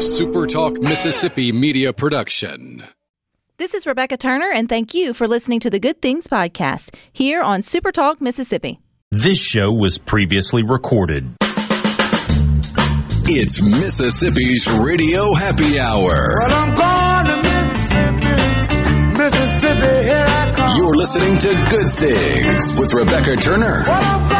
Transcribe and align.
SuperTalk 0.00 0.82
Mississippi 0.82 1.52
media 1.52 1.92
production. 1.92 2.82
This 3.58 3.74
is 3.74 3.86
Rebecca 3.86 4.16
Turner, 4.16 4.50
and 4.50 4.66
thank 4.66 4.94
you 4.94 5.12
for 5.12 5.28
listening 5.28 5.60
to 5.60 5.68
the 5.68 5.78
Good 5.78 6.00
Things 6.00 6.26
Podcast 6.26 6.94
here 7.12 7.42
on 7.42 7.60
SuperTalk 7.60 8.18
Mississippi. 8.22 8.80
This 9.10 9.38
show 9.38 9.70
was 9.70 9.98
previously 9.98 10.62
recorded. 10.62 11.36
It's 13.32 13.60
Mississippi's 13.62 14.66
Radio 14.82 15.34
Happy 15.34 15.78
Hour. 15.78 16.12
Well, 16.48 16.50
I'm 16.50 16.74
going 16.74 17.42
to 17.42 17.48
Mississippi, 17.48 19.18
Mississippi, 19.18 20.02
here 20.08 20.24
I 20.26 20.52
come. 20.56 20.76
You're 20.78 20.94
listening 20.94 21.36
to 21.36 21.48
Good 21.68 21.92
Things 21.92 22.80
with 22.80 22.94
Rebecca 22.94 23.36
Turner, 23.36 23.82
Well, 23.86 24.39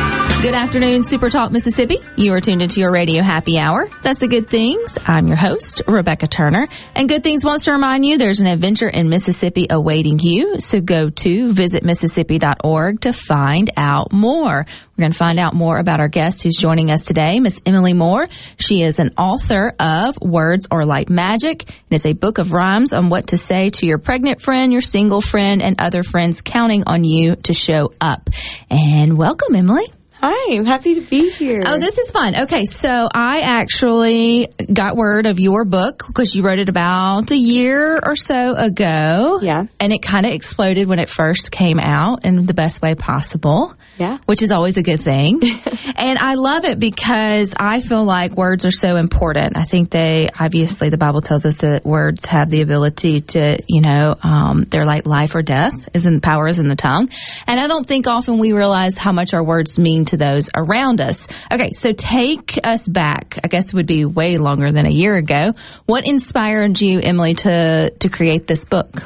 Good 0.41 0.55
afternoon, 0.55 1.03
Super 1.03 1.29
Talk 1.29 1.51
Mississippi. 1.51 1.99
You 2.17 2.33
are 2.33 2.41
tuned 2.41 2.63
into 2.63 2.79
your 2.79 2.91
radio 2.91 3.21
happy 3.21 3.59
hour. 3.59 3.87
That's 4.01 4.17
the 4.17 4.27
Good 4.27 4.49
Things. 4.49 4.97
I'm 5.05 5.27
your 5.27 5.35
host, 5.35 5.83
Rebecca 5.87 6.25
Turner. 6.25 6.67
And 6.95 7.07
Good 7.07 7.21
Things 7.21 7.45
wants 7.45 7.65
to 7.65 7.73
remind 7.73 8.07
you 8.07 8.17
there's 8.17 8.39
an 8.39 8.47
adventure 8.47 8.89
in 8.89 9.07
Mississippi 9.07 9.67
awaiting 9.69 10.17
you. 10.17 10.59
So 10.59 10.81
go 10.81 11.11
to 11.11 11.47
visitmississippi.org 11.49 13.01
to 13.01 13.13
find 13.13 13.69
out 13.77 14.11
more. 14.11 14.65
We're 14.97 15.01
going 15.01 15.11
to 15.11 15.17
find 15.17 15.37
out 15.37 15.53
more 15.53 15.77
about 15.77 15.99
our 15.99 16.07
guest 16.07 16.41
who's 16.41 16.57
joining 16.57 16.89
us 16.89 17.05
today, 17.05 17.39
Miss 17.39 17.61
Emily 17.63 17.93
Moore. 17.93 18.27
She 18.57 18.81
is 18.81 18.97
an 18.97 19.11
author 19.19 19.75
of 19.79 20.19
Words 20.23 20.67
Are 20.71 20.85
Like 20.85 21.11
Magic. 21.11 21.69
It 21.69 21.95
is 21.95 22.05
a 22.07 22.13
book 22.13 22.39
of 22.39 22.51
rhymes 22.51 22.93
on 22.93 23.09
what 23.09 23.27
to 23.27 23.37
say 23.37 23.69
to 23.69 23.85
your 23.85 23.99
pregnant 23.99 24.41
friend, 24.41 24.71
your 24.71 24.81
single 24.81 25.21
friend, 25.21 25.61
and 25.61 25.79
other 25.79 26.01
friends 26.01 26.41
counting 26.41 26.85
on 26.87 27.03
you 27.03 27.35
to 27.35 27.53
show 27.53 27.93
up. 28.01 28.27
And 28.71 29.19
welcome, 29.19 29.53
Emily. 29.53 29.85
Hi, 30.23 30.55
I'm 30.55 30.65
happy 30.65 30.93
to 30.95 31.01
be 31.01 31.31
here. 31.31 31.63
Oh, 31.65 31.79
this 31.79 31.97
is 31.97 32.11
fun. 32.11 32.41
Okay, 32.41 32.65
so 32.65 33.09
I 33.11 33.39
actually 33.39 34.49
got 34.71 34.95
word 34.95 35.25
of 35.25 35.39
your 35.39 35.65
book 35.65 36.03
because 36.05 36.35
you 36.35 36.43
wrote 36.43 36.59
it 36.59 36.69
about 36.69 37.31
a 37.31 37.35
year 37.35 37.99
or 38.03 38.15
so 38.15 38.53
ago. 38.53 39.39
Yeah. 39.41 39.65
And 39.79 39.91
it 39.91 40.03
kind 40.03 40.27
of 40.27 40.31
exploded 40.31 40.87
when 40.87 40.99
it 40.99 41.09
first 41.09 41.51
came 41.51 41.79
out 41.79 42.23
in 42.23 42.45
the 42.45 42.53
best 42.53 42.83
way 42.83 42.93
possible. 42.93 43.73
Yeah. 43.97 44.19
Which 44.25 44.43
is 44.43 44.51
always 44.51 44.77
a 44.77 44.83
good 44.83 45.01
thing. 45.01 45.41
and 45.95 46.19
I 46.19 46.35
love 46.35 46.65
it 46.65 46.79
because 46.79 47.55
I 47.59 47.79
feel 47.79 48.03
like 48.03 48.33
words 48.33 48.63
are 48.65 48.71
so 48.71 48.97
important. 48.97 49.57
I 49.57 49.63
think 49.63 49.89
they, 49.89 50.29
obviously, 50.39 50.89
the 50.89 50.97
Bible 50.97 51.21
tells 51.21 51.47
us 51.47 51.57
that 51.57 51.83
words 51.83 52.27
have 52.27 52.49
the 52.49 52.61
ability 52.61 53.21
to, 53.21 53.59
you 53.67 53.81
know, 53.81 54.15
um, 54.21 54.65
they're 54.69 54.85
like 54.85 55.07
life 55.07 55.33
or 55.33 55.41
death, 55.41 55.89
is 55.95 56.05
in 56.05 56.21
power 56.21 56.47
is 56.47 56.59
in 56.59 56.67
the 56.67 56.75
tongue. 56.75 57.09
And 57.47 57.59
I 57.59 57.67
don't 57.67 57.85
think 57.85 58.07
often 58.07 58.37
we 58.37 58.53
realize 58.53 58.97
how 58.99 59.11
much 59.11 59.33
our 59.33 59.43
words 59.43 59.79
mean 59.79 60.05
to 60.11 60.17
those 60.17 60.49
around 60.55 61.01
us. 61.01 61.27
Okay, 61.51 61.71
so 61.73 61.91
take 61.91 62.57
us 62.63 62.87
back. 62.87 63.39
I 63.43 63.47
guess 63.47 63.67
it 63.67 63.73
would 63.73 63.87
be 63.87 64.05
way 64.05 64.37
longer 64.37 64.71
than 64.71 64.85
a 64.85 64.91
year 64.91 65.15
ago. 65.15 65.53
What 65.85 66.07
inspired 66.07 66.79
you, 66.79 66.99
Emily, 67.01 67.33
to 67.35 67.89
to 67.89 68.09
create 68.09 68.47
this 68.47 68.65
book? 68.65 69.01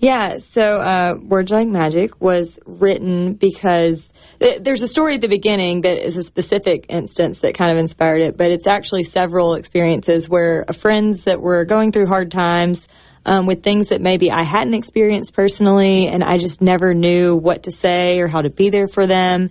yeah, 0.00 0.38
so 0.38 0.80
uh, 0.80 1.14
Words 1.20 1.50
Like 1.50 1.66
Magic 1.66 2.20
was 2.20 2.60
written 2.66 3.34
because 3.34 4.08
th- 4.38 4.62
there's 4.62 4.82
a 4.82 4.86
story 4.86 5.16
at 5.16 5.20
the 5.20 5.28
beginning 5.28 5.80
that 5.80 6.06
is 6.06 6.16
a 6.16 6.22
specific 6.22 6.86
instance 6.88 7.40
that 7.40 7.54
kind 7.54 7.72
of 7.72 7.78
inspired 7.78 8.22
it, 8.22 8.36
but 8.36 8.52
it's 8.52 8.68
actually 8.68 9.02
several 9.02 9.54
experiences 9.54 10.28
where 10.28 10.64
friends 10.72 11.24
that 11.24 11.40
were 11.40 11.64
going 11.64 11.90
through 11.90 12.06
hard 12.06 12.30
times 12.30 12.86
um, 13.26 13.46
with 13.46 13.64
things 13.64 13.88
that 13.88 14.00
maybe 14.00 14.30
I 14.30 14.44
hadn't 14.44 14.74
experienced 14.74 15.34
personally, 15.34 16.06
and 16.06 16.22
I 16.22 16.38
just 16.38 16.62
never 16.62 16.94
knew 16.94 17.34
what 17.34 17.64
to 17.64 17.72
say 17.72 18.20
or 18.20 18.28
how 18.28 18.42
to 18.42 18.50
be 18.50 18.70
there 18.70 18.86
for 18.86 19.08
them. 19.08 19.50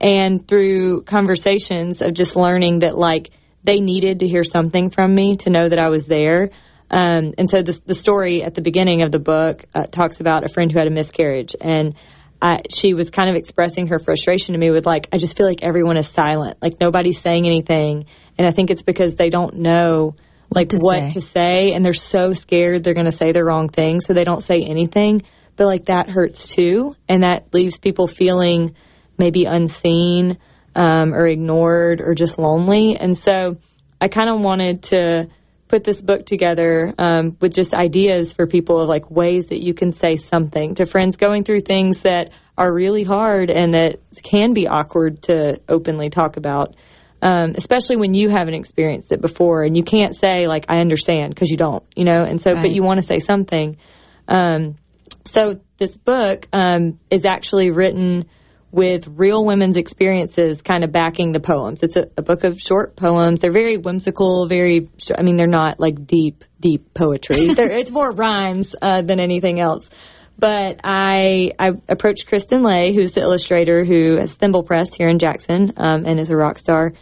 And 0.00 0.46
through 0.46 1.02
conversations 1.02 2.02
of 2.02 2.14
just 2.14 2.36
learning 2.36 2.80
that, 2.80 2.96
like, 2.96 3.30
they 3.64 3.80
needed 3.80 4.20
to 4.20 4.28
hear 4.28 4.44
something 4.44 4.90
from 4.90 5.14
me 5.14 5.36
to 5.38 5.50
know 5.50 5.68
that 5.68 5.78
I 5.78 5.88
was 5.88 6.06
there. 6.06 6.50
Um, 6.90 7.32
and 7.36 7.50
so 7.50 7.62
the, 7.62 7.78
the 7.84 7.94
story 7.94 8.42
at 8.42 8.54
the 8.54 8.62
beginning 8.62 9.02
of 9.02 9.10
the 9.10 9.18
book 9.18 9.64
uh, 9.74 9.86
talks 9.86 10.20
about 10.20 10.44
a 10.44 10.48
friend 10.48 10.70
who 10.70 10.78
had 10.78 10.86
a 10.86 10.90
miscarriage, 10.90 11.56
and 11.60 11.94
I, 12.40 12.60
she 12.70 12.94
was 12.94 13.10
kind 13.10 13.28
of 13.28 13.34
expressing 13.34 13.88
her 13.88 13.98
frustration 13.98 14.52
to 14.52 14.58
me 14.58 14.70
with 14.70 14.86
like, 14.86 15.08
I 15.12 15.18
just 15.18 15.36
feel 15.36 15.46
like 15.46 15.64
everyone 15.64 15.96
is 15.96 16.06
silent, 16.06 16.58
like 16.62 16.80
nobody's 16.80 17.18
saying 17.20 17.44
anything, 17.44 18.06
and 18.38 18.46
I 18.46 18.52
think 18.52 18.70
it's 18.70 18.82
because 18.82 19.16
they 19.16 19.30
don't 19.30 19.56
know 19.56 20.14
like 20.54 20.68
to 20.68 20.78
what 20.78 21.10
say. 21.10 21.10
to 21.10 21.20
say, 21.20 21.72
and 21.72 21.84
they're 21.84 21.92
so 21.92 22.32
scared 22.32 22.84
they're 22.84 22.94
going 22.94 23.06
to 23.06 23.12
say 23.12 23.32
the 23.32 23.42
wrong 23.42 23.68
thing, 23.68 24.00
so 24.00 24.12
they 24.12 24.24
don't 24.24 24.42
say 24.42 24.62
anything. 24.62 25.22
But 25.56 25.66
like 25.66 25.86
that 25.86 26.08
hurts 26.08 26.46
too, 26.46 26.94
and 27.08 27.24
that 27.24 27.52
leaves 27.52 27.78
people 27.78 28.06
feeling 28.06 28.76
maybe 29.18 29.44
unseen 29.44 30.38
um, 30.74 31.14
or 31.14 31.26
ignored 31.26 32.00
or 32.00 32.14
just 32.14 32.38
lonely. 32.38 32.96
And 32.96 33.16
so 33.16 33.58
I 34.00 34.08
kind 34.08 34.28
of 34.28 34.40
wanted 34.40 34.84
to 34.84 35.28
put 35.68 35.84
this 35.84 36.00
book 36.00 36.24
together 36.26 36.94
um, 36.98 37.36
with 37.40 37.54
just 37.54 37.74
ideas 37.74 38.32
for 38.32 38.46
people 38.46 38.80
of 38.80 38.88
like 38.88 39.10
ways 39.10 39.46
that 39.46 39.62
you 39.62 39.74
can 39.74 39.92
say 39.92 40.16
something 40.16 40.76
to 40.76 40.86
friends 40.86 41.16
going 41.16 41.44
through 41.44 41.60
things 41.60 42.02
that 42.02 42.30
are 42.56 42.72
really 42.72 43.02
hard 43.02 43.50
and 43.50 43.74
that 43.74 43.98
can 44.22 44.54
be 44.54 44.68
awkward 44.68 45.22
to 45.22 45.60
openly 45.68 46.08
talk 46.08 46.36
about. 46.36 46.76
Um, 47.22 47.54
especially 47.56 47.96
when 47.96 48.14
you 48.14 48.28
haven't 48.28 48.54
experienced 48.54 49.10
it 49.10 49.20
before 49.20 49.64
and 49.64 49.76
you 49.76 49.82
can't 49.82 50.14
say 50.14 50.46
like 50.46 50.66
I 50.68 50.78
understand 50.80 51.34
because 51.34 51.50
you 51.50 51.56
don't, 51.56 51.82
you 51.96 52.04
know, 52.04 52.22
and 52.22 52.40
so 52.40 52.54
but 52.54 52.70
you 52.70 52.82
want 52.82 53.00
to 53.00 53.06
say 53.06 53.18
something. 53.18 53.78
Um, 54.28 54.76
so 55.24 55.60
this 55.78 55.96
book 55.96 56.46
um, 56.52 57.00
is 57.10 57.24
actually 57.24 57.70
written 57.70 58.26
with 58.76 59.08
real 59.08 59.42
women's 59.42 59.78
experiences 59.78 60.60
kind 60.60 60.84
of 60.84 60.92
backing 60.92 61.32
the 61.32 61.40
poems. 61.40 61.82
It's 61.82 61.96
a, 61.96 62.10
a 62.18 62.22
book 62.22 62.44
of 62.44 62.60
short 62.60 62.94
poems. 62.94 63.40
They're 63.40 63.50
very 63.50 63.78
whimsical, 63.78 64.46
very, 64.46 64.90
I 65.16 65.22
mean, 65.22 65.38
they're 65.38 65.46
not 65.46 65.80
like 65.80 66.06
deep, 66.06 66.44
deep 66.60 66.92
poetry. 66.92 67.36
It's 67.56 67.90
more 67.90 68.12
rhymes 68.12 68.76
uh, 68.82 69.00
than 69.00 69.18
anything 69.18 69.60
else. 69.60 69.88
But 70.38 70.80
I, 70.84 71.52
I 71.58 71.70
approached 71.88 72.26
Kristen 72.26 72.62
Ley, 72.62 72.94
who's 72.94 73.12
the 73.12 73.22
illustrator 73.22 73.82
who 73.82 74.18
has 74.18 74.34
Thimble 74.34 74.62
Press 74.62 74.94
here 74.94 75.08
in 75.08 75.18
Jackson 75.18 75.72
um, 75.78 76.04
and 76.04 76.20
is 76.20 76.28
a 76.28 76.36
rock 76.36 76.58
star. 76.58 76.92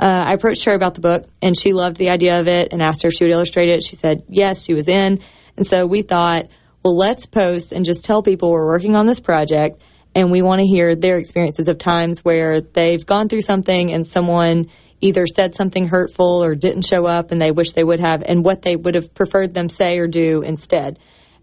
Uh, 0.00 0.24
I 0.26 0.32
approached 0.32 0.64
her 0.64 0.74
about 0.74 0.94
the 0.94 1.00
book, 1.00 1.28
and 1.40 1.56
she 1.56 1.72
loved 1.72 1.96
the 1.96 2.10
idea 2.10 2.40
of 2.40 2.48
it 2.48 2.72
and 2.72 2.82
asked 2.82 3.02
her 3.02 3.08
if 3.08 3.14
she 3.14 3.22
would 3.22 3.32
illustrate 3.32 3.68
it. 3.68 3.84
She 3.84 3.94
said 3.94 4.24
yes, 4.28 4.64
she 4.64 4.74
was 4.74 4.88
in. 4.88 5.20
And 5.56 5.64
so 5.64 5.86
we 5.86 6.02
thought, 6.02 6.48
well, 6.82 6.96
let's 6.96 7.26
post 7.26 7.72
and 7.72 7.84
just 7.84 8.04
tell 8.04 8.20
people 8.20 8.50
we're 8.50 8.66
working 8.66 8.96
on 8.96 9.06
this 9.06 9.20
project 9.20 9.80
and 10.14 10.30
we 10.30 10.42
want 10.42 10.60
to 10.60 10.66
hear 10.66 10.96
their 10.96 11.18
experiences 11.18 11.68
of 11.68 11.78
times 11.78 12.20
where 12.24 12.60
they've 12.60 13.04
gone 13.04 13.28
through 13.28 13.42
something 13.42 13.92
and 13.92 14.06
someone 14.06 14.66
either 15.00 15.26
said 15.26 15.54
something 15.54 15.88
hurtful 15.88 16.44
or 16.44 16.54
didn't 16.54 16.84
show 16.84 17.06
up 17.06 17.30
and 17.30 17.40
they 17.40 17.50
wish 17.50 17.72
they 17.72 17.84
would 17.84 18.00
have 18.00 18.22
and 18.22 18.44
what 18.44 18.62
they 18.62 18.76
would 18.76 18.94
have 18.94 19.14
preferred 19.14 19.54
them 19.54 19.68
say 19.68 19.98
or 19.98 20.06
do 20.06 20.42
instead. 20.42 20.98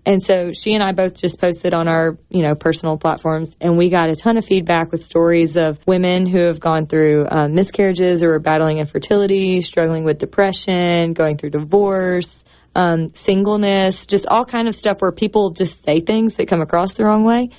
And 0.06 0.23
so 0.23 0.53
she 0.53 0.73
and 0.73 0.81
I 0.81 0.94
both 0.94 1.19
just 1.19 1.38
posted 1.38 1.73
on 1.73 1.89
our, 1.89 2.17
you 2.29 2.41
know, 2.41 2.56
personal 2.56 2.97
platforms, 2.97 3.57
and 3.59 3.77
we 3.77 3.89
got 3.89 4.09
a 4.09 4.16
ton 4.16 4.38
of 4.38 4.45
feedback 4.45 4.89
with 4.89 5.03
stories 5.03 5.57
of 5.57 5.85
women 5.85 6.25
who 6.25 6.39
have 6.39 6.61
gone 6.61 6.85
through 6.85 7.27
um, 7.29 7.53
miscarriages 7.53 8.23
or 8.23 8.35
are 8.35 8.39
battling 8.39 8.77
infertility, 8.77 9.59
struggling 9.59 10.06
with 10.06 10.17
depression, 10.17 11.11
going 11.11 11.35
through 11.35 11.50
divorce, 11.50 12.45
um, 12.73 13.09
singleness, 13.16 14.06
just 14.06 14.27
all 14.27 14.45
kind 14.45 14.69
of 14.69 14.75
stuff 14.75 15.01
where 15.01 15.11
people 15.11 15.50
just 15.50 15.83
say 15.83 16.00
things 16.00 16.35
that 16.35 16.47
come 16.47 16.61
across 16.61 16.94
the 16.94 17.03
wrong 17.03 17.25
way. 17.25 17.50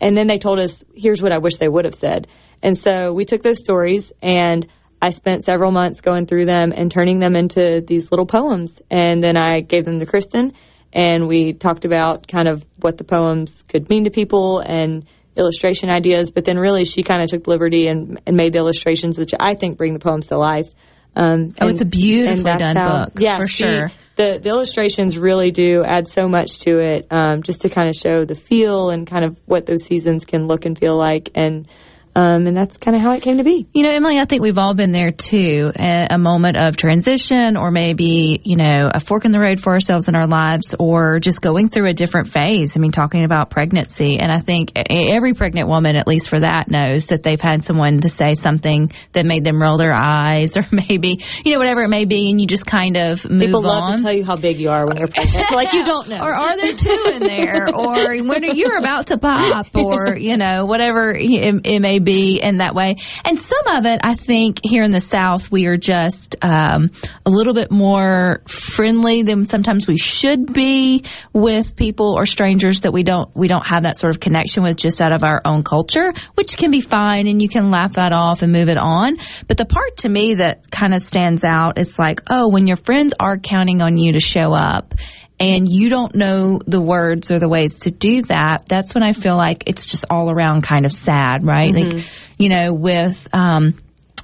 And 0.00 0.16
then 0.16 0.26
they 0.26 0.38
told 0.38 0.58
us, 0.58 0.84
here's 0.94 1.22
what 1.22 1.32
I 1.32 1.38
wish 1.38 1.56
they 1.56 1.68
would 1.68 1.84
have 1.84 1.94
said. 1.94 2.26
And 2.62 2.76
so 2.76 3.12
we 3.12 3.24
took 3.24 3.42
those 3.42 3.58
stories 3.60 4.12
and 4.22 4.66
I 5.00 5.10
spent 5.10 5.44
several 5.44 5.70
months 5.72 6.00
going 6.00 6.26
through 6.26 6.46
them 6.46 6.72
and 6.74 6.90
turning 6.90 7.18
them 7.18 7.36
into 7.36 7.82
these 7.86 8.10
little 8.10 8.26
poems. 8.26 8.80
And 8.90 9.22
then 9.22 9.36
I 9.36 9.60
gave 9.60 9.84
them 9.84 9.98
to 10.00 10.06
Kristen 10.06 10.52
and 10.92 11.28
we 11.28 11.52
talked 11.52 11.84
about 11.84 12.26
kind 12.28 12.48
of 12.48 12.64
what 12.80 12.96
the 12.96 13.04
poems 13.04 13.62
could 13.68 13.88
mean 13.90 14.04
to 14.04 14.10
people 14.10 14.60
and 14.60 15.04
illustration 15.36 15.90
ideas. 15.90 16.30
But 16.32 16.44
then 16.46 16.56
really 16.58 16.84
she 16.86 17.02
kind 17.02 17.22
of 17.22 17.28
took 17.28 17.46
liberty 17.46 17.88
and, 17.88 18.20
and 18.26 18.36
made 18.36 18.54
the 18.54 18.58
illustrations, 18.58 19.18
which 19.18 19.32
I 19.38 19.54
think 19.54 19.76
bring 19.76 19.92
the 19.92 19.98
poems 19.98 20.28
to 20.28 20.38
life. 20.38 20.68
Um, 21.14 21.52
Oh, 21.60 21.66
it's 21.68 21.80
a 21.82 21.86
beautifully 21.86 22.56
done 22.56 22.76
how- 22.76 23.04
book, 23.04 23.12
Yeah, 23.18 23.38
for 23.40 23.48
she- 23.48 23.64
sure. 23.64 23.90
The 24.16 24.38
the 24.42 24.48
illustrations 24.48 25.18
really 25.18 25.50
do 25.50 25.84
add 25.84 26.08
so 26.08 26.28
much 26.28 26.58
to 26.60 26.78
it, 26.80 27.06
um, 27.10 27.42
just 27.42 27.62
to 27.62 27.68
kind 27.68 27.88
of 27.88 27.94
show 27.94 28.24
the 28.24 28.34
feel 28.34 28.90
and 28.90 29.06
kind 29.06 29.24
of 29.24 29.36
what 29.44 29.66
those 29.66 29.84
seasons 29.84 30.24
can 30.24 30.46
look 30.46 30.64
and 30.64 30.78
feel 30.78 30.96
like. 30.96 31.30
And 31.34 31.68
Um, 32.16 32.46
and 32.46 32.56
that's 32.56 32.78
kind 32.78 32.96
of 32.96 33.02
how 33.02 33.12
it 33.12 33.22
came 33.22 33.36
to 33.36 33.44
be. 33.44 33.68
You 33.74 33.82
know, 33.82 33.90
Emily, 33.90 34.18
I 34.18 34.24
think 34.24 34.40
we've 34.40 34.56
all 34.56 34.72
been 34.72 34.90
there 34.90 35.10
too. 35.10 35.70
A, 35.78 36.06
a, 36.12 36.18
moment 36.18 36.56
of 36.56 36.74
transition 36.74 37.58
or 37.58 37.70
maybe, 37.70 38.40
you 38.42 38.56
know, 38.56 38.90
a 38.92 39.00
fork 39.00 39.26
in 39.26 39.32
the 39.32 39.38
road 39.38 39.60
for 39.60 39.74
ourselves 39.74 40.08
in 40.08 40.14
our 40.16 40.26
lives 40.26 40.74
or 40.78 41.20
just 41.20 41.42
going 41.42 41.68
through 41.68 41.88
a 41.88 41.92
different 41.92 42.28
phase. 42.28 42.74
I 42.74 42.80
mean, 42.80 42.90
talking 42.90 43.24
about 43.24 43.50
pregnancy. 43.50 44.18
And 44.18 44.32
I 44.32 44.38
think 44.38 44.72
every 44.74 45.34
pregnant 45.34 45.68
woman, 45.68 45.94
at 45.94 46.06
least 46.06 46.30
for 46.30 46.40
that, 46.40 46.70
knows 46.70 47.08
that 47.08 47.22
they've 47.22 47.40
had 47.40 47.62
someone 47.62 48.00
to 48.00 48.08
say 48.08 48.32
something 48.32 48.92
that 49.12 49.26
made 49.26 49.44
them 49.44 49.60
roll 49.60 49.76
their 49.76 49.92
eyes 49.92 50.56
or 50.56 50.66
maybe, 50.72 51.22
you 51.44 51.52
know, 51.52 51.58
whatever 51.58 51.82
it 51.82 51.88
may 51.88 52.06
be. 52.06 52.30
And 52.30 52.40
you 52.40 52.46
just 52.46 52.64
kind 52.64 52.96
of 52.96 53.28
move 53.28 53.42
People 53.42 53.60
love 53.60 53.90
on. 53.90 53.96
to 53.98 54.02
tell 54.02 54.12
you 54.14 54.24
how 54.24 54.36
big 54.36 54.58
you 54.58 54.70
are 54.70 54.86
when 54.86 54.96
you're 54.96 55.08
pregnant. 55.08 55.50
like 55.52 55.74
you 55.74 55.84
don't 55.84 56.08
know. 56.08 56.20
or 56.22 56.34
are 56.34 56.56
there 56.56 56.72
two 56.72 57.12
in 57.12 57.20
there? 57.20 57.68
or 57.74 58.16
when 58.24 58.56
you're 58.56 58.78
about 58.78 59.08
to 59.08 59.18
pop 59.18 59.76
or, 59.76 60.16
you 60.16 60.38
know, 60.38 60.64
whatever 60.64 61.10
it, 61.14 61.66
it 61.66 61.80
may 61.80 61.98
be 61.98 62.05
be 62.06 62.40
in 62.40 62.58
that 62.58 62.74
way. 62.74 62.96
And 63.26 63.38
some 63.38 63.66
of 63.66 63.84
it, 63.84 64.00
I 64.02 64.14
think, 64.14 64.60
here 64.62 64.82
in 64.82 64.90
the 64.90 65.00
South, 65.00 65.50
we 65.50 65.66
are 65.66 65.76
just 65.76 66.36
um, 66.40 66.90
a 67.26 67.30
little 67.30 67.52
bit 67.52 67.70
more 67.70 68.40
friendly 68.46 69.22
than 69.22 69.44
sometimes 69.44 69.86
we 69.86 69.98
should 69.98 70.54
be 70.54 71.04
with 71.34 71.76
people 71.76 72.14
or 72.16 72.24
strangers 72.24 72.82
that 72.82 72.92
we 72.92 73.02
don't 73.02 73.34
we 73.36 73.48
don't 73.48 73.66
have 73.66 73.82
that 73.82 73.98
sort 73.98 74.14
of 74.14 74.20
connection 74.20 74.62
with 74.62 74.76
just 74.76 75.02
out 75.02 75.12
of 75.12 75.22
our 75.22 75.42
own 75.44 75.62
culture, 75.62 76.14
which 76.36 76.56
can 76.56 76.70
be 76.70 76.80
fine, 76.80 77.26
and 77.26 77.42
you 77.42 77.48
can 77.48 77.70
laugh 77.70 77.94
that 77.94 78.14
off 78.14 78.42
and 78.42 78.52
move 78.52 78.70
it 78.70 78.78
on. 78.78 79.18
But 79.48 79.58
the 79.58 79.66
part 79.66 79.98
to 79.98 80.08
me 80.08 80.34
that 80.34 80.70
kind 80.70 80.94
of 80.94 81.00
stands 81.00 81.44
out, 81.44 81.78
it's 81.78 81.98
like, 81.98 82.22
oh, 82.30 82.48
when 82.48 82.66
your 82.66 82.76
friends 82.76 83.12
are 83.18 83.36
counting 83.36 83.82
on 83.82 83.98
you 83.98 84.12
to 84.12 84.20
show 84.20 84.54
up 84.54 84.94
and 85.38 85.70
you 85.70 85.88
don't 85.88 86.14
know 86.14 86.58
the 86.66 86.80
words 86.80 87.30
or 87.30 87.38
the 87.38 87.48
ways 87.48 87.78
to 87.80 87.90
do 87.90 88.22
that, 88.22 88.66
that's 88.66 88.94
when 88.94 89.02
I 89.02 89.12
feel 89.12 89.36
like 89.36 89.64
it's 89.66 89.84
just 89.84 90.06
all 90.10 90.30
around 90.30 90.62
kind 90.62 90.86
of 90.86 90.92
sad, 90.92 91.44
right? 91.44 91.72
Mm-hmm. 91.72 91.96
Like, 91.98 92.06
you 92.38 92.48
know, 92.48 92.72
with, 92.72 93.28
um, 93.34 93.74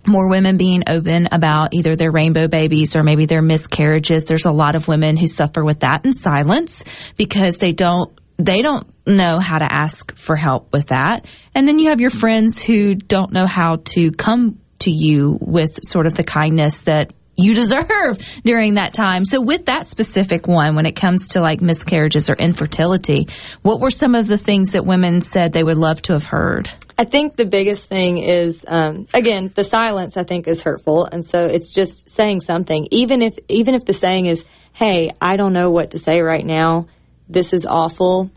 more 0.06 0.28
women 0.28 0.56
being 0.56 0.82
open 0.88 1.28
about 1.30 1.74
either 1.74 1.94
their 1.94 2.10
rainbow 2.10 2.48
babies 2.48 2.96
or 2.96 3.02
maybe 3.02 3.26
their 3.26 3.42
miscarriages. 3.42 4.24
There's 4.24 4.46
a 4.46 4.50
lot 4.50 4.74
of 4.74 4.88
women 4.88 5.16
who 5.16 5.26
suffer 5.26 5.64
with 5.64 5.80
that 5.80 6.04
in 6.04 6.12
silence 6.12 6.84
because 7.16 7.58
they 7.58 7.72
don't, 7.72 8.12
they 8.36 8.62
don't 8.62 8.86
know 9.06 9.38
how 9.38 9.58
to 9.58 9.72
ask 9.72 10.16
for 10.16 10.34
help 10.34 10.72
with 10.72 10.88
that. 10.88 11.26
And 11.54 11.68
then 11.68 11.78
you 11.78 11.90
have 11.90 12.00
your 12.00 12.10
friends 12.10 12.60
who 12.60 12.94
don't 12.94 13.32
know 13.32 13.46
how 13.46 13.76
to 13.76 14.10
come 14.10 14.58
to 14.80 14.90
you 14.90 15.38
with 15.40 15.78
sort 15.84 16.06
of 16.06 16.14
the 16.14 16.24
kindness 16.24 16.80
that 16.80 17.12
you 17.42 17.54
deserve 17.54 18.18
during 18.44 18.74
that 18.74 18.94
time. 18.94 19.24
So 19.24 19.40
with 19.40 19.66
that 19.66 19.86
specific 19.86 20.46
one, 20.46 20.74
when 20.74 20.86
it 20.86 20.92
comes 20.92 21.28
to 21.28 21.40
like 21.40 21.60
miscarriages 21.60 22.30
or 22.30 22.34
infertility, 22.34 23.28
what 23.62 23.80
were 23.80 23.90
some 23.90 24.14
of 24.14 24.28
the 24.28 24.38
things 24.38 24.72
that 24.72 24.84
women 24.84 25.20
said 25.20 25.52
they 25.52 25.64
would 25.64 25.78
love 25.78 26.02
to 26.02 26.12
have 26.12 26.24
heard? 26.24 26.68
I 26.98 27.04
think 27.04 27.36
the 27.36 27.46
biggest 27.46 27.88
thing 27.88 28.18
is, 28.18 28.64
um, 28.68 29.06
again, 29.14 29.50
the 29.54 29.64
silence. 29.64 30.16
I 30.16 30.24
think 30.24 30.46
is 30.46 30.62
hurtful, 30.62 31.06
and 31.06 31.24
so 31.24 31.46
it's 31.46 31.70
just 31.70 32.10
saying 32.10 32.42
something, 32.42 32.86
even 32.90 33.22
if 33.22 33.36
even 33.48 33.74
if 33.74 33.84
the 33.84 33.92
saying 33.92 34.26
is, 34.26 34.44
"Hey, 34.72 35.10
I 35.20 35.36
don't 35.36 35.52
know 35.52 35.70
what 35.70 35.92
to 35.92 35.98
say 35.98 36.20
right 36.20 36.44
now. 36.44 36.86
This 37.28 37.52
is 37.52 37.66
awful. 37.66 38.30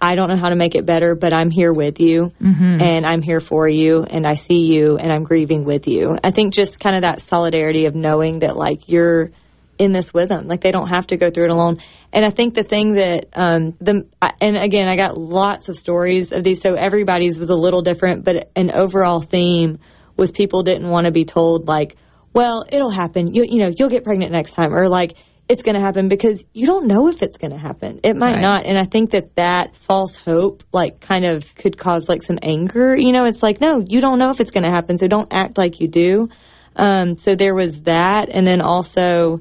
I 0.00 0.14
don't 0.14 0.28
know 0.28 0.36
how 0.36 0.50
to 0.50 0.56
make 0.56 0.74
it 0.74 0.84
better, 0.84 1.14
but 1.14 1.32
I'm 1.32 1.50
here 1.50 1.72
with 1.72 2.00
you 2.00 2.32
mm-hmm. 2.40 2.80
and 2.82 3.06
I'm 3.06 3.22
here 3.22 3.40
for 3.40 3.68
you 3.68 4.04
and 4.04 4.26
I 4.26 4.34
see 4.34 4.66
you 4.74 4.98
and 4.98 5.10
I'm 5.10 5.24
grieving 5.24 5.64
with 5.64 5.88
you. 5.88 6.18
I 6.22 6.30
think 6.30 6.52
just 6.52 6.80
kind 6.80 6.96
of 6.96 7.02
that 7.02 7.22
solidarity 7.22 7.86
of 7.86 7.94
knowing 7.94 8.40
that 8.40 8.56
like 8.56 8.88
you're 8.88 9.30
in 9.78 9.92
this 9.92 10.12
with 10.12 10.28
them. 10.28 10.46
Like 10.46 10.60
they 10.60 10.70
don't 10.70 10.88
have 10.88 11.06
to 11.08 11.16
go 11.16 11.30
through 11.30 11.46
it 11.46 11.50
alone. 11.50 11.80
And 12.12 12.24
I 12.24 12.30
think 12.30 12.54
the 12.54 12.62
thing 12.62 12.94
that, 12.94 13.28
um, 13.34 13.76
the, 13.80 14.06
and 14.40 14.56
again, 14.56 14.88
I 14.88 14.96
got 14.96 15.18
lots 15.18 15.68
of 15.68 15.76
stories 15.76 16.32
of 16.32 16.44
these. 16.44 16.60
So 16.60 16.74
everybody's 16.74 17.38
was 17.38 17.50
a 17.50 17.54
little 17.54 17.82
different, 17.82 18.24
but 18.24 18.50
an 18.56 18.70
overall 18.70 19.20
theme 19.20 19.78
was 20.16 20.30
people 20.30 20.62
didn't 20.62 20.88
want 20.88 21.06
to 21.06 21.12
be 21.12 21.24
told 21.24 21.68
like, 21.68 21.96
well, 22.32 22.64
it'll 22.70 22.90
happen. 22.90 23.34
You, 23.34 23.44
you 23.48 23.62
know, 23.62 23.72
you'll 23.76 23.88
get 23.88 24.04
pregnant 24.04 24.32
next 24.32 24.54
time 24.54 24.74
or 24.74 24.88
like, 24.88 25.16
it's 25.48 25.62
going 25.62 25.76
to 25.76 25.80
happen 25.80 26.08
because 26.08 26.44
you 26.52 26.66
don't 26.66 26.86
know 26.86 27.08
if 27.08 27.22
it's 27.22 27.38
going 27.38 27.52
to 27.52 27.58
happen. 27.58 28.00
It 28.02 28.16
might 28.16 28.34
right. 28.34 28.40
not. 28.40 28.66
And 28.66 28.76
I 28.76 28.84
think 28.84 29.12
that 29.12 29.36
that 29.36 29.76
false 29.76 30.16
hope, 30.16 30.64
like, 30.72 31.00
kind 31.00 31.24
of 31.24 31.54
could 31.54 31.78
cause 31.78 32.08
like 32.08 32.22
some 32.22 32.38
anger. 32.42 32.96
You 32.96 33.12
know, 33.12 33.24
it's 33.24 33.42
like, 33.42 33.60
no, 33.60 33.84
you 33.86 34.00
don't 34.00 34.18
know 34.18 34.30
if 34.30 34.40
it's 34.40 34.50
going 34.50 34.64
to 34.64 34.70
happen. 34.70 34.98
So 34.98 35.06
don't 35.06 35.32
act 35.32 35.56
like 35.56 35.80
you 35.80 35.86
do. 35.86 36.28
Um, 36.74 37.16
so 37.16 37.36
there 37.36 37.54
was 37.54 37.82
that. 37.82 38.28
And 38.28 38.46
then 38.46 38.60
also, 38.60 39.40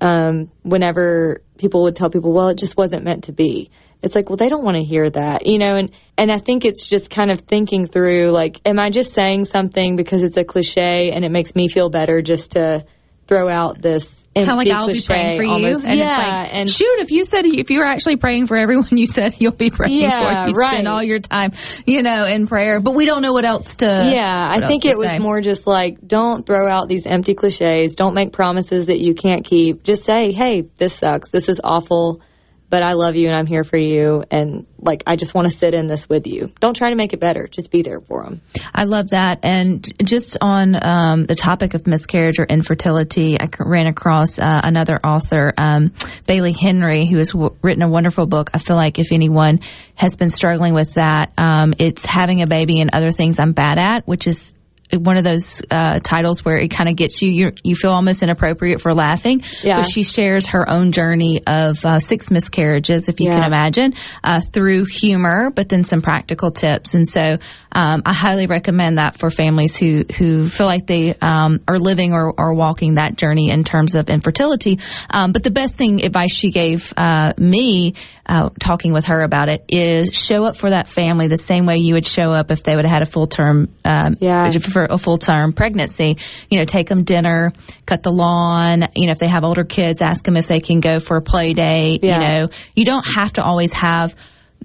um, 0.00 0.50
whenever 0.62 1.42
people 1.56 1.82
would 1.84 1.96
tell 1.96 2.10
people, 2.10 2.32
well, 2.32 2.48
it 2.48 2.58
just 2.58 2.76
wasn't 2.76 3.04
meant 3.04 3.24
to 3.24 3.32
be. 3.32 3.70
It's 4.00 4.14
like, 4.14 4.28
well, 4.28 4.36
they 4.36 4.48
don't 4.48 4.64
want 4.64 4.76
to 4.76 4.84
hear 4.84 5.10
that, 5.10 5.44
you 5.44 5.58
know, 5.58 5.74
and, 5.74 5.90
and 6.16 6.30
I 6.30 6.38
think 6.38 6.64
it's 6.64 6.86
just 6.86 7.10
kind 7.10 7.32
of 7.32 7.40
thinking 7.40 7.88
through, 7.88 8.30
like, 8.30 8.60
am 8.64 8.78
I 8.78 8.90
just 8.90 9.12
saying 9.12 9.46
something 9.46 9.96
because 9.96 10.22
it's 10.22 10.36
a 10.36 10.44
cliche 10.44 11.10
and 11.10 11.24
it 11.24 11.32
makes 11.32 11.56
me 11.56 11.66
feel 11.66 11.90
better 11.90 12.22
just 12.22 12.52
to, 12.52 12.84
throw 13.28 13.48
out 13.48 13.80
this 13.80 14.18
kind 14.34 14.50
of 14.50 14.56
like 14.66 14.68
I'll 14.68 14.86
be 14.86 15.00
praying 15.00 15.40
for 15.40 15.46
almost. 15.46 15.84
you. 15.84 15.90
And 15.90 15.98
yeah, 15.98 16.16
like, 16.16 16.54
and 16.54 16.70
shoot, 16.70 17.00
if 17.00 17.10
you 17.10 17.24
said 17.24 17.46
if 17.46 17.70
you 17.70 17.80
were 17.80 17.86
actually 17.86 18.16
praying 18.16 18.46
for 18.46 18.56
everyone 18.56 18.96
you 18.96 19.06
said 19.06 19.34
you'll 19.38 19.52
be 19.52 19.70
praying 19.70 20.00
yeah, 20.00 20.44
for, 20.44 20.50
you 20.50 20.54
right. 20.54 20.74
spend 20.74 20.88
all 20.88 21.02
your 21.02 21.18
time, 21.18 21.52
you 21.86 22.02
know, 22.02 22.24
in 22.24 22.46
prayer. 22.46 22.80
But 22.80 22.92
we 22.92 23.06
don't 23.06 23.22
know 23.22 23.32
what 23.32 23.44
else 23.44 23.76
to. 23.76 23.86
Yeah, 23.86 24.48
I 24.50 24.66
think 24.66 24.84
it 24.84 24.96
was 24.96 25.12
say. 25.12 25.18
more 25.18 25.40
just 25.40 25.66
like 25.66 26.06
don't 26.06 26.46
throw 26.46 26.70
out 26.70 26.88
these 26.88 27.06
empty 27.06 27.34
cliches. 27.34 27.96
Don't 27.96 28.14
make 28.14 28.32
promises 28.32 28.86
that 28.86 28.98
you 28.98 29.14
can't 29.14 29.44
keep. 29.44 29.82
Just 29.82 30.04
say, 30.04 30.32
hey, 30.32 30.62
this 30.76 30.94
sucks. 30.94 31.30
This 31.30 31.48
is 31.48 31.60
awful 31.62 32.20
but 32.70 32.82
I 32.82 32.92
love 32.92 33.16
you 33.16 33.28
and 33.28 33.36
I'm 33.36 33.46
here 33.46 33.64
for 33.64 33.76
you. 33.76 34.24
And 34.30 34.66
like, 34.78 35.02
I 35.06 35.16
just 35.16 35.34
want 35.34 35.50
to 35.50 35.56
sit 35.56 35.74
in 35.74 35.86
this 35.86 36.08
with 36.08 36.26
you. 36.26 36.52
Don't 36.60 36.74
try 36.74 36.90
to 36.90 36.96
make 36.96 37.12
it 37.12 37.20
better. 37.20 37.48
Just 37.48 37.70
be 37.70 37.82
there 37.82 38.00
for 38.00 38.24
them. 38.24 38.40
I 38.74 38.84
love 38.84 39.10
that. 39.10 39.40
And 39.42 39.86
just 40.04 40.36
on 40.40 40.78
um, 40.82 41.26
the 41.26 41.34
topic 41.34 41.74
of 41.74 41.86
miscarriage 41.86 42.38
or 42.38 42.44
infertility, 42.44 43.40
I 43.40 43.48
ran 43.58 43.86
across 43.86 44.38
uh, 44.38 44.60
another 44.62 44.98
author, 45.02 45.52
um, 45.56 45.92
Bailey 46.26 46.52
Hurley, 46.52 47.06
who 47.06 47.18
has 47.18 47.30
w- 47.30 47.56
written 47.62 47.82
a 47.82 47.88
wonderful 47.88 48.26
book. 48.26 48.50
I 48.54 48.58
feel 48.58 48.76
like 48.76 48.98
if 48.98 49.12
anyone 49.12 49.60
has 49.94 50.16
been 50.16 50.28
struggling 50.28 50.74
with 50.74 50.94
that, 50.94 51.32
um, 51.38 51.74
it's 51.78 52.04
having 52.04 52.42
a 52.42 52.46
baby 52.46 52.80
and 52.80 52.90
other 52.92 53.10
things 53.10 53.38
I'm 53.38 53.52
bad 53.52 53.78
at, 53.78 54.06
which 54.06 54.26
is 54.26 54.54
one 54.92 55.16
of 55.16 55.24
those 55.24 55.62
uh, 55.70 56.00
titles 56.00 56.44
where 56.44 56.56
it 56.56 56.68
kind 56.68 56.88
of 56.88 56.96
gets 56.96 57.20
you 57.20 57.30
you 57.30 57.52
you 57.62 57.76
feel 57.76 57.92
almost 57.92 58.22
inappropriate 58.22 58.80
for 58.80 58.94
laughing. 58.94 59.42
Yeah. 59.62 59.76
But 59.76 59.90
she 59.90 60.02
shares 60.02 60.46
her 60.46 60.68
own 60.68 60.92
journey 60.92 61.42
of 61.46 61.84
uh, 61.84 62.00
six 62.00 62.30
miscarriages, 62.30 63.08
if 63.08 63.20
you 63.20 63.26
yeah. 63.26 63.36
can 63.36 63.44
imagine, 63.44 63.94
uh, 64.24 64.40
through 64.40 64.86
humor, 64.86 65.50
but 65.50 65.68
then 65.68 65.84
some 65.84 66.00
practical 66.00 66.50
tips. 66.50 66.94
And 66.94 67.06
so 67.06 67.38
um, 67.72 68.02
I 68.04 68.14
highly 68.14 68.46
recommend 68.46 68.98
that 68.98 69.18
for 69.18 69.30
families 69.30 69.76
who 69.76 70.04
who 70.16 70.48
feel 70.48 70.66
like 70.66 70.86
they 70.86 71.14
um, 71.14 71.60
are 71.68 71.78
living 71.78 72.12
or, 72.12 72.32
or 72.32 72.54
walking 72.54 72.94
that 72.94 73.16
journey 73.16 73.50
in 73.50 73.64
terms 73.64 73.94
of 73.94 74.08
infertility. 74.08 74.78
Um, 75.10 75.32
but 75.32 75.42
the 75.42 75.50
best 75.50 75.76
thing 75.76 76.04
advice 76.04 76.32
she 76.32 76.50
gave 76.50 76.92
uh, 76.96 77.34
me 77.36 77.94
uh, 78.26 78.50
talking 78.58 78.92
with 78.92 79.06
her 79.06 79.22
about 79.22 79.48
it 79.48 79.64
is 79.68 80.14
show 80.14 80.44
up 80.44 80.56
for 80.56 80.70
that 80.70 80.88
family 80.88 81.28
the 81.28 81.38
same 81.38 81.66
way 81.66 81.78
you 81.78 81.94
would 81.94 82.06
show 82.06 82.32
up 82.32 82.50
if 82.50 82.62
they 82.62 82.76
would 82.76 82.84
have 82.84 82.92
had 82.92 83.02
a 83.02 83.06
full 83.06 83.26
term, 83.26 83.68
um, 83.84 84.16
yeah. 84.20 84.50
for 84.50 84.84
a 84.84 84.98
full 84.98 85.18
term 85.18 85.52
pregnancy. 85.52 86.16
You 86.50 86.58
know, 86.58 86.64
take 86.64 86.88
them 86.88 87.04
dinner, 87.04 87.52
cut 87.86 88.02
the 88.02 88.12
lawn. 88.12 88.88
You 88.94 89.06
know, 89.06 89.12
if 89.12 89.18
they 89.18 89.28
have 89.28 89.44
older 89.44 89.64
kids, 89.64 90.02
ask 90.02 90.24
them 90.24 90.36
if 90.36 90.46
they 90.46 90.60
can 90.60 90.80
go 90.80 91.00
for 91.00 91.16
a 91.16 91.22
play 91.22 91.52
date. 91.52 92.02
Yeah. 92.02 92.14
You 92.14 92.20
know, 92.20 92.48
you 92.74 92.84
don't 92.84 93.06
have 93.06 93.34
to 93.34 93.44
always 93.44 93.72
have 93.74 94.14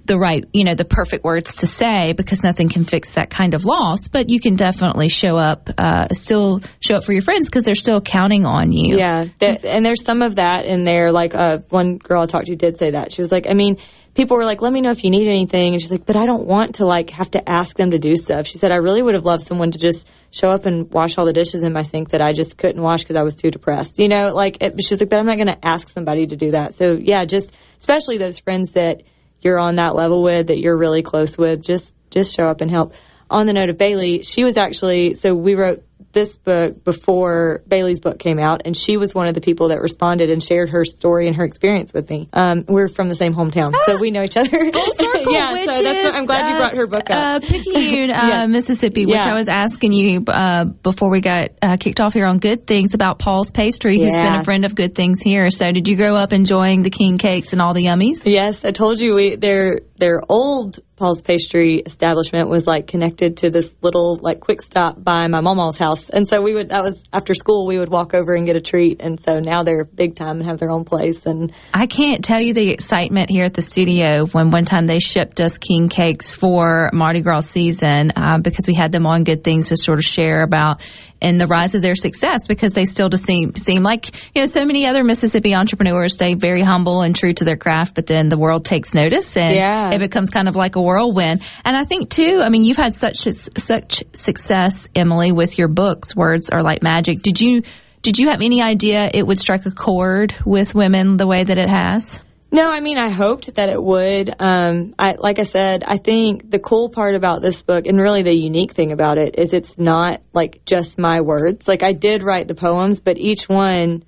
the 0.05 0.17
right, 0.17 0.45
you 0.51 0.63
know, 0.63 0.75
the 0.75 0.85
perfect 0.85 1.23
words 1.23 1.57
to 1.57 1.67
say 1.67 2.13
because 2.13 2.43
nothing 2.43 2.67
can 2.67 2.83
fix 2.83 3.13
that 3.13 3.29
kind 3.29 3.53
of 3.53 3.63
loss, 3.63 4.09
but 4.09 4.29
you 4.29 4.39
can 4.39 4.55
definitely 4.55 5.07
show 5.07 5.37
up, 5.37 5.69
uh, 5.77 6.07
still 6.11 6.61
show 6.81 6.95
up 6.95 7.03
for 7.05 7.13
your 7.13 7.21
friends 7.21 7.47
because 7.47 7.63
they're 7.63 7.75
still 7.75 8.01
counting 8.01 8.45
on 8.45 8.71
you. 8.71 8.97
Yeah. 8.97 9.25
That, 9.39 9.63
and 9.63 9.85
there's 9.85 10.03
some 10.03 10.21
of 10.21 10.35
that 10.35 10.65
in 10.65 10.83
there. 10.83 11.11
Like, 11.11 11.33
uh, 11.33 11.59
one 11.69 11.97
girl 11.97 12.23
I 12.23 12.25
talked 12.25 12.47
to 12.47 12.55
did 12.55 12.77
say 12.77 12.91
that. 12.91 13.13
She 13.13 13.21
was 13.21 13.31
like, 13.31 13.47
I 13.47 13.53
mean, 13.53 13.77
people 14.13 14.37
were 14.37 14.45
like, 14.45 14.61
let 14.61 14.73
me 14.73 14.81
know 14.81 14.91
if 14.91 15.03
you 15.03 15.09
need 15.09 15.27
anything. 15.27 15.73
And 15.73 15.81
she's 15.81 15.91
like, 15.91 16.05
but 16.05 16.15
I 16.15 16.25
don't 16.25 16.47
want 16.47 16.75
to 16.75 16.85
like 16.85 17.11
have 17.11 17.31
to 17.31 17.49
ask 17.49 17.75
them 17.77 17.91
to 17.91 17.97
do 17.97 18.15
stuff. 18.15 18.45
She 18.45 18.57
said, 18.57 18.71
I 18.71 18.77
really 18.77 19.01
would 19.01 19.15
have 19.15 19.25
loved 19.25 19.43
someone 19.47 19.71
to 19.71 19.79
just 19.79 20.07
show 20.31 20.49
up 20.49 20.65
and 20.65 20.91
wash 20.91 21.17
all 21.17 21.25
the 21.25 21.33
dishes 21.33 21.63
in 21.63 21.73
my 21.73 21.83
sink 21.83 22.09
that 22.09 22.21
I 22.21 22.33
just 22.33 22.57
couldn't 22.57 22.81
wash 22.81 23.03
because 23.03 23.15
I 23.15 23.23
was 23.23 23.35
too 23.35 23.51
depressed. 23.51 23.99
You 23.99 24.09
know, 24.09 24.33
like 24.33 24.57
it, 24.61 24.83
she's 24.83 24.99
like, 24.99 25.09
but 25.09 25.19
I'm 25.19 25.25
not 25.25 25.37
going 25.37 25.47
to 25.47 25.65
ask 25.65 25.89
somebody 25.89 26.27
to 26.27 26.35
do 26.35 26.51
that. 26.51 26.75
So 26.75 26.97
yeah, 26.99 27.25
just 27.25 27.55
especially 27.79 28.17
those 28.17 28.39
friends 28.39 28.73
that 28.73 29.03
you're 29.43 29.59
on 29.59 29.75
that 29.75 29.95
level 29.95 30.23
with 30.23 30.47
that 30.47 30.59
you're 30.59 30.77
really 30.77 31.01
close 31.01 31.37
with, 31.37 31.63
just 31.63 31.95
just 32.09 32.35
show 32.35 32.47
up 32.47 32.61
and 32.61 32.69
help. 32.69 32.93
On 33.29 33.45
the 33.45 33.53
note 33.53 33.69
of 33.69 33.77
Bailey, 33.77 34.23
she 34.23 34.43
was 34.43 34.57
actually 34.57 35.15
so 35.15 35.33
we 35.33 35.55
wrote 35.55 35.83
this 36.11 36.37
book 36.37 36.83
before 36.83 37.63
Bailey's 37.67 37.99
book 37.99 38.19
came 38.19 38.39
out, 38.39 38.63
and 38.65 38.75
she 38.75 38.97
was 38.97 39.15
one 39.15 39.27
of 39.27 39.33
the 39.33 39.41
people 39.41 39.69
that 39.69 39.81
responded 39.81 40.29
and 40.29 40.43
shared 40.43 40.69
her 40.69 40.85
story 40.85 41.27
and 41.27 41.35
her 41.35 41.43
experience 41.43 41.93
with 41.93 42.09
me. 42.09 42.29
Um, 42.33 42.65
we're 42.67 42.87
from 42.87 43.09
the 43.09 43.15
same 43.15 43.33
hometown, 43.33 43.73
so 43.85 43.97
we 43.97 44.11
know 44.11 44.23
each 44.23 44.37
other. 44.37 44.49
Full 44.49 44.91
circle, 44.97 45.33
yeah, 45.33 45.53
which 45.53 45.69
so 45.69 45.81
that's 45.81 46.03
what, 46.03 46.13
I'm 46.15 46.25
glad 46.25 46.49
you 46.49 46.55
uh, 46.55 46.59
brought 46.59 46.75
her 46.75 46.87
book 46.87 47.09
up. 47.09 47.43
Uh. 47.43 47.47
Picayune, 47.47 48.11
uh, 48.11 48.23
Yes. 48.27 48.49
Mississippi, 48.49 49.05
which 49.05 49.25
Yeah. 49.25 49.31
I 49.31 49.33
was 49.33 49.47
asking 49.47 49.93
you 49.93 50.23
uh, 50.27 50.65
before 50.65 51.09
we 51.11 51.21
got 51.21 51.49
uh, 51.61 51.77
kicked 51.77 51.99
off 51.99 52.13
here 52.13 52.25
on 52.25 52.39
Good 52.39 52.65
Things 52.67 52.93
about 52.93 53.19
Paul's 53.19 53.51
Pastry, 53.51 53.99
who's 53.99 54.15
been 54.15 54.35
a 54.35 54.43
friend 54.43 54.65
of 54.65 54.75
Good 54.75 54.95
Things 54.95 55.21
here. 55.21 55.49
So, 55.51 55.71
did 55.71 55.87
you 55.87 55.95
grow 55.95 56.15
up 56.15 56.33
enjoying 56.33 56.83
the 56.83 56.89
king 56.89 57.17
cakes 57.17 57.53
and 57.53 57.61
all 57.61 57.73
the 57.73 57.85
yummies? 57.85 58.25
Yes, 58.25 58.65
I 58.65 58.71
told 58.71 58.99
you 58.99 59.13
we 59.15 59.35
their 59.35 59.81
their 59.97 60.21
old 60.27 60.79
Paul's 60.95 61.21
Pastry 61.21 61.79
establishment 61.79 62.49
was 62.49 62.65
like 62.65 62.87
connected 62.87 63.37
to 63.37 63.49
this 63.49 63.75
little 63.81 64.17
like 64.21 64.39
quick 64.39 64.61
stop 64.61 65.01
by 65.03 65.27
my 65.27 65.41
mama's 65.41 65.77
house, 65.77 65.92
and 66.09 66.27
so 66.27 66.41
we 66.41 66.53
would 66.53 66.69
that 66.69 66.83
was 66.83 67.03
after 67.11 67.33
school 67.33 67.65
we 67.65 67.77
would 67.77 67.89
walk 67.89 68.13
over 68.13 68.33
and 68.33 68.45
get 68.45 68.55
a 68.55 68.61
treat, 68.61 69.01
and 69.01 69.21
so 69.21 69.39
now 69.39 69.63
they're 69.63 69.83
big 69.83 70.15
time 70.15 70.39
and 70.39 70.49
have 70.49 70.59
their 70.59 70.69
own 70.69 70.85
place, 70.85 71.25
and 71.25 71.51
I 71.73 71.87
can't 71.87 72.23
tell 72.23 72.41
you 72.41 72.53
the 72.53 72.69
excitement 72.69 73.29
here 73.29 73.45
at 73.45 73.53
the 73.53 73.61
studio 73.61 74.25
when 74.27 74.51
one 74.51 74.65
time 74.65 74.85
they 74.85 74.99
shipped 74.99 75.39
us 75.39 75.57
king 75.57 75.89
cakes 75.89 76.33
for 76.33 76.89
Mardi 76.93 77.21
Gras 77.21 77.47
season 77.49 78.11
uh, 78.15 78.37
because 78.37 78.65
we 78.67 78.73
had 78.73 78.91
them 78.91 79.05
on 79.05 79.23
Good 79.23 79.43
Things 79.43 79.69
to 79.69 79.77
sort 79.77 79.99
of 79.99 80.05
share 80.05 80.43
about 80.43 80.81
and 81.23 81.39
the 81.41 81.47
rise 81.47 81.73
of 81.75 81.81
their 81.81 81.95
success 81.95 82.47
because 82.47 82.73
they 82.73 82.85
still 82.85 83.09
just 83.09 83.25
seem 83.25 83.55
seem 83.55 83.81
like 83.81 84.13
you 84.35 84.41
know 84.41 84.45
so 84.45 84.65
many 84.65 84.85
other 84.85 85.03
Mississippi 85.03 85.55
entrepreneurs 85.55 86.13
stay 86.13 86.33
very 86.35 86.61
humble 86.61 87.01
and 87.01 87.15
true 87.15 87.33
to 87.33 87.45
their 87.45 87.57
craft, 87.57 87.95
but 87.95 88.05
then 88.05 88.29
the 88.29 88.37
world 88.37 88.65
takes 88.65 88.93
notice 88.93 89.35
and 89.37 89.55
Yeah. 89.55 89.89
it 89.91 89.99
becomes 89.99 90.29
kind 90.29 90.47
of 90.47 90.55
like 90.55 90.75
a 90.75 90.81
whirlwind. 90.81 91.41
And 91.65 91.75
I 91.75 91.85
think 91.85 92.09
too, 92.09 92.41
I 92.43 92.49
mean, 92.49 92.63
you've 92.63 92.77
had 92.77 92.93
such 92.93 93.27
such 93.57 94.03
success, 94.13 94.89
Emily, 94.93 95.31
with 95.31 95.57
your 95.57 95.67
books. 95.67 96.15
Words 96.15 96.49
are 96.49 96.61
like 96.61 96.83
magic. 96.83 97.21
Did 97.21 97.39
you? 97.41 97.63
Did 98.01 98.19
you 98.19 98.29
have 98.29 98.41
any 98.41 98.61
idea 98.61 99.09
it 99.13 99.25
would 99.25 99.39
strike 99.39 99.65
a 99.65 99.71
chord 99.71 100.35
with 100.45 100.75
women 100.75 101.15
the 101.15 101.25
way 101.25 101.41
that 101.45 101.57
it 101.57 101.69
has? 101.69 102.19
No, 102.53 102.69
I 102.71 102.81
mean, 102.81 102.99
I 102.99 103.09
hoped 103.09 103.55
that 103.55 103.69
it 103.69 103.81
would. 103.81 104.29
Um, 104.39 104.93
I, 104.99 105.15
like 105.17 105.39
I 105.39 105.43
said, 105.43 105.83
I 105.83 105.97
think 105.97 106.51
the 106.51 106.59
cool 106.59 106.87
part 106.87 107.15
about 107.15 107.41
this 107.41 107.63
book, 107.63 107.87
and 107.87 107.99
really 107.99 108.21
the 108.21 108.31
unique 108.31 108.73
thing 108.73 108.91
about 108.91 109.17
it, 109.17 109.39
is 109.39 109.53
it's 109.53 109.79
not 109.79 110.21
like 110.33 110.63
just 110.63 110.99
my 110.99 111.21
words. 111.21 111.67
Like 111.67 111.81
I 111.81 111.93
did 111.93 112.21
write 112.21 112.47
the 112.47 112.53
poems, 112.53 112.99
but 112.99 113.17
each 113.17 113.49
one 113.49 114.03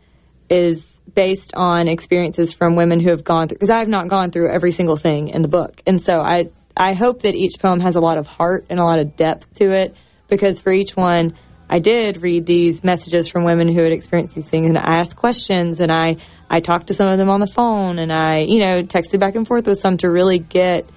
is 0.47 1.01
based 1.11 1.55
on 1.55 1.87
experiences 1.87 2.53
from 2.53 2.75
women 2.75 2.99
who 2.99 3.09
have 3.09 3.23
gone 3.23 3.47
through. 3.47 3.55
Because 3.55 3.71
I 3.71 3.79
have 3.79 3.89
not 3.89 4.09
gone 4.09 4.29
through 4.29 4.53
every 4.53 4.71
single 4.71 4.95
thing 4.95 5.29
in 5.29 5.41
the 5.41 5.47
book, 5.47 5.81
and 5.87 5.99
so 5.99 6.19
I 6.19 6.51
I 6.77 6.93
hope 6.93 7.23
that 7.23 7.33
each 7.33 7.57
poem 7.59 7.79
has 7.79 7.95
a 7.95 7.99
lot 7.99 8.19
of 8.19 8.27
heart 8.27 8.67
and 8.69 8.79
a 8.79 8.83
lot 8.83 8.99
of 8.99 9.15
depth 9.15 9.55
to 9.55 9.71
it. 9.71 9.95
Because 10.27 10.59
for 10.59 10.71
each 10.71 10.95
one, 10.95 11.33
I 11.67 11.79
did 11.79 12.17
read 12.17 12.45
these 12.45 12.83
messages 12.83 13.27
from 13.27 13.43
women 13.43 13.73
who 13.73 13.81
had 13.81 13.91
experienced 13.91 14.35
these 14.35 14.47
things, 14.47 14.69
and 14.69 14.77
I 14.77 14.99
asked 14.99 15.15
questions, 15.15 15.79
and 15.79 15.91
I 15.91 16.17
I 16.49 16.59
talked 16.59 16.87
to 16.87 16.93
some 16.93 17.07
of 17.07 17.17
them 17.17 17.29
on 17.29 17.39
the 17.39 17.47
phone, 17.47 17.99
and 17.99 18.11
I 18.11 18.39
you 18.39 18.59
know 18.59 18.83
texted 18.83 19.19
back 19.19 19.35
and 19.35 19.47
forth 19.47 19.67
with 19.67 19.79
some 19.79 19.97
to 19.97 20.09
really 20.09 20.39
get 20.39 20.87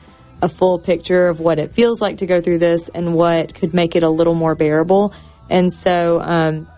a 0.40 0.49
full 0.49 0.78
picture 0.78 1.26
of 1.26 1.40
what 1.40 1.59
it 1.59 1.75
feels 1.75 2.00
like 2.00 2.19
to 2.19 2.26
go 2.26 2.40
through 2.40 2.59
this 2.59 2.88
and 2.88 3.14
what 3.14 3.55
could 3.55 3.75
make 3.75 3.97
it 3.97 4.02
a 4.02 4.11
little 4.11 4.35
more 4.35 4.55
bearable. 4.55 5.12
And 5.50 5.73
so 5.73 6.21
um, 6.21 6.69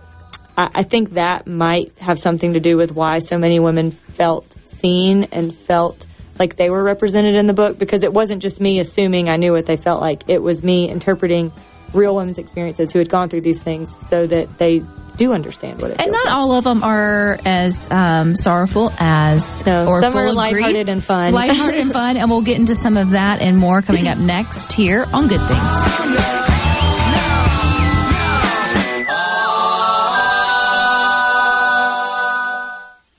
I, 0.57 0.71
I 0.77 0.83
think 0.83 1.11
that 1.11 1.47
might 1.47 1.97
have 1.99 2.19
something 2.19 2.55
to 2.55 2.61
do 2.61 2.77
with 2.77 2.93
why 2.93 3.19
so 3.19 3.39
many 3.39 3.61
women 3.61 3.91
felt 3.91 4.47
seen 4.67 5.25
and 5.25 5.55
felt 5.55 6.07
like 6.39 6.57
they 6.57 6.71
were 6.71 6.83
represented 6.83 7.37
in 7.37 7.47
the 7.47 7.53
book 7.53 7.79
because 7.79 8.03
it 8.03 8.13
wasn't 8.13 8.41
just 8.41 8.61
me 8.61 8.81
assuming 8.81 9.29
I 9.29 9.37
knew 9.37 9.53
what 9.53 9.67
they 9.67 9.77
felt 9.77 10.01
like. 10.01 10.25
It 10.27 10.43
was 10.43 10.63
me 10.63 10.89
interpreting 10.89 11.53
real 11.93 12.15
women's 12.15 12.39
experiences 12.39 12.93
who 12.93 12.99
had 12.99 13.11
gone 13.11 13.29
through 13.29 13.43
these 13.43 13.61
things 13.63 13.95
so 14.09 14.27
that 14.27 14.59
they 14.59 14.83
do 15.17 15.33
understand 15.33 15.81
what 15.83 15.91
it 15.93 16.01
And 16.01 16.13
not 16.13 16.25
like. 16.27 16.35
all 16.35 16.53
of 16.55 16.65
them 16.65 16.83
are 16.83 17.39
as 17.45 17.89
um, 17.91 18.35
sorrowful 18.37 18.93
as 18.99 19.65
No, 19.67 19.87
or 19.87 20.01
some 20.03 20.13
full 20.13 20.21
are 20.21 20.27
of 20.29 20.35
lighthearted 20.35 20.75
grief. 20.75 20.89
and 20.89 21.05
fun. 21.05 21.33
Lighthearted 21.33 21.81
and 21.81 21.93
fun, 21.93 22.17
and 22.17 22.31
we'll 22.31 22.43
get 22.43 22.59
into 22.59 22.75
some 22.75 22.97
of 22.97 23.11
that 23.11 23.41
and 23.41 23.57
more 23.57 23.83
coming 23.83 24.09
up 24.09 24.19
next 24.19 24.73
here 24.73 25.05
on 25.13 25.29
Good 25.29 25.41
Things. 25.41 26.21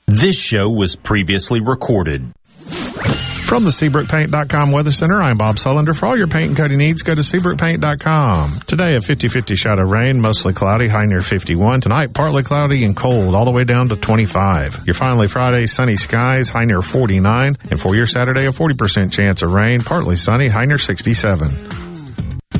This 0.06 0.36
show 0.36 0.68
was 0.68 0.94
previously 0.94 1.60
recorded. 1.60 2.32
From 3.44 3.64
the 3.64 3.70
SeabrookPaint.com 3.70 4.72
Weather 4.72 4.92
Center, 4.92 5.20
I'm 5.20 5.36
Bob 5.36 5.56
Sullender. 5.56 5.94
For 5.94 6.06
all 6.06 6.16
your 6.16 6.26
paint 6.26 6.48
and 6.48 6.56
coating 6.56 6.78
needs, 6.78 7.02
go 7.02 7.14
to 7.14 7.20
SeabrookPaint.com. 7.20 8.60
Today, 8.66 8.94
a 8.94 9.00
50-50 9.00 9.58
shot 9.58 9.78
of 9.78 9.90
rain, 9.90 10.22
mostly 10.22 10.54
cloudy, 10.54 10.88
high 10.88 11.04
near 11.04 11.20
51. 11.20 11.82
Tonight, 11.82 12.14
partly 12.14 12.44
cloudy 12.44 12.82
and 12.82 12.96
cold, 12.96 13.34
all 13.34 13.44
the 13.44 13.50
way 13.52 13.64
down 13.64 13.90
to 13.90 13.96
25. 13.96 14.86
Your 14.86 14.94
finally 14.94 15.28
Friday, 15.28 15.66
sunny 15.66 15.96
skies, 15.96 16.48
high 16.48 16.64
near 16.64 16.80
49. 16.80 17.56
And 17.70 17.78
for 17.78 17.94
your 17.94 18.06
Saturday, 18.06 18.46
a 18.46 18.52
40% 18.52 19.12
chance 19.12 19.42
of 19.42 19.52
rain, 19.52 19.82
partly 19.82 20.16
sunny, 20.16 20.48
high 20.48 20.64
near 20.64 20.78
67. 20.78 21.68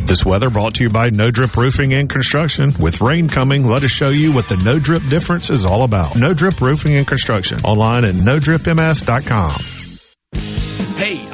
This 0.05 0.27
weather 0.27 0.51
brought 0.51 0.75
to 0.75 0.83
you 0.85 0.91
by 0.91 1.09
No 1.09 1.31
Drip 1.31 1.57
Roofing 1.57 1.95
and 1.95 2.11
Construction. 2.11 2.75
With 2.79 3.01
rain 3.01 3.29
coming, 3.31 3.65
let 3.67 3.83
us 3.83 3.91
show 3.91 4.11
you 4.11 4.33
what 4.33 4.47
the 4.47 4.57
No 4.57 4.79
Drip 4.79 5.03
difference 5.09 5.49
is 5.49 5.65
all 5.65 5.85
about. 5.85 6.17
No 6.17 6.35
Drip 6.35 6.61
Roofing 6.61 6.97
and 6.97 7.07
Construction. 7.07 7.61
Online 7.61 8.05
at 8.05 8.15
NoDripMS.com. 8.15 9.72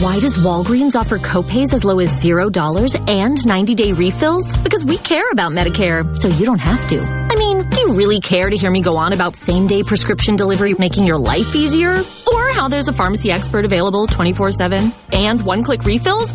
Why 0.00 0.18
does 0.18 0.38
Walgreens 0.38 0.96
offer 0.96 1.18
copays 1.18 1.74
as 1.74 1.84
low 1.84 1.98
as 2.00 2.24
$0 2.24 3.10
and 3.10 3.46
90 3.46 3.74
day 3.74 3.92
refills? 3.92 4.56
Because 4.56 4.82
we 4.82 4.96
care 4.96 5.30
about 5.30 5.52
Medicare, 5.52 6.16
so 6.16 6.28
you 6.28 6.46
don't 6.46 6.58
have 6.58 6.88
to. 6.88 7.02
I 7.02 7.36
mean, 7.36 7.68
do 7.68 7.80
you 7.82 7.92
really 7.92 8.18
care 8.18 8.48
to 8.48 8.56
hear 8.56 8.70
me 8.70 8.80
go 8.80 8.96
on 8.96 9.12
about 9.12 9.36
same 9.36 9.66
day 9.66 9.82
prescription 9.82 10.36
delivery 10.36 10.72
making 10.78 11.04
your 11.04 11.18
life 11.18 11.54
easier? 11.54 11.98
Or 12.32 12.52
how 12.52 12.68
there's 12.68 12.88
a 12.88 12.94
pharmacy 12.94 13.30
expert 13.30 13.66
available 13.66 14.06
24 14.06 14.52
7 14.52 14.90
and 15.12 15.44
one 15.44 15.62
click 15.62 15.84
refills? 15.84 16.32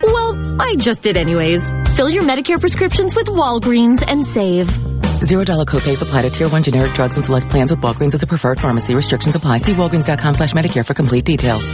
Well, 0.00 0.62
I 0.62 0.76
just 0.76 1.02
did 1.02 1.16
anyways. 1.16 1.68
Fill 1.96 2.10
your 2.10 2.22
Medicare 2.22 2.60
prescriptions 2.60 3.16
with 3.16 3.26
Walgreens 3.26 4.00
and 4.06 4.24
save. 4.24 4.70
Zero 5.24 5.42
dollar 5.42 5.64
copays 5.64 6.00
apply 6.00 6.22
to 6.22 6.30
tier 6.30 6.48
one 6.48 6.62
generic 6.62 6.92
drugs 6.92 7.16
and 7.16 7.24
select 7.24 7.48
plans 7.50 7.72
with 7.72 7.80
Walgreens 7.80 8.14
as 8.14 8.22
a 8.22 8.28
preferred 8.28 8.60
pharmacy. 8.60 8.94
Restrictions 8.94 9.34
apply. 9.34 9.56
See 9.56 9.72
walgreens.com 9.72 10.34
slash 10.34 10.52
Medicare 10.52 10.86
for 10.86 10.94
complete 10.94 11.24
details. 11.24 11.64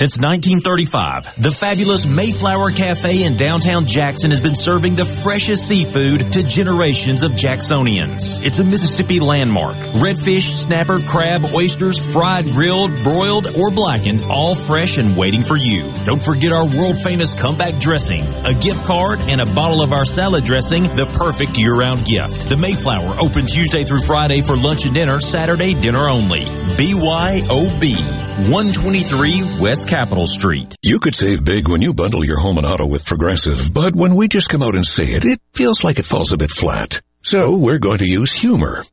Since 0.00 0.16
1935, 0.16 1.42
the 1.42 1.50
fabulous 1.50 2.06
Mayflower 2.06 2.70
Cafe 2.70 3.22
in 3.22 3.36
downtown 3.36 3.84
Jackson 3.84 4.30
has 4.30 4.40
been 4.40 4.54
serving 4.54 4.94
the 4.94 5.04
freshest 5.04 5.68
seafood 5.68 6.32
to 6.32 6.42
generations 6.42 7.22
of 7.22 7.32
Jacksonians. 7.32 8.42
It's 8.42 8.58
a 8.60 8.64
Mississippi 8.64 9.20
landmark. 9.20 9.76
Redfish, 10.00 10.54
snapper, 10.54 11.00
crab, 11.00 11.44
oysters, 11.54 11.98
fried, 11.98 12.46
grilled, 12.46 13.02
broiled, 13.02 13.54
or 13.58 13.70
blackened, 13.70 14.24
all 14.30 14.54
fresh 14.54 14.96
and 14.96 15.18
waiting 15.18 15.42
for 15.42 15.58
you. 15.58 15.92
Don't 16.06 16.22
forget 16.22 16.50
our 16.50 16.66
world 16.66 16.98
famous 16.98 17.34
comeback 17.34 17.78
dressing, 17.78 18.24
a 18.46 18.54
gift 18.54 18.86
card, 18.86 19.20
and 19.26 19.42
a 19.42 19.54
bottle 19.54 19.82
of 19.82 19.92
our 19.92 20.06
salad 20.06 20.44
dressing, 20.44 20.84
the 20.96 21.04
perfect 21.04 21.58
year-round 21.58 22.06
gift. 22.06 22.48
The 22.48 22.56
Mayflower 22.56 23.16
opens 23.20 23.52
Tuesday 23.52 23.84
through 23.84 24.00
Friday 24.00 24.40
for 24.40 24.56
lunch 24.56 24.86
and 24.86 24.94
dinner, 24.94 25.20
Saturday 25.20 25.74
dinner 25.74 26.08
only. 26.08 26.46
BYOB. 26.46 28.19
123 28.38 29.60
West 29.60 29.88
Capitol 29.88 30.26
Street. 30.26 30.74
You 30.82 30.98
could 30.98 31.14
save 31.14 31.44
big 31.44 31.68
when 31.68 31.82
you 31.82 31.92
bundle 31.92 32.24
your 32.24 32.38
home 32.38 32.58
and 32.58 32.66
auto 32.66 32.86
with 32.86 33.04
Progressive, 33.04 33.74
but 33.74 33.94
when 33.94 34.14
we 34.14 34.28
just 34.28 34.48
come 34.48 34.62
out 34.62 34.74
and 34.74 34.86
say 34.86 35.04
it, 35.04 35.24
it 35.24 35.40
feels 35.52 35.84
like 35.84 35.98
it 35.98 36.06
falls 36.06 36.32
a 36.32 36.36
bit 36.38 36.50
flat. 36.50 37.00
So 37.22 37.56
we're 37.56 37.78
going 37.78 37.98
to 37.98 38.08
use 38.08 38.32
humor. 38.32 38.84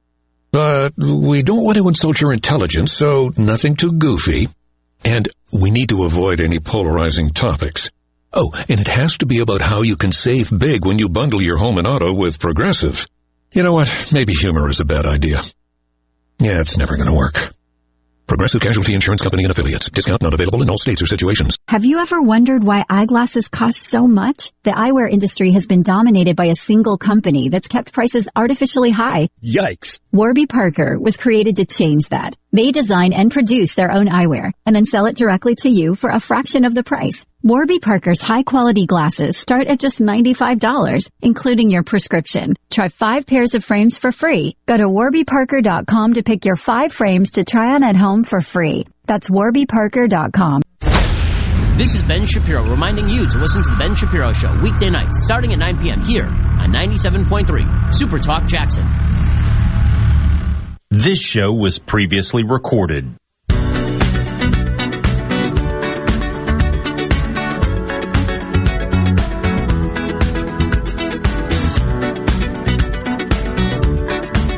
But 0.51 0.94
we 0.98 1.44
don't 1.44 1.63
want 1.63 1.77
to 1.77 1.88
insult 1.88 2.20
your 2.20 2.34
intelligence, 2.34 2.91
so 2.91 3.32
nothing 3.38 3.75
too 3.75 3.94
goofy. 3.94 4.50
And 5.06 5.29
we 5.51 5.72
need 5.72 5.89
to 5.89 6.03
avoid 6.03 6.41
any 6.41 6.60
polarizing 6.60 7.29
topics. 7.29 7.91
Oh, 8.34 8.51
and 8.67 8.79
it 8.79 8.88
has 8.88 9.20
to 9.20 9.25
be 9.25 9.39
about 9.39 9.62
how 9.62 9.82
you 9.82 9.96
can 9.96 10.12
save 10.12 10.51
big 10.58 10.86
when 10.86 11.00
you 11.00 11.10
bundle 11.10 11.41
your 11.41 11.58
home 11.58 11.77
and 11.77 11.88
auto 11.88 12.13
with 12.13 12.39
Progressive. 12.39 13.08
You 13.53 13.63
know 13.63 13.74
what? 13.74 14.12
Maybe 14.12 14.34
humor 14.34 14.67
is 14.70 14.82
a 14.82 14.86
bad 14.86 15.06
idea. 15.06 15.41
Yeah, 16.39 16.60
it's 16.60 16.77
never 16.77 16.98
going 16.98 17.10
to 17.10 17.15
work. 17.15 17.53
Progressive 18.28 18.60
Casualty 18.60 18.94
Insurance 18.94 19.22
Company 19.22 19.44
and 19.44 19.52
affiliates. 19.52 19.90
Discount 19.90 20.22
not 20.22 20.34
available 20.34 20.62
in 20.62 20.70
all 20.70 20.78
states 20.78 21.02
or 21.02 21.06
situations. 21.06 21.58
Have 21.70 21.86
you 21.86 22.00
ever 22.00 22.22
wondered 22.22 22.62
why 22.62 22.84
eyeglasses 22.90 23.48
cost 23.48 23.86
so 23.86 24.06
much? 24.06 24.52
The 24.64 24.72
eyewear 24.72 25.10
industry 25.10 25.54
has 25.54 25.66
been 25.66 25.82
dominated 25.82 26.36
by 26.36 26.48
a 26.48 26.56
single 26.56 26.98
company 26.98 27.48
that's 27.48 27.70
kept 27.70 27.94
prices 27.94 28.28
artificially 28.36 28.92
high. 28.92 29.30
Yikes. 29.42 30.00
Warby 30.12 30.48
Parker 30.48 31.00
was 31.00 31.16
created 31.16 31.56
to 31.56 31.66
change 31.66 32.10
that. 32.10 32.36
They 32.52 32.72
design 32.72 33.14
and 33.14 33.32
produce 33.32 33.76
their 33.76 33.92
own 33.92 34.08
eyewear 34.08 34.52
and 34.66 34.76
then 34.76 34.86
sell 34.86 35.06
it 35.06 35.16
directly 35.16 35.56
to 35.62 35.70
you 35.70 35.96
for 35.96 36.10
a 36.10 36.20
fraction 36.20 36.66
of 36.66 36.76
the 36.76 36.84
price. 36.84 37.26
Warby 37.44 37.79
Parker's 37.79 38.20
high 38.20 38.44
quality 38.44 38.88
glasses 38.88 39.38
start 39.38 39.67
at 39.67 39.79
just 39.79 40.00
$95, 40.00 41.10
including 41.22 41.70
your 41.70 41.84
prescription. 41.84 42.56
Try 42.70 42.89
five 42.89 43.27
pairs 43.27 43.53
of 43.53 43.63
frames 43.63 43.98
for 43.98 44.12
free. 44.12 44.58
Go 44.65 44.75
to 44.75 44.84
warbyparker.com 44.84 46.15
to 46.15 46.24
pick 46.24 46.46
your 46.46 46.56
five 46.56 46.91
frames 46.91 47.32
to 47.32 47.46
try 47.46 47.75
on 47.75 47.84
at 47.84 47.96
home 47.96 48.24
for 48.24 48.41
free. 48.41 48.88
That's 49.06 49.29
warbyparker.com. 49.29 50.63
This 51.77 51.94
is 51.94 52.03
Ben 52.03 52.25
Shapiro 52.25 52.67
reminding 52.67 53.08
you 53.08 53.29
to 53.29 53.38
listen 53.38 53.62
to 53.62 53.70
The 53.70 53.77
Ben 53.77 53.96
Shapiro 53.96 54.34
Show 54.34 54.60
weekday 54.62 54.89
nights 54.89 55.24
starting 55.24 55.53
at 55.53 55.60
9 55.60 55.77
p.m. 55.84 56.01
here 56.01 56.25
on 56.25 56.74
97.3 56.74 57.94
Super 57.94 58.17
Talk 58.17 58.48
Jackson. 58.48 58.88
This 60.89 61.22
show 61.22 61.53
was 61.53 61.77
previously 61.77 62.44
recorded. 62.44 63.15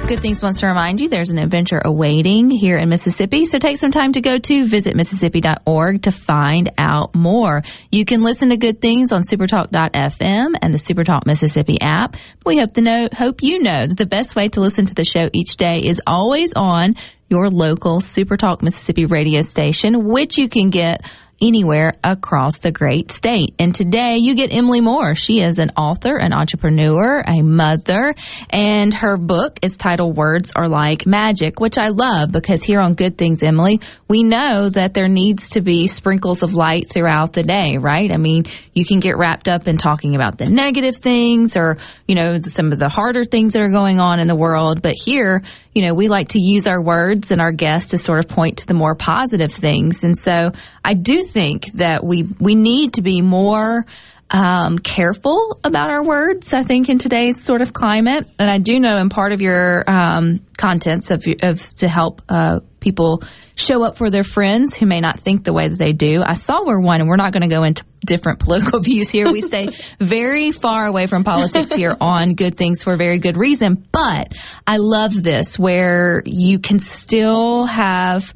Good 0.10 0.24
Things 0.24 0.42
wants 0.42 0.62
to 0.62 0.66
remind 0.66 1.00
you 1.00 1.08
there's 1.08 1.30
an 1.30 1.38
adventure 1.38 1.80
awaiting 1.86 2.50
here 2.50 2.80
in 2.80 2.90
Mississippi. 2.90 3.46
So 3.46 3.60
take 3.60 3.78
some 3.78 3.92
time 3.92 4.14
to 4.14 4.22
go 4.22 4.40
to 4.40 4.66
visitmississippi.org 4.66 6.02
to 6.02 6.12
find 6.12 6.72
out 6.80 7.14
more. 7.14 7.62
You 7.92 8.06
can 8.06 8.24
listen 8.24 8.50
to 8.50 8.58
Good 8.58 8.82
Things 8.82 9.14
on 9.14 9.22
supertalk.fm 9.22 10.56
and 10.60 10.74
the 10.74 10.80
Supertalk 10.80 11.28
Mississippi 11.28 11.78
app. 11.80 12.16
We 12.44 12.58
hope 12.58 12.74
to 12.74 12.82
know, 12.82 13.08
hope 13.14 13.44
you 13.44 13.62
know 13.62 13.86
that 13.86 14.00
the 14.00 14.08
best 14.08 14.36
way 14.36 14.48
to 14.48 14.62
listen 14.62 14.88
to 14.88 14.96
the 14.96 15.06
show 15.06 15.30
each 15.32 15.58
day 15.58 15.86
is 15.86 16.02
always 16.08 16.54
on 16.54 16.96
your 17.30 17.52
local 17.52 18.00
Supertalk 18.00 18.64
Mississippi 18.64 19.06
radio 19.06 19.42
station, 19.42 20.06
which 20.06 20.40
you 20.40 20.50
can 20.50 20.72
get 20.72 21.04
anywhere 21.42 21.94
across 22.04 22.60
the 22.60 22.72
great 22.72 23.12
state. 23.12 23.54
And 23.60 23.74
today 23.74 24.18
you 24.18 24.36
get 24.36 24.54
Emily 24.54 24.82
Moore. 24.82 25.16
She 25.16 25.42
is 25.42 25.60
an 25.60 25.72
author, 25.78 26.18
an 26.18 26.34
entrepreneur, 26.34 27.24
a 27.26 27.42
mother, 27.42 28.16
and 28.50 28.94
her 28.94 29.18
book 29.18 29.60
is 29.62 29.78
titled 29.78 30.18
Words 30.18 30.54
Are 30.56 30.68
Like 30.68 31.06
Magic, 31.06 31.60
which 31.60 31.78
I 31.78 31.90
love 31.90 32.32
because 32.32 32.64
here 32.64 32.80
on 32.80 32.94
Good 32.94 33.18
Things, 33.18 33.44
Emily, 33.44 33.80
we 34.08 34.24
know 34.24 34.70
that 34.70 34.94
there 34.94 35.08
needs 35.08 35.50
to 35.50 35.62
be 35.62 35.88
sprinkles 35.88 36.44
of 36.44 36.54
light 36.54 36.90
throughout 36.92 37.34
the 37.34 37.44
day, 37.44 37.78
right? 37.78 38.12
I 38.12 38.18
mean, 38.18 38.46
you 38.74 38.86
can 38.86 39.00
get 39.00 39.18
wrapped 39.18 39.48
up 39.48 39.68
in 39.68 39.78
talking 39.78 40.16
about 40.16 40.38
the 40.38 40.46
negative 40.46 40.96
things 40.96 41.56
or, 41.56 41.78
you 42.08 42.16
know, 42.16 42.40
some 42.42 42.72
of 42.72 42.80
the 42.80 42.90
harder 42.90 43.24
things 43.24 43.54
that 43.54 43.62
are 43.62 43.70
going 43.70 44.00
on 44.00 44.20
in 44.20 44.28
the 44.28 44.36
world. 44.36 44.82
But 44.82 44.96
here, 44.96 45.44
you 45.74 45.84
know, 45.84 45.94
we 45.94 46.08
like 46.08 46.30
to 46.30 46.40
use 46.40 46.68
our 46.68 46.82
words 46.82 47.32
and 47.32 47.40
our 47.42 47.52
guests 47.52 47.92
to 47.92 47.98
sort 47.98 48.20
of 48.20 48.28
point 48.28 48.58
to 48.60 48.68
the 48.68 48.74
more 48.74 48.96
positive 48.96 49.52
things. 49.52 50.04
And 50.04 50.18
so 50.18 50.52
I 50.84 50.94
do 50.94 51.24
think 51.24 51.72
that 51.74 52.04
we, 52.04 52.24
we 52.40 52.56
need 52.56 52.94
to 52.94 53.02
be 53.02 53.22
more, 53.22 53.86
um, 54.32 54.78
careful 54.78 55.60
about 55.64 55.90
our 55.90 56.04
words, 56.04 56.54
I 56.54 56.64
think, 56.64 56.90
in 56.90 57.00
today's 57.00 57.44
sort 57.44 57.62
of 57.62 57.74
climate. 57.74 58.28
And 58.38 58.50
I 58.50 58.60
do 58.60 58.80
know 58.80 58.98
in 58.98 59.10
part 59.10 59.32
of 59.32 59.42
your 59.42 59.84
um, 59.88 60.42
contents 60.58 61.10
of, 61.12 61.26
of 61.42 61.68
to 61.76 61.88
help 61.88 62.22
uh, 62.30 62.60
people 62.80 63.24
show 63.56 63.84
up 63.84 63.98
for 63.98 64.10
their 64.10 64.24
friends 64.24 64.76
who 64.76 64.86
may 64.86 65.02
not 65.02 65.20
think 65.20 65.44
the 65.44 65.54
way 65.54 65.68
that 65.68 65.78
they 65.78 65.94
do. 65.94 66.22
I 66.24 66.34
saw 66.34 66.64
where 66.64 66.80
one, 66.80 67.02
and 67.02 67.10
we're 67.10 67.18
not 67.18 67.34
going 67.34 67.48
to 67.48 67.54
go 67.54 67.64
into 67.64 67.84
different 68.06 68.40
political 68.46 68.80
views 68.80 69.10
here. 69.10 69.32
We 69.32 69.42
stay 69.42 69.70
very 70.00 70.52
far 70.52 70.86
away 70.86 71.08
from 71.08 71.24
politics 71.24 71.76
here 71.76 71.98
on 72.02 72.36
good 72.36 72.56
things 72.56 72.84
for 72.84 72.94
a 72.94 72.98
very 72.98 73.18
good 73.18 73.36
reason. 73.36 73.84
But 73.92 74.34
I 74.66 74.78
love 74.78 75.24
this 75.24 75.58
where 75.58 76.22
you 76.26 76.60
can 76.60 76.80
still 76.80 77.66
have 77.66 78.34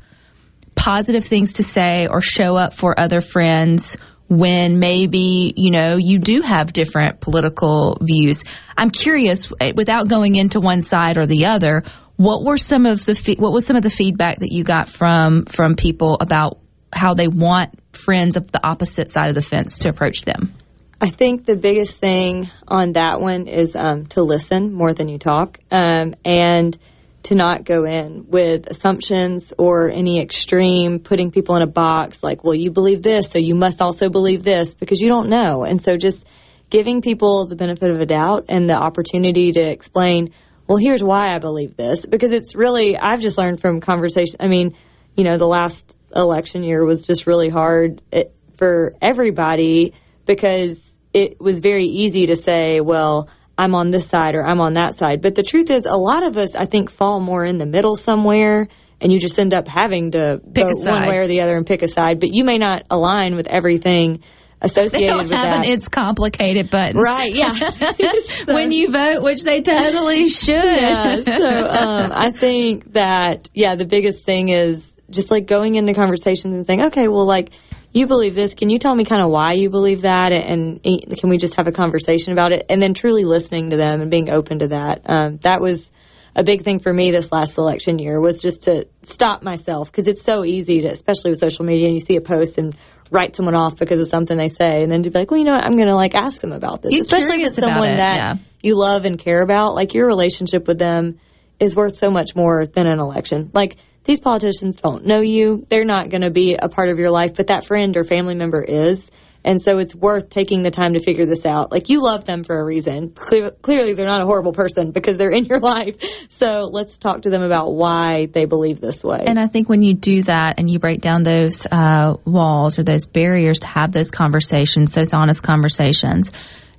positive 0.83 1.23
things 1.23 1.53
to 1.53 1.63
say 1.63 2.07
or 2.07 2.19
show 2.19 2.57
up 2.57 2.73
for 2.73 2.99
other 2.99 3.21
friends 3.21 3.95
when 4.27 4.79
maybe, 4.79 5.53
you 5.55 5.71
know, 5.71 5.95
you 5.95 6.19
do 6.19 6.41
have 6.41 6.73
different 6.73 7.21
political 7.21 7.97
views. 8.01 8.43
I'm 8.75 8.89
curious, 8.89 9.49
without 9.75 10.09
going 10.09 10.35
into 10.35 10.59
one 10.59 10.81
side 10.81 11.17
or 11.17 11.25
the 11.25 11.45
other, 11.45 11.83
what 12.17 12.43
were 12.43 12.57
some 12.57 12.85
of 12.85 13.05
the, 13.05 13.35
what 13.39 13.53
was 13.53 13.65
some 13.65 13.77
of 13.77 13.83
the 13.83 13.89
feedback 13.89 14.39
that 14.39 14.51
you 14.51 14.65
got 14.65 14.89
from, 14.89 15.45
from 15.45 15.77
people 15.77 16.17
about 16.19 16.59
how 16.91 17.13
they 17.13 17.29
want 17.29 17.79
friends 17.95 18.35
of 18.35 18.51
the 18.51 18.59
opposite 18.67 19.07
side 19.07 19.29
of 19.29 19.35
the 19.35 19.41
fence 19.41 19.79
to 19.79 19.89
approach 19.89 20.25
them? 20.25 20.53
I 20.99 21.09
think 21.09 21.45
the 21.45 21.55
biggest 21.55 21.97
thing 21.97 22.49
on 22.67 22.93
that 22.93 23.21
one 23.21 23.47
is 23.47 23.73
um, 23.77 24.07
to 24.07 24.21
listen 24.21 24.73
more 24.73 24.93
than 24.93 25.07
you 25.07 25.17
talk, 25.17 25.59
um, 25.71 26.13
and 26.25 26.77
to 27.23 27.35
not 27.35 27.63
go 27.63 27.85
in 27.85 28.25
with 28.27 28.67
assumptions 28.67 29.53
or 29.57 29.89
any 29.89 30.21
extreme 30.21 30.99
putting 30.99 31.31
people 31.31 31.55
in 31.55 31.61
a 31.61 31.67
box 31.67 32.21
like, 32.23 32.43
well, 32.43 32.55
you 32.55 32.69
believe 32.69 33.01
this, 33.01 33.31
so 33.31 33.39
you 33.39 33.55
must 33.55 33.81
also 33.81 34.09
believe 34.09 34.43
this 34.43 34.75
because 34.75 34.99
you 35.01 35.07
don't 35.07 35.29
know. 35.29 35.63
And 35.63 35.81
so 35.81 35.95
just 35.97 36.27
giving 36.69 37.01
people 37.01 37.45
the 37.45 37.55
benefit 37.55 37.89
of 37.89 38.01
a 38.01 38.05
doubt 38.05 38.45
and 38.49 38.69
the 38.69 38.73
opportunity 38.73 39.51
to 39.53 39.61
explain, 39.61 40.33
well, 40.67 40.77
here's 40.77 41.03
why 41.03 41.33
I 41.33 41.39
believe 41.39 41.77
this 41.77 42.05
because 42.05 42.31
it's 42.31 42.55
really, 42.55 42.97
I've 42.97 43.21
just 43.21 43.37
learned 43.37 43.61
from 43.61 43.79
conversation. 43.79 44.37
I 44.39 44.47
mean, 44.47 44.75
you 45.15 45.23
know, 45.23 45.37
the 45.37 45.47
last 45.47 45.95
election 46.15 46.63
year 46.63 46.83
was 46.83 47.07
just 47.07 47.27
really 47.27 47.49
hard 47.49 48.01
it, 48.11 48.33
for 48.55 48.95
everybody 49.01 49.93
because 50.25 50.97
it 51.13 51.39
was 51.39 51.59
very 51.59 51.85
easy 51.85 52.27
to 52.27 52.35
say, 52.35 52.81
well, 52.81 53.29
I'm 53.57 53.75
on 53.75 53.91
this 53.91 54.07
side 54.07 54.35
or 54.35 54.45
I'm 54.47 54.59
on 54.61 54.73
that 54.75 54.95
side. 54.95 55.21
But 55.21 55.35
the 55.35 55.43
truth 55.43 55.69
is, 55.69 55.85
a 55.85 55.95
lot 55.95 56.23
of 56.23 56.37
us, 56.37 56.55
I 56.55 56.65
think, 56.65 56.89
fall 56.89 57.19
more 57.19 57.45
in 57.45 57.57
the 57.59 57.65
middle 57.65 57.95
somewhere, 57.95 58.67
and 58.99 59.11
you 59.11 59.19
just 59.19 59.37
end 59.37 59.53
up 59.53 59.67
having 59.67 60.11
to 60.11 60.41
Pick 60.53 60.65
vote 60.65 60.89
one 60.89 61.07
way 61.09 61.17
or 61.17 61.27
the 61.27 61.41
other 61.41 61.55
and 61.57 61.65
pick 61.65 61.81
a 61.83 61.87
side. 61.87 62.19
But 62.19 62.33
you 62.33 62.43
may 62.43 62.57
not 62.57 62.83
align 62.89 63.35
with 63.35 63.47
everything 63.47 64.17
They 64.17 64.67
associated 64.67 65.07
don't 65.09 65.17
with 65.23 65.31
have 65.33 65.51
that. 65.51 65.65
an 65.65 65.71
it's 65.71 65.87
complicated 65.87 66.69
button. 66.69 66.99
Right, 66.99 67.33
yeah. 67.33 67.53
when 68.45 68.71
you 68.71 68.89
vote, 68.91 69.21
which 69.21 69.43
they 69.43 69.61
totally 69.61 70.29
should. 70.29 70.55
yeah, 70.55 71.21
so 71.21 71.69
um, 71.69 72.11
I 72.13 72.31
think 72.31 72.93
that 72.93 73.49
yeah, 73.53 73.75
the 73.75 73.85
biggest 73.85 74.25
thing 74.25 74.49
is 74.49 74.95
just 75.09 75.29
like 75.29 75.45
going 75.45 75.75
into 75.75 75.93
conversations 75.93 76.55
and 76.55 76.65
saying, 76.65 76.85
okay, 76.85 77.07
well, 77.07 77.25
like 77.27 77.51
you 77.93 78.07
believe 78.07 78.35
this. 78.35 78.55
Can 78.55 78.69
you 78.69 78.79
tell 78.79 78.95
me 78.95 79.05
kind 79.05 79.23
of 79.23 79.29
why 79.29 79.53
you 79.53 79.69
believe 79.69 80.01
that, 80.01 80.31
and, 80.33 80.79
and 80.83 81.17
can 81.17 81.29
we 81.29 81.37
just 81.37 81.55
have 81.55 81.67
a 81.67 81.71
conversation 81.71 82.33
about 82.33 82.51
it? 82.51 82.65
And 82.69 82.81
then 82.81 82.93
truly 82.93 83.23
listening 83.23 83.69
to 83.69 83.77
them 83.77 84.01
and 84.01 84.09
being 84.09 84.29
open 84.29 84.59
to 84.59 84.67
that. 84.69 85.01
Um, 85.05 85.37
that 85.43 85.61
was 85.61 85.91
a 86.35 86.43
big 86.43 86.63
thing 86.63 86.79
for 86.79 86.91
me 86.91 87.11
this 87.11 87.31
last 87.31 87.57
election 87.57 87.99
year 87.99 88.19
was 88.19 88.41
just 88.41 88.63
to 88.63 88.87
stop 89.03 89.43
myself 89.43 89.91
because 89.91 90.07
it's 90.07 90.23
so 90.23 90.43
easy 90.43 90.81
to, 90.81 90.87
especially 90.87 91.29
with 91.29 91.39
social 91.39 91.65
media, 91.65 91.85
and 91.85 91.93
you 91.93 91.99
see 91.99 92.15
a 92.15 92.21
post 92.21 92.57
and 92.57 92.75
write 93.11 93.35
someone 93.35 93.55
off 93.55 93.77
because 93.77 93.99
of 93.99 94.07
something 94.07 94.37
they 94.37 94.47
say, 94.47 94.81
and 94.81 94.91
then 94.91 95.03
to 95.03 95.11
be 95.11 95.19
like, 95.19 95.29
well, 95.29 95.37
you 95.37 95.45
know 95.45 95.53
what, 95.53 95.63
I'm 95.63 95.75
going 95.75 95.87
to 95.87 95.95
like 95.95 96.15
ask 96.15 96.41
them 96.41 96.51
about 96.51 96.81
this, 96.81 96.91
Get 96.91 97.01
especially 97.01 97.43
if 97.43 97.49
it's 97.49 97.57
someone 97.57 97.89
it, 97.89 97.97
that 97.97 98.15
yeah. 98.15 98.35
you 98.63 98.77
love 98.77 99.05
and 99.05 99.19
care 99.19 99.41
about. 99.41 99.75
Like 99.75 99.93
your 99.93 100.07
relationship 100.07 100.67
with 100.67 100.79
them 100.79 101.19
is 101.59 101.75
worth 101.75 101.97
so 101.97 102.09
much 102.09 102.35
more 102.35 102.65
than 102.65 102.87
an 102.87 102.99
election. 102.99 103.51
Like 103.53 103.77
these 104.05 104.19
politicians 104.19 104.75
don't 104.77 105.05
know 105.05 105.21
you. 105.21 105.65
They're 105.69 105.85
not 105.85 106.09
going 106.09 106.21
to 106.21 106.29
be 106.29 106.55
a 106.55 106.69
part 106.69 106.89
of 106.89 106.99
your 106.99 107.11
life, 107.11 107.35
but 107.35 107.47
that 107.47 107.65
friend 107.65 107.95
or 107.95 108.03
family 108.03 108.35
member 108.35 108.61
is. 108.61 109.09
And 109.45 109.61
so 109.61 109.77
it's 109.77 109.93
worth 109.93 110.29
taking 110.29 110.63
the 110.63 110.71
time 110.71 110.93
to 110.93 111.03
figure 111.03 111.25
this 111.25 111.45
out. 111.45 111.71
Like 111.71 111.89
you 111.89 112.01
love 112.01 112.23
them 112.25 112.43
for 112.43 112.57
a 112.57 112.63
reason. 112.63 113.09
Cle- 113.09 113.51
clearly 113.61 113.93
they're 113.93 114.07
not 114.07 114.21
a 114.21 114.25
horrible 114.25 114.53
person 114.53 114.91
because 114.91 115.17
they're 115.17 115.31
in 115.31 115.45
your 115.45 115.59
life. 115.59 115.97
So 116.29 116.69
let's 116.71 116.97
talk 116.97 117.23
to 117.23 117.29
them 117.29 117.41
about 117.41 117.73
why 117.73 118.27
they 118.27 118.45
believe 118.45 118.79
this 118.79 119.03
way. 119.03 119.23
And 119.25 119.39
I 119.39 119.47
think 119.47 119.69
when 119.69 119.81
you 119.81 119.93
do 119.93 120.23
that 120.23 120.59
and 120.59 120.69
you 120.69 120.79
break 120.79 121.01
down 121.01 121.23
those 121.23 121.67
uh, 121.69 122.15
walls 122.25 122.79
or 122.79 122.83
those 122.83 123.05
barriers 123.05 123.59
to 123.59 123.67
have 123.67 123.91
those 123.91 124.11
conversations, 124.11 124.93
those 124.93 125.13
honest 125.13 125.43
conversations, 125.43 126.31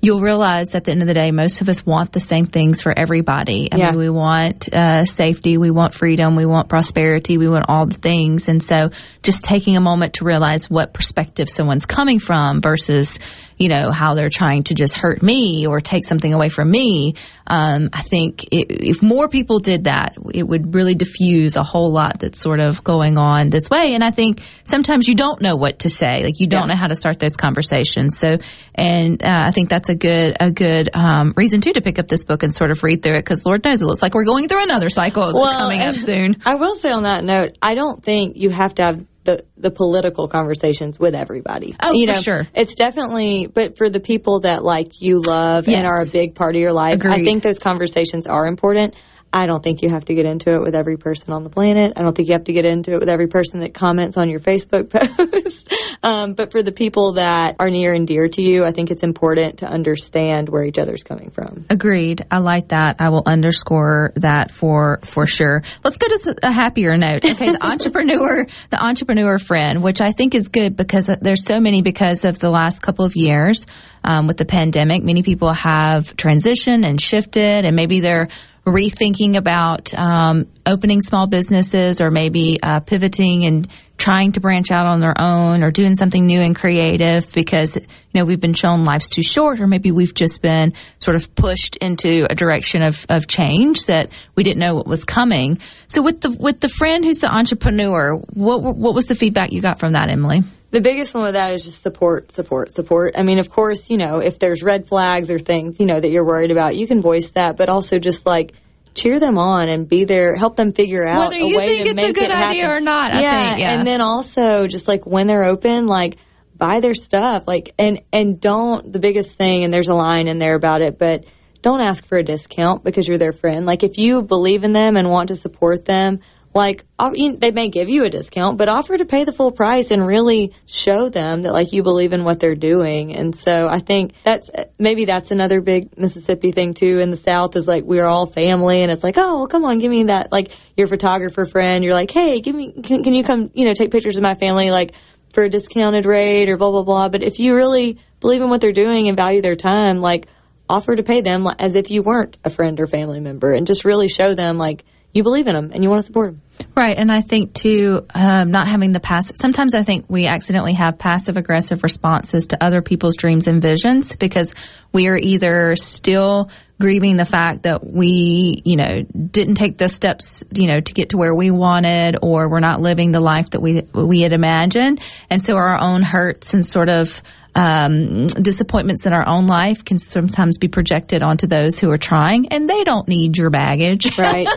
you'll 0.05 0.21
realize 0.21 0.69
that 0.71 0.79
at 0.79 0.85
the 0.85 0.91
end 0.93 1.01
of 1.03 1.09
the 1.09 1.15
day, 1.15 1.31
most 1.31 1.61
of 1.61 1.69
us 1.69 1.85
want 1.87 2.13
the 2.13 2.21
same 2.21 2.47
things 2.47 2.83
for 2.83 2.93
everybody. 2.97 3.69
I 3.73 3.77
Yeah. 3.79 3.91
mean, 3.91 3.99
we 3.99 4.11
want 4.11 4.69
uh, 4.73 5.05
safety, 5.07 5.57
we 5.57 5.71
want 5.71 5.95
freedom, 5.95 6.37
we 6.37 6.45
want 6.47 6.69
prosperity, 6.69 7.39
we 7.39 7.49
want 7.49 7.65
all 7.69 7.87
the 7.87 7.95
things. 7.95 8.49
And 8.49 8.63
so 8.63 8.91
just 9.23 9.45
taking 9.45 9.77
a 9.77 9.81
moment 9.81 10.15
to 10.15 10.25
realize 10.25 10.69
what 10.69 10.93
perspective 10.93 11.49
someone's 11.49 11.87
coming 11.87 12.19
from 12.19 12.61
versus, 12.61 13.19
you 13.59 13.69
know, 13.69 13.91
how 13.93 14.15
they're 14.15 14.29
trying 14.31 14.65
to 14.65 14.75
just 14.75 14.95
hurt 14.97 15.23
me 15.23 15.67
or 15.67 15.81
take 15.81 16.05
something 16.05 16.35
away 16.35 16.49
from 16.51 16.71
me. 16.71 17.15
Um, 17.47 17.89
I 17.93 18.03
think 18.03 18.45
i 18.53 18.65
if 18.69 19.03
more 19.03 19.29
people 19.29 19.59
did 19.61 19.85
that, 19.85 20.17
it 20.35 20.43
would 20.43 20.75
really 20.75 20.95
diffuse 20.95 21.57
a 21.57 21.63
whole 21.63 21.93
lot 21.93 22.19
that's 22.19 22.41
sort 22.41 22.61
of 22.61 22.83
going 22.85 23.17
on 23.17 23.51
this 23.51 23.71
way. 23.71 23.95
And 23.95 24.03
I 24.05 24.11
think 24.11 24.43
sometimes 24.65 25.09
you 25.09 25.15
don't 25.15 25.41
know 25.41 25.57
what 25.57 25.81
to 25.81 25.89
say, 25.91 26.23
like 26.25 26.41
you 26.41 26.47
don't 26.47 26.69
Yeah. 26.69 26.75
know 26.75 26.81
how 26.81 26.89
to 26.89 26.97
start 26.97 27.19
those 27.19 27.37
conversations. 27.37 28.19
So, 28.19 28.39
and 28.75 29.23
uh, 29.23 29.43
I 29.47 29.51
think 29.53 29.69
that's 29.71 29.89
a 29.89 29.94
a 29.95 29.97
good 29.97 30.37
a 30.41 30.51
good 30.51 30.91
um, 30.95 31.33
reason 31.37 31.61
too 31.61 31.73
to 31.73 31.81
pick 31.81 31.99
up 31.99 32.09
this 32.09 32.25
book 32.25 32.43
and 32.43 32.53
sort 32.53 32.71
of 32.71 32.83
read 32.83 33.03
through 33.03 33.17
it 33.17 33.23
because 33.23 33.47
Lord 33.47 33.65
knows 33.65 33.81
it 33.81 33.87
looks 33.87 34.03
like 34.03 34.15
we're 34.15 34.25
going 34.25 34.49
through 34.49 34.63
another 34.63 34.89
cycle 34.89 35.33
coming 35.33 35.81
up 35.81 35.97
soon. 35.97 36.37
I 36.45 36.57
will 36.57 36.75
say 36.75 36.91
on 36.91 37.05
that 37.05 37.25
note, 37.25 37.57
I 37.63 37.75
don't 37.75 38.03
think 38.03 38.37
you 38.37 38.51
have 38.51 38.75
to 38.77 38.83
have 38.85 39.05
the, 39.25 39.45
the 39.57 39.71
political 39.71 40.29
conversations 40.29 40.99
with 41.01 41.15
everybody. 41.15 41.75
Oh, 41.83 41.93
you 41.95 42.07
for 42.07 42.13
know, 42.13 42.21
sure. 42.21 42.49
It's 42.55 42.75
definitely, 42.75 43.47
but 43.47 43.79
for 43.79 43.89
the 43.89 44.01
people 44.01 44.41
that 44.41 44.63
like 44.63 45.01
you 45.01 45.23
love 45.23 45.67
Yes. 45.67 45.79
and 45.79 45.87
are 45.87 46.03
a 46.03 46.07
big 46.07 46.35
part 46.35 46.55
of 46.55 46.61
your 46.61 46.75
life, 46.75 47.05
I 47.05 47.25
think 47.25 47.43
those 47.43 47.59
conversations 47.59 48.27
are 48.27 48.47
important. 48.47 48.95
I 49.35 49.47
don't 49.47 49.65
think 49.65 49.83
you 49.83 49.91
have 49.91 50.05
to 50.05 50.15
get 50.15 50.27
into 50.27 50.55
it 50.55 50.63
with 50.63 50.77
every 50.77 50.97
person 50.97 51.33
on 51.33 51.43
the 51.43 51.51
planet. 51.51 51.95
I 51.97 52.03
don't 52.03 52.15
think 52.15 52.29
you 52.29 52.35
have 52.35 52.45
to 52.45 52.53
get 52.53 52.65
into 52.65 52.93
it 52.93 53.01
with 53.01 53.09
every 53.09 53.27
person 53.27 53.61
that 53.61 53.75
comments 53.75 54.17
on 54.17 54.31
your 54.31 54.39
Facebook 54.39 54.91
post. 55.19 55.75
um, 56.05 56.35
but 56.35 56.53
for 56.53 56.63
the 56.63 56.71
people 56.71 57.15
that 57.15 57.57
are 57.59 57.69
near 57.69 57.93
and 57.93 58.07
dear 58.07 58.29
to 58.29 58.41
you, 58.41 58.65
I 58.65 58.71
think 58.71 58.93
it's 58.93 59.03
important 59.03 59.59
to 59.59 59.67
understand 59.67 60.49
where 60.49 60.63
each 60.63 60.79
other's 60.79 61.03
coming 61.03 61.31
from. 61.31 61.67
Agreed. 61.69 62.25
I 62.31 62.39
like 62.39 62.69
that. 62.69 62.97
I 63.01 63.09
will 63.09 63.25
underscore 63.27 64.13
that 64.15 64.53
for 64.53 65.01
for 65.03 65.27
sure. 65.27 65.65
Let's 65.83 65.99
go 65.99 66.07
to 66.07 66.37
a 66.45 66.53
happier 66.53 66.97
note. 66.97 67.25
Okay, 67.25 67.51
the 67.51 67.67
entrepreneur, 67.67 68.47
the 68.71 68.81
entrepreneur 68.81 69.41
friend, 69.41 69.83
which 69.83 70.01
I 70.01 70.13
think 70.13 70.37
is 70.37 70.47
good 70.47 70.77
because 70.77 71.11
there's 71.21 71.45
so 71.45 71.59
many 71.59 71.83
because 71.83 72.25
of 72.25 72.39
the 72.39 72.51
last 72.51 72.83
couple 72.83 73.05
of 73.05 73.17
years 73.17 73.67
um, 74.05 74.29
with 74.29 74.37
the 74.37 74.45
pandemic. 74.45 75.03
Many 75.03 75.25
people 75.25 75.53
have 75.53 76.15
transitioned 76.15 76.87
and 76.87 77.01
shifted, 77.01 77.65
and 77.65 77.75
maybe 77.75 77.99
they're 77.99 78.29
rethinking 78.65 79.37
about 79.37 79.93
um, 79.95 80.47
opening 80.65 81.01
small 81.03 81.27
businesses 81.27 82.01
or 82.01 82.11
maybe 82.11 82.59
uh, 82.63 82.81
pivoting 82.81 83.45
and 83.45 83.69
trying 83.97 84.33
to 84.33 84.41
branch 84.41 84.71
out 84.71 84.87
on 84.87 85.01
their 85.01 85.15
own 85.21 85.63
or 85.63 85.71
doing 85.71 85.95
something 85.95 86.27
new 86.27 86.41
and 86.41 86.57
creative 86.57 87.31
because 87.33 87.77
you 87.77 87.85
know 88.15 88.25
we've 88.25 88.41
been 88.41 88.55
shown 88.55 88.85
life's 88.85 89.09
too 89.09 89.23
short 89.23 89.61
or 89.61 89.67
maybe 89.67 89.93
we've 89.93 90.15
just 90.15 90.43
been 90.43 90.73
sort 90.99 91.15
of 91.15 91.33
pushed 91.35 91.77
into 91.77 92.27
a 92.29 92.35
direction 92.35 92.83
of, 92.83 93.07
of 93.09 93.27
change 93.27 93.85
that 93.85 94.11
we 94.35 94.43
didn't 94.43 94.59
know 94.59 94.75
what 94.75 94.87
was 94.87 95.05
coming. 95.05 95.61
So 95.87 96.03
with 96.03 96.23
the 96.23 96.31
with 96.31 96.61
the 96.61 96.69
friend 96.69 97.05
who's 97.05 97.19
the 97.19 97.33
entrepreneur 97.33 98.17
what 98.17 98.63
what 98.63 98.95
was 98.95 99.07
the 99.07 99.15
feedback 99.15 99.53
you 99.53 99.61
got 99.61 99.79
from 99.79 99.93
that 99.93 100.09
Emily 100.09 100.43
The 100.75 100.81
biggest 100.81 101.15
one 101.15 101.23
with 101.23 101.35
that 101.35 101.53
is 101.53 101.65
just 101.65 101.83
support, 101.83 102.33
support, 102.33 102.73
support. 102.73 103.15
I 103.17 103.23
mean, 103.23 103.39
of 103.39 103.49
course, 103.49 103.91
you 103.91 103.97
know, 103.97 104.19
if 104.19 104.41
there's 104.41 104.61
red 104.61 104.89
flags 104.89 105.31
or 105.31 105.39
things, 105.39 105.79
you 105.79 105.87
know, 105.87 106.01
that 106.01 106.11
you're 106.11 106.27
worried 106.27 106.51
about, 106.51 106.75
you 106.75 106.89
can 106.89 107.01
voice 107.01 107.31
that, 107.31 107.57
but 107.57 107.69
also 107.69 108.01
just 108.01 108.27
like 108.27 108.55
cheer 108.93 109.21
them 109.21 109.39
on 109.39 109.69
and 109.69 109.89
be 109.89 110.05
there, 110.05 110.35
help 110.35 110.57
them 110.57 110.73
figure 110.73 111.07
out 111.07 111.19
Whether 111.31 111.37
a 111.37 111.47
you 111.47 111.57
way 111.57 111.67
think 111.69 111.85
to 111.85 111.91
it's 111.91 111.93
a 111.93 111.95
make 111.95 112.15
good 112.17 112.25
it 112.25 112.31
happen. 112.33 112.51
idea 112.51 112.71
or 112.73 112.81
not, 112.81 113.13
I 113.13 113.21
yeah, 113.23 113.49
think, 113.51 113.61
yeah. 113.61 113.79
and 113.79 113.87
then 113.87 114.01
also 114.01 114.67
just 114.67 114.89
like 114.89 115.07
when 115.07 115.29
they're 115.29 115.45
open, 115.45 115.87
like 115.87 116.17
buy 116.57 116.81
their 116.81 116.95
stuff, 116.95 117.45
like 117.47 117.73
and 117.79 118.01
and 118.13 118.41
don't 118.41 118.93
the 118.93 118.99
biggest 118.99 119.37
thing. 119.37 119.63
And 119.63 119.73
there's 119.73 119.87
a 119.87 119.95
line 119.95 120.27
in 120.27 120.39
there 120.41 120.57
about 120.57 120.83
it, 120.83 120.99
but 120.99 121.25
don't 121.63 121.83
ask 121.83 122.05
for 122.05 122.19
a 122.19 122.25
discount 122.25 122.83
because 122.83 123.07
you're 123.07 123.19
their 123.19 123.31
friend. 123.31 123.65
Like 123.65 123.85
if 123.85 123.97
you 123.97 124.23
believe 124.23 124.65
in 124.65 124.73
them 124.73 124.97
and 124.97 125.09
want 125.09 125.29
to 125.29 125.37
support 125.37 125.85
them, 125.85 126.19
like 126.55 126.85
they 126.99 127.51
may 127.51 127.69
give 127.69 127.89
you 127.89 128.05
a 128.05 128.11
discount, 128.11 128.59
but 128.59 128.69
offer 128.69 128.97
to 128.97 129.05
pay 129.05 129.25
the 129.25 129.33
full 129.33 129.51
price 129.51 129.91
and 129.91 130.07
really 130.07 130.53
show 130.67 131.09
them 131.09 131.43
that 131.43 131.53
like 131.53 131.73
you 131.73 131.83
believe 131.83 132.13
in 132.13 132.23
what 132.23 132.39
they're 132.39 132.55
doing. 132.55 133.17
And 133.17 133.35
so 133.37 133.67
I 133.69 133.79
think 133.79 134.13
that's 134.23 134.51
maybe 134.79 135.05
that's 135.05 135.33
another 135.33 135.61
big 135.61 135.99
Mississippi 135.99 136.53
thing 136.53 136.75
too. 136.75 137.01
In 137.01 137.11
the 137.11 137.17
South 137.17 137.57
is 137.57 137.67
like 137.67 137.83
we're 137.83 138.07
all 138.07 138.27
family, 138.27 138.83
and 138.83 138.93
it's 138.93 139.03
like 139.03 139.19
oh 139.19 139.39
well, 139.39 139.47
come 139.49 139.65
on, 139.65 139.81
give 139.81 139.91
me 139.91 140.05
that 140.05 140.31
like 140.31 140.53
your 140.77 140.87
photographer 140.87 141.45
friend. 141.45 141.83
You're 141.83 141.95
like 141.95 142.13
hey, 142.13 142.41
give 142.41 142.55
me 142.55 142.73
can, 142.73 143.03
can 143.03 143.15
you 143.15 143.25
come 143.25 143.51
you 143.53 143.65
know 143.65 143.75
take 143.75 143.91
pictures 143.91 144.17
of 144.17 144.23
my 144.23 144.37
family 144.37 144.71
like 144.71 144.95
for 145.33 145.43
a 145.43 145.51
discounted 145.51 146.07
rate 146.07 146.49
or 146.49 146.57
blah 146.57 146.71
blah 146.71 146.85
blah. 146.85 147.09
But 147.09 147.25
if 147.25 147.41
you 147.41 147.57
really 147.57 147.99
believe 148.21 148.41
in 148.41 148.49
what 148.49 148.61
they're 148.61 148.73
doing 148.73 149.09
and 149.09 149.17
value 149.17 149.43
their 149.43 149.57
time, 149.57 149.99
like 149.99 150.29
offer 150.69 150.95
to 150.95 151.03
pay 151.03 151.21
them 151.21 151.49
as 151.59 151.75
if 151.75 151.91
you 151.91 152.03
weren't 152.03 152.39
a 152.45 152.51
friend 152.51 152.79
or 152.79 152.87
family 152.87 153.19
member, 153.19 153.53
and 153.53 153.67
just 153.67 153.85
really 153.85 154.07
show 154.07 154.35
them 154.35 154.57
like 154.57 154.85
you 155.15 155.23
believe 155.23 155.47
in 155.47 155.55
them 155.55 155.71
and 155.73 155.83
you 155.83 155.89
want 155.89 156.01
to 156.01 156.07
support 156.07 156.31
them. 156.31 156.43
Right, 156.77 156.99
and 156.99 157.11
I 157.11 157.21
think 157.21 157.53
too, 157.53 158.05
um, 158.15 158.51
not 158.51 158.67
having 158.67 158.91
the 158.93 159.01
pass. 159.01 159.33
Sometimes 159.37 159.75
I 159.75 159.83
think 159.83 160.07
we 160.09 160.27
accidentally 160.27 160.73
have 160.73 160.99
passive 160.99 161.37
aggressive 161.37 161.85
responses 161.85 162.49
to 162.49 162.63
other 162.63 162.83
people's 162.83 163.17
dreams 163.17 163.47
and 163.47 163.63
visions 163.63 164.17
because 164.17 164.55
we 164.93 165.07
are 165.07 165.17
either 165.17 165.77
still 165.77 166.51
grieving 166.81 167.17
the 167.17 167.25
fact 167.25 167.63
that 167.63 167.87
we, 167.87 168.61
you 168.65 168.77
know, 168.77 169.03
didn't 169.03 169.55
take 169.55 169.79
the 169.79 169.89
steps, 169.89 170.43
you 170.53 170.67
know, 170.67 170.81
to 170.81 170.93
get 170.93 171.11
to 171.11 171.17
where 171.17 171.35
we 171.35 171.53
wanted, 171.53 172.17
or 172.23 172.49
we're 172.49 172.61
not 172.61 172.81
living 172.81 173.13
the 173.13 173.21
life 173.21 173.51
that 173.51 173.61
we 173.61 173.83
we 173.93 174.23
had 174.23 174.33
imagined, 174.33 175.01
and 175.31 175.41
so 175.41 175.55
our 175.55 175.79
own 175.79 176.03
hurts 176.03 176.55
and 176.55 176.65
sort 176.65 176.89
of 176.89 177.23
um, 177.55 178.27
disappointments 178.27 179.07
in 179.07 179.13
our 179.13 179.27
own 179.27 179.47
life 179.47 179.85
can 179.85 179.99
sometimes 179.99 180.59
be 180.59 180.69
projected 180.69 181.23
onto 181.23 181.47
those 181.47 181.79
who 181.79 181.91
are 181.91 181.99
trying, 181.99 182.49
and 182.49 182.69
they 182.69 182.85
don't 182.85 183.07
need 183.09 183.37
your 183.37 183.51
baggage. 183.51 184.13
Right. 184.25 184.49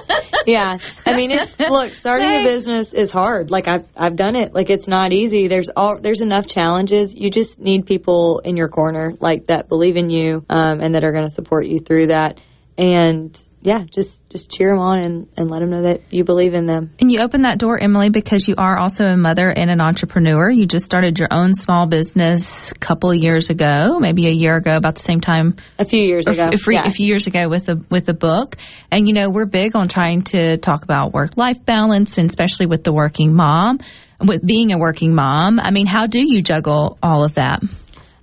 yeah. 0.45 0.77
I 1.05 1.17
mean, 1.17 1.31
it's, 1.31 1.59
look, 1.59 1.89
starting 1.89 2.27
a 2.27 2.43
business 2.43 2.93
is 2.93 3.11
hard. 3.11 3.51
Like 3.51 3.67
I've, 3.67 3.85
I've 3.97 4.15
done 4.15 4.35
it. 4.35 4.53
Like 4.53 4.69
it's 4.69 4.87
not 4.87 5.11
easy. 5.11 5.47
There's 5.47 5.69
all, 5.75 5.99
there's 5.99 6.21
enough 6.21 6.47
challenges. 6.47 7.13
You 7.15 7.29
just 7.29 7.59
need 7.59 7.85
people 7.85 8.39
in 8.39 8.55
your 8.55 8.69
corner, 8.69 9.13
like 9.19 9.47
that 9.47 9.67
believe 9.67 9.97
in 9.97 10.09
you, 10.09 10.45
um, 10.49 10.79
and 10.79 10.95
that 10.95 11.03
are 11.03 11.11
going 11.11 11.25
to 11.25 11.31
support 11.31 11.65
you 11.65 11.79
through 11.79 12.07
that. 12.07 12.39
And 12.77 13.37
yeah, 13.67 13.83
just, 13.83 14.27
just 14.29 14.49
cheer 14.49 14.69
them 14.69 14.79
on 14.79 14.99
and, 14.99 15.27
and 15.35 15.49
let 15.51 15.59
them 15.59 15.71
know 15.71 15.81
that 15.81 16.01
you 16.09 16.23
believe 16.23 16.53
in 16.53 16.67
them. 16.67 16.89
And 17.01 17.11
you 17.11 17.19
opened 17.19 17.43
that 17.43 17.57
door, 17.57 17.77
Emily, 17.77 18.07
because 18.07 18.47
you 18.47 18.55
are 18.57 18.77
also 18.77 19.03
a 19.03 19.17
mother 19.17 19.49
and 19.49 19.69
an 19.69 19.81
entrepreneur. 19.81 20.49
You 20.49 20.65
just 20.65 20.85
started 20.85 21.19
your 21.19 21.27
own 21.31 21.53
small 21.53 21.85
business 21.85 22.71
a 22.71 22.75
couple 22.75 23.11
of 23.11 23.17
years 23.17 23.49
ago, 23.49 23.99
maybe 23.99 24.27
a 24.27 24.31
year 24.31 24.55
ago, 24.55 24.77
about 24.77 24.95
the 24.95 25.01
same 25.01 25.19
time. 25.19 25.57
A 25.79 25.83
few 25.83 26.01
years 26.01 26.27
ago, 26.27 26.47
A, 26.53 26.57
few- 26.57 26.75
yeah. 26.75 26.85
a 26.85 26.89
few 26.91 27.05
years 27.05 27.27
ago 27.27 27.49
with 27.49 27.67
a 27.67 27.75
with 27.89 28.07
a 28.07 28.13
book. 28.13 28.55
And 28.89 29.05
you 29.05 29.13
know, 29.13 29.29
we're 29.29 29.45
big 29.45 29.75
on 29.75 29.89
trying 29.89 30.21
to 30.31 30.55
talk 30.55 30.83
about 30.83 31.11
work 31.11 31.35
life 31.35 31.65
balance, 31.65 32.17
and 32.17 32.29
especially 32.29 32.67
with 32.67 32.85
the 32.85 32.93
working 32.93 33.33
mom, 33.35 33.79
with 34.23 34.47
being 34.47 34.71
a 34.71 34.77
working 34.77 35.13
mom. 35.13 35.59
I 35.59 35.71
mean, 35.71 35.87
how 35.87 36.07
do 36.07 36.25
you 36.25 36.41
juggle 36.41 36.97
all 37.03 37.25
of 37.25 37.33
that? 37.33 37.61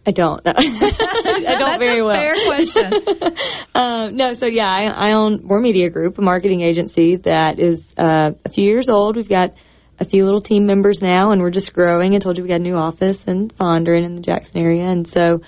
I 0.06 0.10
don't. 0.10 0.40
I 0.46 1.58
don't 1.58 1.78
very 1.78 2.02
well. 2.02 2.14
Fair 2.14 2.34
question. 2.46 2.92
um, 3.74 4.16
no, 4.16 4.34
so 4.34 4.46
yeah, 4.46 4.70
I, 4.70 5.08
I 5.08 5.12
own 5.12 5.40
Moore 5.44 5.60
Media 5.60 5.88
Group, 5.88 6.18
a 6.18 6.22
marketing 6.22 6.60
agency 6.60 7.16
that 7.16 7.58
is 7.58 7.94
uh, 7.96 8.32
a 8.44 8.48
few 8.50 8.64
years 8.64 8.88
old. 8.88 9.16
We've 9.16 9.28
got 9.28 9.56
a 9.98 10.04
few 10.04 10.24
little 10.24 10.40
team 10.40 10.66
members 10.66 11.00
now, 11.00 11.30
and 11.30 11.40
we're 11.40 11.50
just 11.50 11.72
growing. 11.72 12.14
I 12.14 12.18
told 12.18 12.36
you 12.36 12.44
we 12.44 12.48
got 12.48 12.56
a 12.56 12.62
new 12.62 12.76
office 12.76 13.24
in 13.24 13.48
Fondren 13.48 14.04
in 14.04 14.14
the 14.16 14.20
Jackson 14.20 14.58
area, 14.58 14.84
and 14.84 15.08
so 15.08 15.40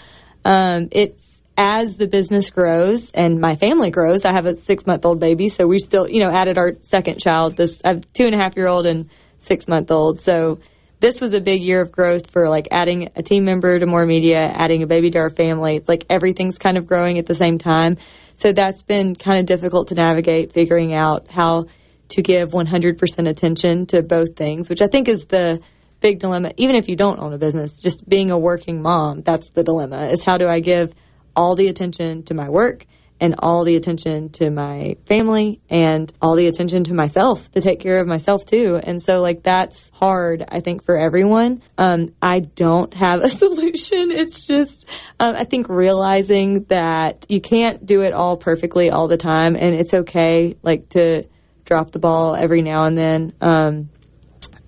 um, 0.45 0.88
it's 0.90 1.23
as 1.59 1.97
the 1.97 2.07
business 2.07 2.51
grows 2.51 3.11
and 3.12 3.40
my 3.40 3.57
family 3.57 3.90
grows. 3.90 4.25
I 4.25 4.33
have 4.33 4.47
a 4.47 4.55
six 4.55 4.87
month 4.87 5.05
old 5.05 5.21
baby, 5.21 5.49
so 5.49 5.66
we 5.66 5.79
still, 5.79 6.09
you 6.09 6.21
know, 6.21 6.31
added 6.31 6.59
our 6.59 6.75
second 6.83 7.19
child. 7.19 7.57
This 7.57 7.81
I 7.85 7.88
have 7.88 8.12
two 8.12 8.25
and 8.25 8.35
a 8.35 8.38
half 8.38 8.57
year 8.57 8.69
old 8.69 8.87
and 8.87 9.09
six 9.40 9.66
month 9.69 9.90
old, 9.90 10.21
so 10.21 10.61
this 11.01 11.21
was 11.21 11.35
a 11.35 11.41
big 11.41 11.63
year 11.63 11.81
of 11.81 11.93
growth 11.93 12.31
for 12.31 12.49
like 12.49 12.69
adding 12.71 13.11
a 13.17 13.23
team 13.23 13.45
member 13.45 13.79
to 13.79 13.87
Moore 13.87 14.07
Media, 14.07 14.41
adding 14.41 14.83
a 14.83 14.87
baby 14.87 15.11
to 15.11 15.19
our 15.19 15.31
family. 15.31 15.83
Like 15.87 16.07
everything's 16.09 16.59
kind 16.59 16.79
of 16.79 16.87
growing 16.87 17.19
at 17.19 17.27
the 17.27 17.35
same 17.35 17.59
time. 17.59 17.99
So 18.35 18.53
that's 18.53 18.83
been 18.83 19.15
kind 19.15 19.39
of 19.39 19.47
difficult 19.47 19.89
to 19.89 19.95
navigate, 19.95 20.53
figuring 20.53 20.95
out 20.95 21.31
how 21.31 21.67
to 22.09 22.23
give 22.23 22.51
100% 22.51 23.29
attention 23.29 23.87
to 23.87 24.03
both 24.03 24.37
things, 24.37 24.69
which 24.69 24.81
I 24.81 24.87
think 24.87 25.09
is 25.09 25.25
the 25.27 25.61
big 26.01 26.19
dilemma. 26.19 26.53
Even 26.57 26.77
if 26.77 26.89
you 26.89 26.97
don't 26.97 27.19
own 27.19 27.33
a 27.33 27.39
business, 27.39 27.81
just 27.81 28.09
being 28.09 28.31
a 28.31 28.39
working 28.39 28.81
mom, 28.81 29.23
that's 29.23 29.51
the 29.51 29.65
dilemma 29.65 30.07
is 30.07 30.25
how 30.25 30.37
do 30.37 30.47
I 30.49 30.61
give 30.61 30.93
all 31.35 31.57
the 31.57 31.69
attention 31.69 32.23
to 32.25 32.35
my 32.35 32.49
work 32.49 32.87
and 33.20 33.35
all 33.38 33.64
the 33.64 33.76
attention 33.76 34.29
to 34.31 34.50
my 34.50 34.96
family 35.07 35.61
and 35.70 36.12
all 36.20 36.37
the 36.37 36.46
attention 36.46 36.85
to 36.85 36.94
myself 36.94 37.50
to 37.52 37.61
take 37.61 37.81
care 37.81 37.98
of 37.98 38.07
myself 38.07 38.44
too. 38.44 38.79
And 38.83 39.02
so 39.02 39.20
like 39.20 39.42
that's 39.42 39.90
hard, 39.92 40.44
I 40.48 40.61
think, 40.61 40.85
for 40.85 40.98
everyone. 40.98 41.62
Um, 41.79 42.14
I 42.20 42.40
don't 42.40 42.92
have 42.94 43.20
a 43.22 43.29
solution. 43.42 44.11
It's 44.11 44.46
just, 44.46 44.88
um, 45.18 45.35
I 45.35 45.44
think 45.44 45.68
realizing 45.68 46.64
that 46.64 47.26
you 47.29 47.40
can't 47.40 47.85
do 47.85 48.02
it 48.02 48.12
all 48.12 48.37
perfectly 48.37 48.90
all 48.90 49.09
the 49.09 49.16
time 49.16 49.57
and 49.57 49.74
it's 49.74 49.94
okay 49.94 50.57
like 50.62 50.90
to 50.90 51.24
drop 51.64 51.90
the 51.90 51.98
ball 51.98 52.37
every 52.37 52.62
now 52.62 52.85
and 52.85 52.96
then. 52.96 53.33
Um, 53.40 53.90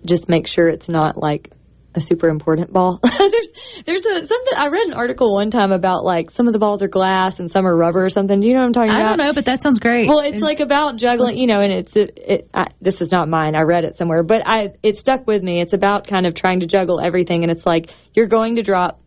just 0.04 0.28
make 0.28 0.46
sure 0.46 0.68
it's 0.68 0.88
not 0.88 1.16
like 1.16 1.50
a 1.98 2.00
super 2.00 2.28
important 2.28 2.72
ball. 2.72 2.98
there's 3.18 3.82
there's 3.84 4.06
a 4.06 4.26
something 4.26 4.52
I 4.56 4.68
read 4.68 4.86
an 4.86 4.94
article 4.94 5.34
one 5.34 5.50
time 5.50 5.72
about 5.72 6.04
like 6.04 6.30
some 6.30 6.46
of 6.46 6.52
the 6.52 6.58
balls 6.58 6.82
are 6.82 6.88
glass 6.88 7.38
and 7.38 7.50
some 7.50 7.66
are 7.66 7.76
rubber 7.76 8.04
or 8.04 8.10
something. 8.10 8.40
Do 8.40 8.46
you 8.46 8.54
know 8.54 8.60
what 8.60 8.66
I'm 8.66 8.72
talking 8.72 8.90
I 8.90 9.00
about? 9.00 9.06
I 9.06 9.16
don't 9.16 9.26
know, 9.26 9.32
but 9.34 9.44
that 9.44 9.62
sounds 9.62 9.78
great. 9.78 10.08
Well, 10.08 10.20
it's, 10.20 10.40
like 10.40 10.60
about 10.60 10.96
juggling, 10.96 11.36
you 11.36 11.46
know, 11.46 11.60
and 11.60 11.72
it's 11.72 11.94
it, 11.96 12.16
it 12.16 12.50
I, 12.54 12.68
this 12.80 13.00
is 13.02 13.12
not 13.12 13.28
mine. 13.28 13.54
I 13.54 13.62
read 13.62 13.84
it 13.84 13.96
somewhere, 13.96 14.22
but 14.22 14.42
I 14.46 14.70
it 14.82 14.96
stuck 14.96 15.26
with 15.26 15.42
me. 15.42 15.60
It's 15.60 15.74
about 15.74 16.06
kind 16.06 16.26
of 16.26 16.34
trying 16.34 16.60
to 16.60 16.66
juggle 16.66 17.00
everything, 17.00 17.42
and 17.42 17.50
it's 17.50 17.66
like 17.66 17.90
you're 18.14 18.26
going 18.26 18.56
to 18.56 18.62
drop 18.62 19.02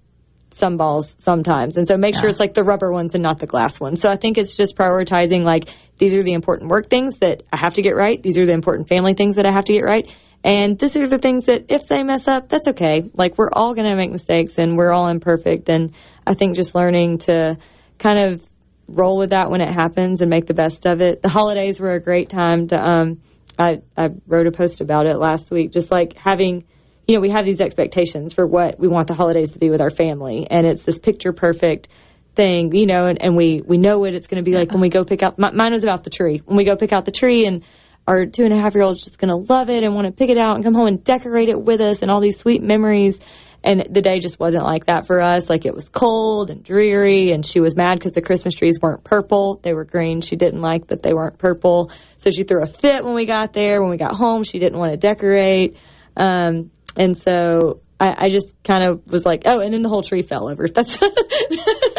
some 0.54 0.78
balls 0.78 1.16
sometimes, 1.18 1.78
and 1.78 1.88
so 1.88 1.98
make 1.98 2.16
sure 2.16 2.30
it's 2.30 2.40
like 2.40 2.54
the 2.54 2.64
rubber 2.64 2.92
ones 2.92 3.16
and 3.16 3.24
not 3.24 3.40
the 3.40 3.48
glass 3.48 3.80
ones. 3.80 4.02
So 4.02 4.10
I 4.10 4.18
think 4.18 4.38
it's 4.38 4.56
just 4.56 4.76
prioritizing 4.76 5.44
like 5.44 5.70
these 5.98 6.16
are 6.16 6.24
the 6.24 6.34
important 6.34 6.70
work 6.70 6.90
things 6.90 7.20
that 7.20 7.44
I 7.54 7.58
have 7.58 7.76
to 7.76 7.82
get 7.82 7.96
right. 7.96 8.22
These 8.22 8.38
are 8.38 8.46
the 8.46 8.54
important 8.54 8.90
family 8.90 9.14
things 9.14 9.38
that 9.38 9.46
I 9.46 9.54
have 9.54 9.66
to 9.66 9.74
get 9.74 9.84
right. 9.84 10.10
And 10.44 10.78
these 10.80 10.96
are 10.98 11.08
the 11.08 11.20
things 11.20 11.46
that 11.46 11.66
if 11.70 11.88
they 11.88 12.02
mess 12.04 12.28
up, 12.28 12.50
that's 12.50 12.68
okay. 12.70 13.10
Like 13.14 13.38
we're 13.38 13.52
all 13.52 13.74
going 13.74 13.88
to 13.88 13.96
make 13.96 14.12
mistakes 14.12 14.58
and 14.58 14.76
we're 14.76 14.92
all 14.92 15.08
imperfect. 15.08 15.70
And 15.70 15.94
I 16.26 16.34
think 16.34 16.56
just 16.56 16.74
learning 16.74 17.20
to 17.20 17.58
kind 18.00 18.20
of 18.20 18.44
roll 18.88 19.18
with 19.18 19.30
that 19.30 19.50
when 19.50 19.62
it 19.62 19.72
happens 19.72 20.22
and 20.22 20.30
make 20.30 20.48
the 20.48 20.54
best 20.54 20.86
of 20.86 21.02
it. 21.02 21.22
The 21.22 21.30
holidays 21.30 21.80
were 21.80 21.94
a 21.94 22.00
great 22.00 22.30
time 22.30 22.68
to. 22.70 22.78
Um, 22.78 23.22
I 23.58 23.82
I 23.98 24.10
wrote 24.28 24.48
a 24.48 24.52
post 24.52 24.82
about 24.82 25.06
it 25.06 25.18
last 25.18 25.52
week. 25.52 25.72
Just 25.72 25.92
like 25.92 26.18
having, 26.18 26.66
you 27.08 27.16
know, 27.16 27.22
we 27.22 27.30
have 27.30 27.46
these 27.46 27.62
expectations 27.62 28.34
for 28.34 28.46
what 28.46 28.80
we 28.80 28.88
want 28.88 29.08
the 29.08 29.14
holidays 29.14 29.52
to 29.52 29.60
be 29.60 29.70
with 29.70 29.82
our 29.82 29.90
family, 29.90 30.48
and 30.50 30.66
it's 30.66 30.84
this 30.84 31.00
picture 31.00 31.34
perfect 31.34 31.88
thing, 32.34 32.74
you 32.74 32.86
know, 32.86 33.08
and, 33.08 33.22
and 33.22 33.36
we 33.36 33.62
we 33.62 33.78
know 33.78 34.00
what 34.00 34.14
it's 34.14 34.28
going 34.28 34.44
to 34.44 34.50
be 34.50 34.58
like 34.58 34.72
when 34.72 34.82
we 34.82 34.90
go 34.90 35.04
pick 35.04 35.22
out. 35.22 35.38
My, 35.38 35.52
mine 35.52 35.74
was 35.74 35.84
about 35.84 36.04
the 36.04 36.10
tree. 36.10 36.42
When 36.46 36.58
we 36.58 36.64
go 36.64 36.76
pick 36.76 36.94
out 36.94 37.06
the 37.06 37.12
tree 37.12 37.46
and 37.46 37.64
our 38.08 38.26
two 38.26 38.44
and 38.44 38.54
a 38.54 38.60
half 38.60 38.76
year 38.76 38.84
old's 38.84 39.04
just 39.04 39.20
going 39.20 39.30
to 39.30 39.54
love 39.54 39.70
it 39.70 39.84
and 39.84 39.96
want 39.96 40.08
to 40.08 40.12
pick 40.12 40.30
it 40.30 40.38
out 40.38 40.56
and 40.56 40.64
come 40.64 40.74
home 40.74 40.88
and 40.88 41.04
decorate 41.04 41.50
it 41.50 41.62
with 41.62 41.82
us 41.82 42.02
and 42.02 42.10
all 42.10 42.20
these 42.20 42.40
sweet 42.40 42.62
memories. 42.62 43.20
And 43.64 43.86
the 43.92 44.02
day 44.02 44.20
just 44.20 44.40
wasn't 44.40 44.64
like 44.64 44.86
that 44.86 45.06
for 45.06 45.22
us. 45.22 45.48
Like 45.48 45.66
it 45.66 45.76
was 45.76 45.88
cold 45.88 46.50
and 46.50 46.64
dreary, 46.64 47.32
and 47.32 47.46
she 47.46 47.60
was 47.60 47.76
mad 47.76 48.00
because 48.00 48.14
the 48.14 48.22
Christmas 48.22 48.56
trees 48.56 48.80
weren't 48.82 49.04
purple. 49.04 49.60
They 49.62 49.74
were 49.74 49.86
green. 49.86 50.22
She 50.22 50.36
didn't 50.36 50.62
like 50.62 50.88
that 50.88 51.04
they 51.04 51.14
weren't 51.14 51.38
purple. 51.38 51.92
So 52.18 52.32
she 52.32 52.44
threw 52.44 52.64
a 52.64 52.66
fit 52.66 53.04
when 53.04 53.14
we 53.14 53.26
got 53.26 53.54
there. 53.54 53.82
When 53.82 53.92
we 53.92 53.98
got 53.98 54.16
home, 54.16 54.44
she 54.44 54.58
didn't 54.58 54.80
want 54.80 54.94
to 54.94 54.98
decorate. 54.98 55.78
Um, 56.18 56.72
and 56.98 57.16
so 57.16 57.82
I, 58.00 58.26
I 58.26 58.30
just 58.30 58.56
kind 58.64 58.84
of 58.84 59.06
was 59.06 59.28
like, 59.28 59.44
oh, 59.46 59.60
and 59.60 59.72
then 59.72 59.84
the 59.84 59.90
whole 59.90 60.02
tree 60.02 60.24
fell 60.24 60.50
over. 60.50 60.68
That's 60.74 60.98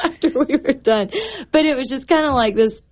after 0.04 0.30
we 0.30 0.56
were 0.56 0.72
done. 0.72 1.10
But 1.52 1.64
it 1.64 1.76
was 1.76 1.88
just 1.88 2.08
kind 2.08 2.26
of 2.26 2.34
like 2.34 2.56
this 2.56 2.82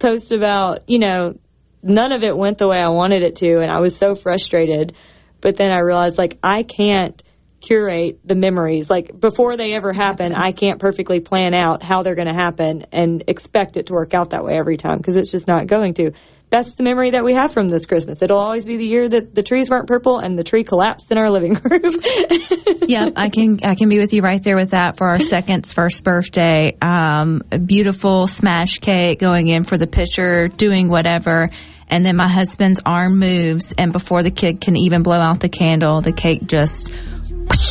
post 0.00 0.32
about, 0.32 0.88
you 0.88 0.98
know, 0.98 1.38
none 1.82 2.12
of 2.12 2.22
it 2.22 2.36
went 2.36 2.58
the 2.58 2.68
way 2.68 2.78
I 2.78 2.88
wanted 2.88 3.22
it 3.22 3.36
to. 3.36 3.60
And 3.60 3.70
I 3.70 3.80
was 3.80 3.98
so 3.98 4.14
frustrated. 4.14 4.94
But 5.40 5.56
then 5.56 5.72
I 5.72 5.78
realized, 5.78 6.18
like, 6.18 6.38
I 6.42 6.62
can't 6.62 7.22
curate 7.60 8.20
the 8.24 8.34
memories. 8.34 8.90
Like, 8.90 9.18
before 9.18 9.56
they 9.56 9.74
ever 9.74 9.92
happen, 9.92 10.34
I 10.34 10.52
can't 10.52 10.78
perfectly 10.78 11.20
plan 11.20 11.54
out 11.54 11.82
how 11.82 12.02
they're 12.02 12.14
going 12.14 12.28
to 12.28 12.34
happen 12.34 12.86
and 12.92 13.24
expect 13.26 13.76
it 13.76 13.86
to 13.86 13.92
work 13.92 14.14
out 14.14 14.30
that 14.30 14.44
way 14.44 14.58
every 14.58 14.76
time 14.76 14.98
because 14.98 15.16
it's 15.16 15.30
just 15.30 15.46
not 15.46 15.66
going 15.66 15.94
to. 15.94 16.12
That's 16.50 16.74
the 16.74 16.82
memory 16.82 17.12
that 17.12 17.24
we 17.24 17.34
have 17.34 17.52
from 17.52 17.68
this 17.68 17.86
Christmas. 17.86 18.22
It'll 18.22 18.38
always 18.38 18.64
be 18.64 18.76
the 18.76 18.84
year 18.84 19.08
that 19.08 19.36
the 19.36 19.42
trees 19.44 19.70
weren't 19.70 19.86
purple 19.86 20.18
and 20.18 20.36
the 20.36 20.42
tree 20.42 20.64
collapsed 20.64 21.12
in 21.12 21.16
our 21.16 21.30
living 21.30 21.54
room. 21.54 21.82
yep, 22.88 23.12
I 23.14 23.30
can 23.32 23.60
I 23.62 23.76
can 23.76 23.88
be 23.88 23.98
with 23.98 24.12
you 24.12 24.22
right 24.22 24.42
there 24.42 24.56
with 24.56 24.70
that 24.70 24.96
for 24.96 25.08
our 25.08 25.20
second's 25.20 25.72
first 25.72 26.02
birthday. 26.02 26.76
Um, 26.82 27.42
a 27.52 27.58
beautiful 27.60 28.26
smash 28.26 28.80
cake 28.80 29.20
going 29.20 29.46
in 29.46 29.62
for 29.62 29.78
the 29.78 29.86
pitcher, 29.86 30.48
doing 30.48 30.88
whatever, 30.88 31.50
and 31.86 32.04
then 32.04 32.16
my 32.16 32.28
husband's 32.28 32.80
arm 32.84 33.20
moves, 33.20 33.72
and 33.78 33.92
before 33.92 34.24
the 34.24 34.32
kid 34.32 34.60
can 34.60 34.76
even 34.76 35.04
blow 35.04 35.20
out 35.20 35.38
the 35.38 35.48
candle, 35.48 36.00
the 36.00 36.12
cake 36.12 36.46
just 36.46 36.92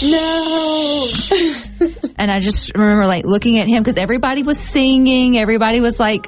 no. 0.03 1.07
and 2.19 2.29
I 2.29 2.39
just 2.39 2.75
remember 2.75 3.05
like 3.05 3.25
looking 3.25 3.57
at 3.59 3.67
him 3.67 3.79
because 3.81 3.97
everybody 3.97 4.43
was 4.43 4.59
singing, 4.59 5.37
everybody 5.37 5.81
was 5.81 5.99
like, 5.99 6.27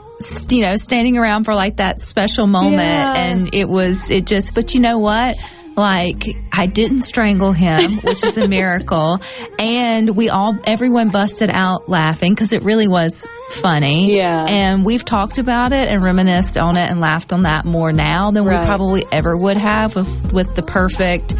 you 0.49 0.61
know, 0.61 0.75
standing 0.77 1.17
around 1.17 1.43
for 1.45 1.53
like 1.53 1.77
that 1.77 1.99
special 1.99 2.47
moment. 2.47 2.81
Yeah. 2.81 3.13
And 3.15 3.53
it 3.53 3.67
was, 3.67 4.09
it 4.11 4.25
just, 4.25 4.53
but 4.55 4.73
you 4.73 4.79
know 4.79 4.99
what? 4.99 5.37
Like, 5.75 6.25
I 6.51 6.65
didn't 6.65 7.03
strangle 7.03 7.53
him, 7.53 7.97
which 8.03 8.25
is 8.25 8.37
a 8.37 8.45
miracle. 8.47 9.19
And 9.57 10.15
we 10.17 10.29
all, 10.29 10.57
everyone 10.65 11.09
busted 11.09 11.49
out 11.49 11.87
laughing 11.87 12.33
because 12.33 12.51
it 12.51 12.63
really 12.63 12.89
was 12.89 13.25
funny. 13.49 14.15
Yeah. 14.17 14.45
And 14.47 14.85
we've 14.85 15.03
talked 15.05 15.37
about 15.37 15.71
it 15.71 15.89
and 15.89 16.03
reminisced 16.03 16.57
on 16.57 16.75
it 16.75 16.89
and 16.91 16.99
laughed 16.99 17.31
on 17.31 17.43
that 17.43 17.63
more 17.63 17.93
now 17.93 18.31
than 18.31 18.43
Right. 18.43 18.59
we 18.59 18.65
probably 18.65 19.03
ever 19.13 19.35
would 19.35 19.57
have 19.57 19.95
with, 19.95 20.33
with 20.33 20.55
the 20.55 20.61
perfect, 20.61 21.33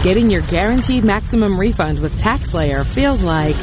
Getting 0.03 0.31
your 0.31 0.43
guaranteed 0.43 1.05
maximum 1.05 1.59
refund 1.59 1.99
with 1.99 2.13
TaxSlayer 2.21 2.87
feels 2.87 3.25
like 3.25 3.57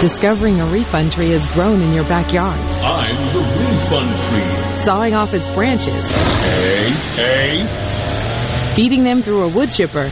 discovering 0.00 0.60
a 0.60 0.66
refund 0.66 1.10
tree 1.12 1.30
has 1.30 1.46
grown 1.52 1.82
in 1.82 1.92
your 1.92 2.04
backyard. 2.04 2.58
I'm 2.82 3.34
the 3.34 3.40
refund 3.40 4.16
tree. 4.28 4.69
Sawing 4.82 5.14
off 5.14 5.34
its 5.34 5.46
branches, 5.48 6.04
Hey, 6.10 6.90
hey. 7.16 8.72
feeding 8.74 9.04
them 9.04 9.20
through 9.22 9.42
a 9.42 9.48
wood 9.48 9.70
chipper, 9.70 10.04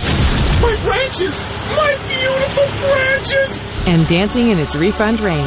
My 0.60 0.76
branches! 0.82 1.40
My 1.74 1.96
beautiful 2.06 2.88
branches! 2.88 3.86
and 3.86 4.06
dancing 4.06 4.48
in 4.50 4.58
its 4.58 4.76
refund 4.76 5.20
rain. 5.20 5.46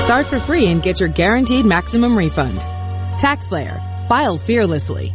Start 0.00 0.26
for 0.26 0.40
free 0.40 0.66
and 0.68 0.82
get 0.82 0.98
your 1.00 1.08
guaranteed 1.10 1.66
maximum 1.66 2.16
refund. 2.16 2.58
TaxSlayer. 3.20 4.08
File 4.08 4.38
fearlessly. 4.38 5.14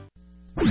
I'm 0.57 0.65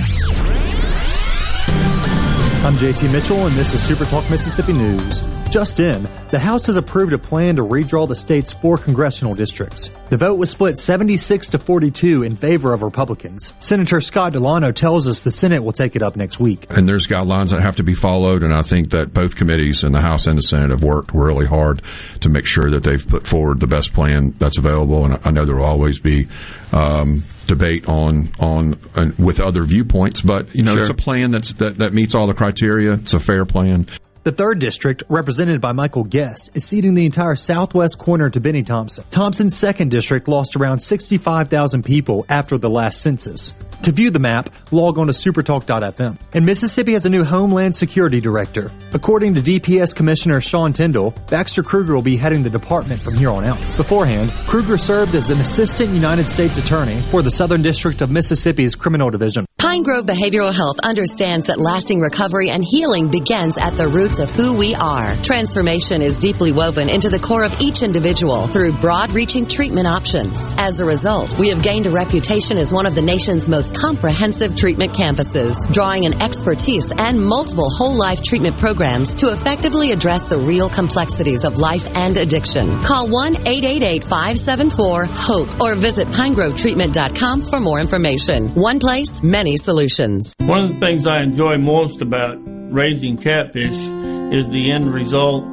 JT 2.75 3.11
Mitchell, 3.11 3.47
and 3.47 3.55
this 3.55 3.73
is 3.73 3.81
Super 3.81 4.05
Talk 4.05 4.29
Mississippi 4.29 4.73
News. 4.73 5.23
Just 5.49 5.79
in, 5.79 6.07
the 6.29 6.37
House 6.39 6.67
has 6.67 6.77
approved 6.77 7.11
a 7.11 7.17
plan 7.17 7.55
to 7.55 7.63
redraw 7.63 8.07
the 8.07 8.15
state's 8.15 8.53
four 8.53 8.77
congressional 8.77 9.33
districts. 9.33 9.89
The 10.09 10.17
vote 10.17 10.35
was 10.35 10.51
split 10.51 10.77
76 10.77 11.49
to 11.49 11.57
42 11.57 12.21
in 12.21 12.35
favor 12.35 12.73
of 12.73 12.83
Republicans. 12.83 13.51
Senator 13.57 13.99
Scott 13.99 14.33
DeLano 14.33 14.73
tells 14.73 15.09
us 15.09 15.23
the 15.23 15.31
Senate 15.31 15.63
will 15.63 15.71
take 15.71 15.95
it 15.95 16.03
up 16.03 16.15
next 16.15 16.39
week. 16.39 16.67
And 16.69 16.87
there's 16.87 17.07
guidelines 17.07 17.49
that 17.49 17.63
have 17.63 17.77
to 17.77 17.83
be 17.83 17.95
followed, 17.95 18.43
and 18.43 18.53
I 18.53 18.61
think 18.61 18.91
that 18.91 19.11
both 19.11 19.35
committees 19.35 19.83
in 19.83 19.91
the 19.93 20.01
House 20.01 20.27
and 20.27 20.37
the 20.37 20.43
Senate 20.43 20.69
have 20.69 20.83
worked 20.83 21.11
really 21.15 21.47
hard 21.47 21.81
to 22.19 22.29
make 22.29 22.45
sure 22.45 22.69
that 22.69 22.83
they've 22.83 23.05
put 23.05 23.25
forward 23.25 23.59
the 23.59 23.67
best 23.67 23.93
plan 23.93 24.35
that's 24.37 24.59
available. 24.59 25.05
And 25.05 25.17
I 25.23 25.31
know 25.31 25.45
there 25.45 25.55
will 25.55 25.65
always 25.65 25.97
be 25.97 26.27
um, 26.71 27.23
debate 27.55 27.87
on 27.87 28.31
on 28.39 28.79
uh, 28.95 29.11
with 29.19 29.39
other 29.39 29.63
viewpoints, 29.63 30.21
but 30.21 30.55
you 30.55 30.63
know 30.63 30.73
Sure. 30.73 30.81
it's 30.81 30.89
a 30.89 30.93
plan 30.93 31.31
that's 31.31 31.53
that, 31.53 31.77
that 31.79 31.93
meets 31.93 32.15
all 32.15 32.27
the 32.27 32.33
criteria. 32.33 32.93
It's 32.93 33.13
a 33.13 33.19
fair 33.19 33.45
plan. 33.45 33.87
The 34.23 34.31
third 34.31 34.59
district, 34.59 35.01
represented 35.09 35.61
by 35.61 35.71
Michael 35.71 36.03
Guest, 36.03 36.51
is 36.53 36.63
ceding 36.63 36.93
the 36.93 37.05
entire 37.05 37.35
southwest 37.35 37.97
corner 37.97 38.29
to 38.29 38.39
Bennie 38.39 38.61
Thompson. 38.61 39.03
Thompson's 39.09 39.57
second 39.57 39.89
district 39.89 40.27
lost 40.27 40.55
around 40.55 40.79
65,000 40.79 41.83
people 41.83 42.25
after 42.29 42.59
the 42.59 42.69
last 42.69 43.01
census. 43.01 43.51
To 43.83 43.91
view 43.91 44.11
the 44.11 44.19
map, 44.19 44.49
log 44.69 44.99
on 44.99 45.07
to 45.07 45.13
supertalk.fm. 45.13 46.19
And 46.33 46.45
Mississippi 46.45 46.93
has 46.93 47.07
a 47.07 47.09
new 47.09 47.23
Homeland 47.23 47.75
Security 47.75 48.21
Director. 48.21 48.71
According 48.93 49.33
to 49.35 49.41
DPS 49.41 49.95
Commissioner 49.95 50.39
Sean 50.39 50.71
Tindell, 50.71 51.11
Baxter 51.29 51.63
Kruger 51.63 51.95
will 51.95 52.03
be 52.03 52.15
heading 52.15 52.43
the 52.43 52.49
department 52.49 53.01
from 53.01 53.15
here 53.15 53.31
on 53.31 53.43
out. 53.43 53.57
Beforehand, 53.77 54.29
Kruger 54.45 54.77
served 54.77 55.15
as 55.15 55.31
an 55.31 55.39
assistant 55.39 55.95
United 55.95 56.27
States 56.27 56.59
attorney 56.59 57.01
for 57.09 57.23
the 57.23 57.31
Southern 57.31 57.63
District 57.63 58.01
of 58.01 58.11
Mississippi's 58.11 58.75
Criminal 58.75 59.09
Division. 59.09 59.45
Pine 59.57 59.83
Grove 59.83 60.05
Behavioral 60.05 60.53
Health 60.53 60.77
understands 60.83 61.47
that 61.47 61.59
lasting 61.59 62.01
recovery 62.01 62.49
and 62.49 62.63
healing 62.63 63.09
begins 63.09 63.57
at 63.57 63.77
the 63.77 63.87
roots 63.87 64.19
of 64.19 64.29
who 64.31 64.53
we 64.53 64.75
are. 64.75 65.15
Transformation 65.17 66.01
is 66.01 66.19
deeply 66.19 66.51
woven 66.51 66.89
into 66.89 67.09
the 67.09 67.19
core 67.19 67.43
of 67.43 67.61
each 67.61 67.81
individual 67.83 68.47
through 68.47 68.73
broad 68.73 69.11
reaching 69.11 69.45
treatment 69.45 69.87
options. 69.87 70.55
As 70.57 70.81
a 70.81 70.85
result, 70.85 71.37
we 71.37 71.49
have 71.49 71.61
gained 71.61 71.85
a 71.85 71.91
reputation 71.91 72.57
as 72.57 72.73
one 72.73 72.85
of 72.85 72.95
the 72.95 73.01
nation's 73.01 73.47
most 73.47 73.70
comprehensive 73.71 74.55
treatment 74.55 74.93
campuses, 74.93 75.55
drawing 75.71 76.05
an 76.05 76.21
expertise 76.21 76.91
and 76.97 77.19
multiple 77.19 77.69
whole 77.69 77.97
life 77.97 78.21
treatment 78.21 78.57
programs 78.57 79.15
to 79.15 79.31
effectively 79.31 79.91
address 79.91 80.25
the 80.25 80.37
real 80.37 80.69
complexities 80.69 81.43
of 81.43 81.57
life 81.59 81.87
and 81.95 82.17
addiction. 82.17 82.83
Call 82.83 83.07
1-888-574-HOPE 83.07 85.59
or 85.59 85.73
visit 85.75 86.07
pinegrovetreatment.com 86.09 87.41
for 87.41 87.59
more 87.59 87.79
information. 87.79 88.53
One 88.55 88.79
place, 88.79 89.23
many 89.23 89.57
solutions. 89.57 90.33
One 90.39 90.63
of 90.63 90.73
the 90.73 90.79
things 90.79 91.05
I 91.05 91.21
enjoy 91.21 91.57
most 91.57 92.01
about 92.01 92.37
raising 92.71 93.17
catfish 93.17 93.71
is 93.71 94.47
the 94.49 94.71
end 94.71 94.93
result, 94.93 95.43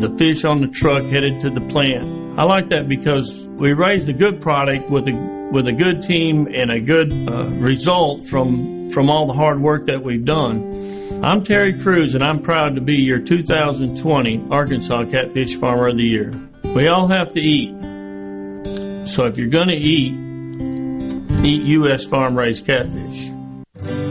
the 0.00 0.14
fish 0.16 0.44
on 0.44 0.60
the 0.60 0.68
truck 0.68 1.04
headed 1.04 1.40
to 1.40 1.50
the 1.50 1.60
plant. 1.60 2.04
I 2.38 2.44
like 2.44 2.68
that 2.70 2.88
because 2.88 3.30
we 3.46 3.74
raised 3.74 4.08
a 4.08 4.14
good 4.14 4.40
product 4.40 4.90
with 4.90 5.06
a 5.06 5.31
with 5.52 5.68
a 5.68 5.72
good 5.72 6.02
team 6.02 6.48
and 6.50 6.70
a 6.70 6.80
good 6.80 7.12
uh, 7.12 7.44
result 7.44 8.24
from 8.24 8.88
from 8.90 9.10
all 9.10 9.26
the 9.26 9.34
hard 9.34 9.60
work 9.60 9.86
that 9.86 10.02
we've 10.02 10.24
done. 10.24 11.22
I'm 11.22 11.44
Terry 11.44 11.78
Cruz 11.78 12.14
and 12.14 12.24
I'm 12.24 12.42
proud 12.42 12.74
to 12.74 12.80
be 12.80 12.94
your 12.94 13.20
2020 13.20 14.48
Arkansas 14.50 15.04
Catfish 15.04 15.56
Farmer 15.56 15.88
of 15.88 15.96
the 15.96 16.04
Year. 16.04 16.32
We 16.74 16.88
all 16.88 17.06
have 17.08 17.32
to 17.34 17.40
eat. 17.40 17.70
So 19.08 19.26
if 19.26 19.36
you're 19.36 19.48
going 19.48 19.68
to 19.68 19.76
eat, 19.76 20.14
eat 21.44 21.62
U.S. 21.64 22.06
farm 22.06 22.36
raised 22.36 22.66
catfish. 22.66 23.31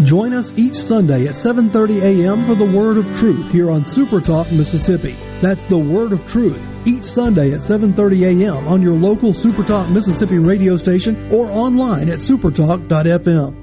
Join 0.04 0.34
us 0.34 0.54
each 0.56 0.76
Sunday 0.76 1.28
at 1.28 1.36
7:30 1.36 2.02
a.m. 2.02 2.46
for 2.46 2.56
the 2.56 2.66
Word 2.66 2.98
of 2.98 3.06
Truth 3.18 3.52
here 3.52 3.70
on 3.70 3.86
Super 3.86 4.20
Talk 4.20 4.52
Mississippi. 4.52 5.16
That's 5.42 5.66
the 5.66 5.78
Word 5.78 6.12
of 6.12 6.26
Truth 6.26 6.68
each 6.86 7.04
Sunday 7.04 7.54
at 7.54 7.60
7:30 7.60 8.42
a.m. 8.42 8.68
on 8.68 8.82
your 8.82 8.96
local 8.96 9.34
Super 9.34 9.64
Talk 9.64 9.90
Mississippi 9.90 10.40
radio 10.40 10.78
station 10.78 11.32
or 11.32 11.52
online 11.52 12.10
at 12.10 12.20
supertalk.fm. 12.20 13.60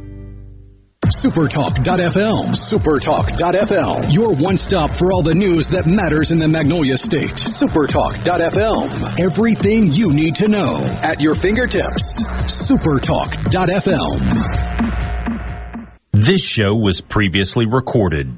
Supertalk.fm. 1.07 2.45
Supertalk.fm. 2.55 4.15
Your 4.15 4.37
one 4.37 4.57
stop 4.57 4.91
for 4.91 5.11
all 5.11 5.23
the 5.23 5.35
news 5.35 5.71
that 5.71 5.87
matters 5.87 6.31
in 6.31 6.39
the 6.39 6.49
Magnolia 6.49 6.97
State. 6.99 7.31
Supertalk.fm. 7.31 9.25
Everything 9.25 9.89
you 9.93 10.13
need 10.13 10.37
to 10.37 10.49
know 10.49 10.79
at 11.03 11.21
your 11.21 11.35
fingertips. 11.35 12.23
Supertalk.fm. 12.71 14.68
This 16.13 16.43
show 16.43 16.75
was 16.75 17.01
previously 17.01 17.67
recorded. 17.67 18.33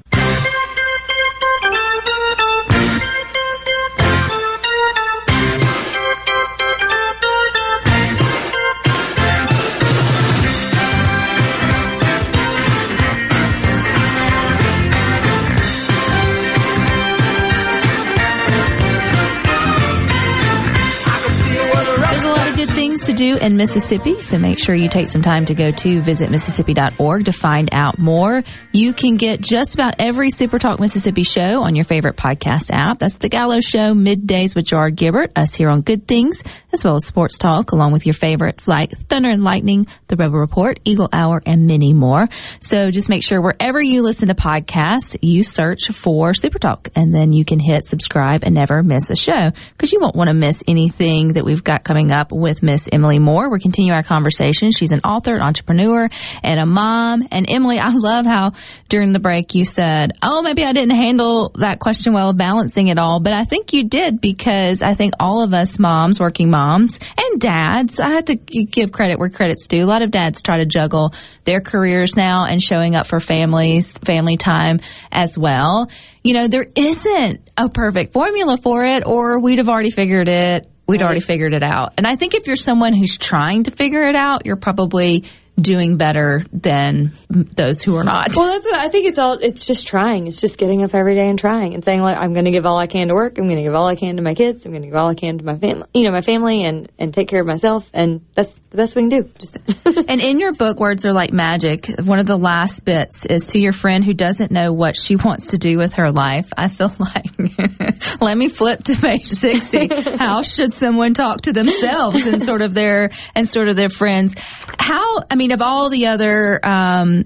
Do 23.21 23.37
in 23.37 23.59
Mississippi, 23.59 24.23
so 24.23 24.39
make 24.39 24.59
sure 24.59 24.75
you 24.75 24.89
take 24.89 25.07
some 25.07 25.21
time 25.21 25.45
to 25.45 25.55
go 25.55 25.71
to 25.71 25.89
visitmississippi.org 25.99 27.27
to 27.27 27.33
find 27.33 27.69
out 27.71 27.99
more. 27.99 28.43
You 28.73 28.95
can 28.95 29.19
get 29.19 29.43
just 29.43 29.75
about 29.75 29.97
every 29.99 30.31
Super 30.31 30.59
Talk 30.59 30.81
Mississippi 30.81 31.23
show 31.23 31.63
on 31.63 31.75
your 31.75 31.85
favorite 31.85 32.17
podcast 32.17 32.71
app. 32.71 32.99
That's 32.99 33.17
The 33.17 33.29
Gallo 33.29 33.61
Show, 33.61 33.93
Middays 33.93 34.57
with 34.57 34.65
Gerard 34.65 34.97
Gibert, 34.97 35.33
us 35.37 35.55
here 35.55 35.69
on 35.69 35.83
Good 35.83 36.09
Things, 36.09 36.43
as 36.73 36.83
well 36.83 36.95
as 36.95 37.05
Sports 37.05 37.37
Talk, 37.37 37.73
along 37.73 37.93
with 37.93 38.07
your 38.07 38.15
favorites 38.15 38.67
like 38.67 38.93
Thunder 38.93 39.29
and 39.29 39.45
Lightning, 39.45 39.87
The 40.07 40.17
Rebel 40.17 40.39
Report, 40.39 40.81
Eagle 40.87 41.11
Hour, 41.13 41.43
and 41.45 41.67
many 41.67 41.93
more. 41.93 42.27
So 42.63 42.91
just 42.91 43.11
make 43.11 43.23
sure 43.23 43.43
wherever 43.43 43.83
you 43.83 44.03
listen 44.03 44.29
to 44.29 44.35
podcasts, 44.35 45.15
you 45.21 45.43
search 45.43 45.89
for 45.93 46.33
Super 46.33 46.59
Talk, 46.59 46.89
and 46.97 47.15
then 47.15 47.35
you 47.35 47.45
can 47.45 47.59
hit 47.59 47.85
subscribe 47.85 48.45
and 48.45 48.55
never 48.55 48.83
miss 48.83 49.11
a 49.11 49.17
show, 49.17 49.51
because 49.73 49.93
you 49.93 50.01
won't 50.01 50.17
want 50.17 50.29
to 50.29 50.35
miss 50.35 50.63
anything 50.67 51.35
that 51.35 51.45
we've 51.45 51.63
got 51.63 51.85
coming 51.85 52.13
up 52.13 52.33
with 52.33 52.63
Miss 52.63 52.89
Emily 52.91 53.10
Moore. 53.19 53.51
We're 53.51 53.59
continuing 53.59 53.97
our 53.97 54.03
conversation. 54.03 54.71
She's 54.71 54.93
an 54.93 55.01
author, 55.01 55.35
an 55.35 55.43
entrepreneur, 55.43 56.09
and 56.43 56.61
a 56.61 56.67
mom. 56.67 57.23
And 57.33 57.51
Emily, 57.51 57.79
I 57.79 57.91
love 57.91 58.27
how 58.27 58.53
during 58.89 59.13
the 59.13 59.19
break 59.19 59.55
you 59.55 59.65
said, 59.65 60.13
"Oh, 60.23 60.43
maybe 60.43 60.65
I 60.65 60.73
didn't 60.73 60.97
handle 60.97 61.51
that 61.57 61.79
question 61.79 62.13
well, 62.13 62.33
balancing 62.33 62.89
it 62.89 62.99
all," 62.99 63.21
but 63.21 63.33
I 63.33 63.45
think 63.45 63.73
you 63.73 63.85
did 63.85 64.21
because 64.21 64.83
I 64.83 64.95
think 64.95 65.15
all 65.19 65.43
of 65.43 65.53
us 65.55 65.79
moms, 65.79 66.21
working 66.21 66.51
moms, 66.51 66.99
and 67.19 67.41
dads, 67.41 67.99
I 68.01 68.11
have 68.11 68.27
to 68.27 68.35
give 68.35 68.93
credit 68.93 69.19
where 69.19 69.29
credit's 69.29 69.67
due. 69.67 69.85
A 69.85 69.87
lot 69.87 70.03
of 70.03 70.11
dads 70.11 70.43
try 70.43 70.59
to 70.59 70.67
juggle 70.67 71.15
their 71.45 71.61
careers 71.61 72.17
now 72.17 72.45
and 72.45 72.63
showing 72.63 72.95
up 72.95 73.07
for 73.07 73.21
families, 73.21 73.99
family 73.99 74.37
time 74.37 74.81
as 75.11 75.39
well. 75.39 75.91
You 76.23 76.35
know, 76.35 76.49
there 76.49 76.67
isn't 76.77 77.41
a 77.57 77.69
perfect 77.69 78.13
formula 78.13 78.59
for 78.59 78.85
it, 78.85 79.07
or 79.07 79.41
we'd 79.41 79.59
have 79.59 79.69
already 79.69 79.91
figured 79.91 80.29
it 80.29 80.67
we'd 80.91 81.03
already 81.03 81.21
figured 81.21 81.55
it 81.55 81.63
out. 81.63 81.95
And 81.97 82.07
I 82.07 82.17
think 82.17 82.35
if 82.35 82.47
you're 82.47 82.57
someone 82.57 82.93
who's 82.93 83.17
trying 83.17 83.63
to 83.65 83.71
figure 83.71 84.03
it 84.03 84.17
out, 84.17 84.45
you're 84.45 84.57
probably 84.57 85.25
doing 85.61 85.97
better 85.97 86.45
than 86.53 87.13
those 87.29 87.83
who 87.83 87.97
are 87.97 88.05
not. 88.05 88.35
Well, 88.35 88.47
that's 88.47 88.65
what 88.65 88.79
I 88.79 88.89
think. 88.89 89.07
It's 89.07 89.19
all. 89.19 89.39
It's 89.41 89.67
just 89.67 89.87
trying. 89.87 90.27
It's 90.27 90.41
just 90.41 90.59
getting 90.59 90.83
up 90.83 90.95
every 90.95 91.15
day 91.15 91.29
and 91.29 91.39
trying 91.39 91.75
and 91.75 91.85
saying 91.85 92.01
like, 92.01 92.17
I'm 92.17 92.33
going 92.33 92.45
to 92.47 92.51
give 92.51 92.67
all 92.67 92.79
I 92.79 92.87
can 92.87 93.09
to 93.09 93.15
work. 93.15 93.39
I'm 93.39 93.45
going 93.45 93.57
to 93.57 93.63
give 93.63 93.75
all 93.75 93.87
I 93.87 93.97
can 93.97 94.17
to 94.17 94.23
my 94.23 94.35
kids. 94.35 94.65
I'm 94.65 94.73
going 94.73 94.83
to 94.83 94.89
give 94.89 94.97
all 94.97 95.09
I 95.09 95.15
can 95.15 95.39
to 95.39 95.45
my 95.45 95.57
family. 95.57 95.87
You 95.95 96.05
know, 96.05 96.13
my 96.13 96.21
family 96.21 96.65
and 96.65 96.91
and 96.99 97.13
take 97.13 97.29
care 97.29 97.41
of 97.41 97.47
myself. 97.47 97.91
And 97.93 98.25
that's 98.35 98.53
the 98.71 98.77
best 98.77 98.97
we 98.97 99.03
can 99.03 99.09
do. 99.09 99.31
Just 99.39 99.59
and 100.09 100.21
in 100.21 100.39
your 100.39 100.53
book, 100.53 100.79
Words 100.79 101.05
Are 101.05 101.13
Like 101.13 101.33
Magic, 101.33 101.87
one 102.05 102.19
of 102.19 102.27
the 102.27 102.37
last 102.37 102.85
bits 102.85 103.27
is 103.27 103.49
to 103.49 103.59
your 103.59 103.73
friend 103.73 104.05
who 104.05 104.15
doesn't 104.15 104.51
know 104.51 104.73
what 104.73 104.97
she 104.97 105.17
wants 105.17 105.51
to 105.51 105.59
do 105.59 105.79
with 105.79 105.95
her 105.95 106.11
life. 106.11 106.53
I 106.57 106.69
feel 106.69 106.93
like, 106.99 108.21
let 108.21 108.37
me 108.37 108.49
flip 108.49 108.85
to 108.85 108.97
page 108.97 109.27
60. 109.27 109.89
How 110.19 110.43
should 110.43 110.73
someone 110.73 111.15
talk 111.15 111.43
to 111.43 111.53
themselves 111.53 112.27
and 112.27 112.43
sort 112.43 112.63
of 112.63 112.75
their, 112.75 113.11
and 113.35 113.51
sort 113.51 113.69
of 113.69 113.77
their 113.77 113.89
friends? 113.89 114.35
How, 114.79 115.21
I 115.31 115.35
mean, 115.35 115.50
of 115.53 115.63
all 115.63 115.91
the 115.91 116.07
other, 116.07 116.61
um, 116.65 117.25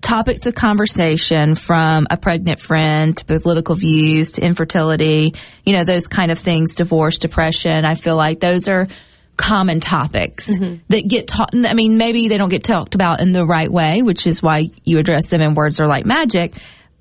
topics 0.00 0.46
of 0.46 0.54
conversation 0.54 1.54
from 1.54 2.06
a 2.10 2.16
pregnant 2.16 2.58
friend 2.58 3.16
to 3.16 3.24
political 3.24 3.74
views 3.76 4.32
to 4.32 4.42
infertility, 4.42 5.34
you 5.64 5.72
know, 5.72 5.84
those 5.84 6.08
kind 6.08 6.32
of 6.32 6.38
things, 6.38 6.74
divorce, 6.74 7.18
depression. 7.18 7.84
I 7.84 7.94
feel 7.94 8.16
like 8.16 8.40
those 8.40 8.66
are 8.66 8.88
common 9.36 9.78
topics 9.78 10.48
Mm-hmm. 10.48 10.82
that 10.88 11.06
get 11.06 11.28
taught. 11.28 11.50
I 11.54 11.74
mean, 11.74 11.96
maybe 11.96 12.28
they 12.28 12.38
don't 12.38 12.48
get 12.48 12.64
talked 12.64 12.94
about 12.94 13.20
in 13.20 13.32
the 13.32 13.44
right 13.46 13.70
way, 13.70 14.02
which 14.02 14.26
is 14.26 14.42
why 14.42 14.70
you 14.84 14.98
address 14.98 15.26
them 15.26 15.40
in 15.42 15.54
words 15.54 15.78
are 15.80 15.86
like 15.86 16.04
magic. 16.04 16.54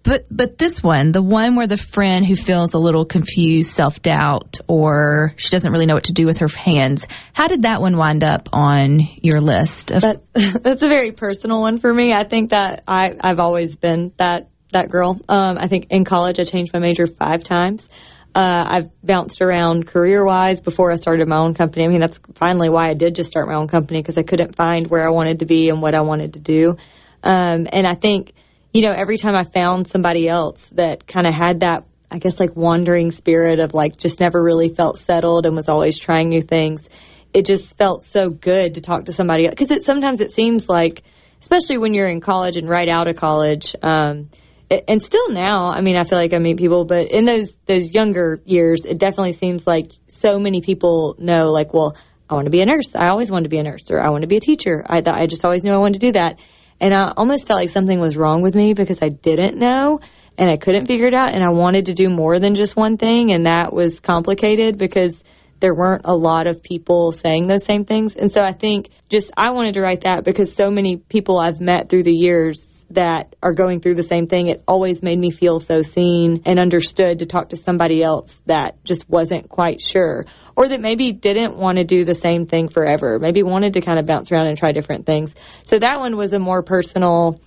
But, 0.03 0.25
but 0.31 0.57
this 0.57 0.81
one, 0.81 1.11
the 1.11 1.21
one 1.21 1.55
where 1.55 1.67
the 1.67 1.77
friend 1.77 2.25
who 2.25 2.35
feels 2.35 2.73
a 2.73 2.79
little 2.79 3.05
confused, 3.05 3.71
self 3.71 4.01
doubt, 4.01 4.59
or 4.67 5.33
she 5.35 5.49
doesn't 5.49 5.71
really 5.71 5.85
know 5.85 5.95
what 5.95 6.05
to 6.05 6.13
do 6.13 6.25
with 6.25 6.39
her 6.39 6.47
hands, 6.47 7.05
how 7.33 7.47
did 7.47 7.63
that 7.63 7.81
one 7.81 7.97
wind 7.97 8.23
up 8.23 8.49
on 8.53 9.01
your 9.21 9.41
list? 9.41 9.91
Of- 9.91 10.01
That, 10.03 10.21
that's 10.63 10.81
a 10.83 10.87
very 10.87 11.11
personal 11.11 11.61
one 11.61 11.77
for 11.77 11.93
me. 11.93 12.13
I 12.13 12.23
think 12.23 12.51
that 12.51 12.83
I, 12.87 13.15
I've 13.19 13.39
always 13.39 13.75
been 13.75 14.13
that 14.17 14.49
that 14.71 14.89
girl. 14.89 15.19
Um, 15.27 15.57
I 15.59 15.67
think 15.67 15.87
in 15.89 16.05
college 16.05 16.39
I 16.39 16.43
changed 16.43 16.73
my 16.73 16.79
major 16.79 17.07
five 17.07 17.43
times. 17.43 17.87
Uh, 18.35 18.63
I've 18.67 18.89
bounced 19.03 19.41
around 19.41 19.87
career 19.87 20.23
wise 20.23 20.61
before 20.61 20.91
I 20.91 20.95
started 20.95 21.27
my 21.27 21.37
own 21.37 21.55
company. 21.55 21.85
I 21.85 21.87
mean, 21.87 21.99
that's 21.99 22.19
finally 22.35 22.69
why 22.69 22.89
I 22.89 22.93
did 22.93 23.15
just 23.15 23.29
start 23.29 23.47
my 23.47 23.55
own 23.55 23.67
company 23.67 23.99
because 24.01 24.17
I 24.19 24.21
couldn't 24.23 24.55
find 24.55 24.87
where 24.87 25.07
I 25.07 25.09
wanted 25.11 25.39
to 25.39 25.45
be 25.45 25.69
and 25.69 25.81
what 25.81 25.95
I 25.95 26.01
wanted 26.01 26.33
to 26.33 26.39
do. 26.39 26.77
Um, 27.23 27.67
and 27.71 27.87
I 27.87 27.95
think, 27.95 28.33
you 28.73 28.81
know, 28.81 28.91
every 28.91 29.17
time 29.17 29.35
I 29.35 29.43
found 29.43 29.87
somebody 29.87 30.27
else 30.27 30.67
that 30.73 31.07
kind 31.07 31.25
of 31.27 31.33
had 31.33 31.61
that, 31.61 31.85
I 32.11 32.19
guess, 32.19 32.39
like 32.39 32.55
wandering 32.55 33.11
spirit 33.11 33.59
of 33.59 33.73
like 33.73 33.97
just 33.97 34.19
never 34.19 34.41
really 34.41 34.69
felt 34.69 34.99
settled 34.99 35.45
and 35.45 35.55
was 35.55 35.69
always 35.69 35.97
trying 35.97 36.29
new 36.29 36.41
things, 36.41 36.87
it 37.33 37.45
just 37.45 37.77
felt 37.77 38.03
so 38.03 38.29
good 38.29 38.75
to 38.75 38.81
talk 38.81 39.05
to 39.05 39.13
somebody. 39.13 39.47
Because 39.47 39.71
it, 39.71 39.83
sometimes 39.83 40.19
it 40.19 40.31
seems 40.31 40.67
like, 40.67 41.03
especially 41.41 41.77
when 41.77 41.93
you're 41.93 42.07
in 42.07 42.21
college 42.21 42.57
and 42.57 42.67
right 42.67 42.89
out 42.89 43.07
of 43.07 43.15
college, 43.15 43.75
um, 43.81 44.29
a- 44.71 44.89
and 44.89 45.01
still 45.01 45.29
now, 45.29 45.69
I 45.69 45.81
mean, 45.81 45.97
I 45.97 46.03
feel 46.03 46.17
like 46.17 46.33
I 46.33 46.37
meet 46.37 46.57
people, 46.57 46.85
but 46.85 47.11
in 47.11 47.25
those 47.25 47.55
those 47.65 47.93
younger 47.93 48.39
years, 48.45 48.85
it 48.85 48.97
definitely 48.99 49.33
seems 49.33 49.65
like 49.65 49.91
so 50.07 50.39
many 50.39 50.61
people 50.61 51.15
know, 51.17 51.51
like, 51.51 51.73
well, 51.73 51.95
I 52.29 52.35
want 52.35 52.45
to 52.45 52.51
be 52.51 52.61
a 52.61 52.65
nurse. 52.65 52.95
I 52.95 53.07
always 53.07 53.31
wanted 53.31 53.43
to 53.45 53.49
be 53.49 53.57
a 53.57 53.63
nurse, 53.63 53.89
or 53.89 53.99
I 53.99 54.09
want 54.09 54.21
to 54.21 54.27
be 54.27 54.37
a 54.37 54.41
teacher. 54.41 54.83
I 54.87 55.01
I 55.05 55.25
just 55.25 55.43
always 55.43 55.63
knew 55.63 55.73
I 55.73 55.77
wanted 55.77 55.99
to 55.99 56.07
do 56.07 56.11
that, 56.11 56.39
and 56.79 56.93
I 56.93 57.13
almost 57.15 57.47
felt 57.47 57.59
like 57.59 57.69
something 57.69 57.99
was 57.99 58.17
wrong 58.17 58.41
with 58.41 58.55
me 58.55 58.73
because 58.73 59.01
I 59.01 59.09
didn't 59.09 59.57
know 59.57 59.99
and 60.37 60.49
I 60.49 60.55
couldn't 60.55 60.85
figure 60.85 61.07
it 61.07 61.13
out, 61.13 61.35
and 61.35 61.43
I 61.43 61.49
wanted 61.49 61.87
to 61.87 61.93
do 61.93 62.07
more 62.09 62.39
than 62.39 62.55
just 62.55 62.77
one 62.77 62.95
thing, 62.95 63.33
and 63.33 63.45
that 63.45 63.73
was 63.73 63.99
complicated 63.99 64.77
because 64.77 65.21
there 65.59 65.73
weren't 65.73 66.03
a 66.05 66.15
lot 66.15 66.47
of 66.47 66.63
people 66.63 67.11
saying 67.11 67.47
those 67.47 67.65
same 67.65 67.85
things. 67.85 68.15
And 68.15 68.31
so 68.31 68.43
I 68.43 68.51
think 68.51 68.89
just 69.09 69.31
I 69.35 69.51
wanted 69.51 69.75
to 69.75 69.81
write 69.81 70.01
that 70.01 70.23
because 70.23 70.53
so 70.53 70.69
many 70.69 70.97
people 70.97 71.39
I've 71.39 71.59
met 71.59 71.89
through 71.89 72.03
the 72.03 72.13
years 72.13 72.85
that 72.91 73.35
are 73.43 73.53
going 73.53 73.81
through 73.81 73.95
the 73.95 74.03
same 74.03 74.25
thing, 74.25 74.47
it 74.47 74.63
always 74.67 75.03
made 75.03 75.19
me 75.19 75.31
feel 75.31 75.59
so 75.59 75.81
seen 75.81 76.41
and 76.45 76.59
understood 76.59 77.19
to 77.19 77.25
talk 77.25 77.49
to 77.49 77.55
somebody 77.55 78.01
else 78.01 78.41
that 78.45 78.83
just 78.83 79.07
wasn't 79.09 79.47
quite 79.47 79.79
sure 79.79 80.25
or 80.55 80.67
that 80.67 80.81
maybe 80.81 81.11
didn't 81.11 81.55
want 81.55 81.77
to 81.77 81.83
do 81.83 82.03
the 82.03 82.15
same 82.15 82.45
thing 82.45 82.67
forever, 82.67 83.19
maybe 83.19 83.43
wanted 83.43 83.73
to 83.73 83.81
kind 83.81 83.99
of 83.99 84.05
bounce 84.05 84.31
around 84.31 84.47
and 84.47 84.57
try 84.57 84.71
different 84.71 85.05
things. 85.05 85.35
So 85.63 85.77
that 85.79 85.99
one 85.99 86.17
was 86.17 86.33
a 86.33 86.39
more 86.39 86.63
personal, 86.63 87.39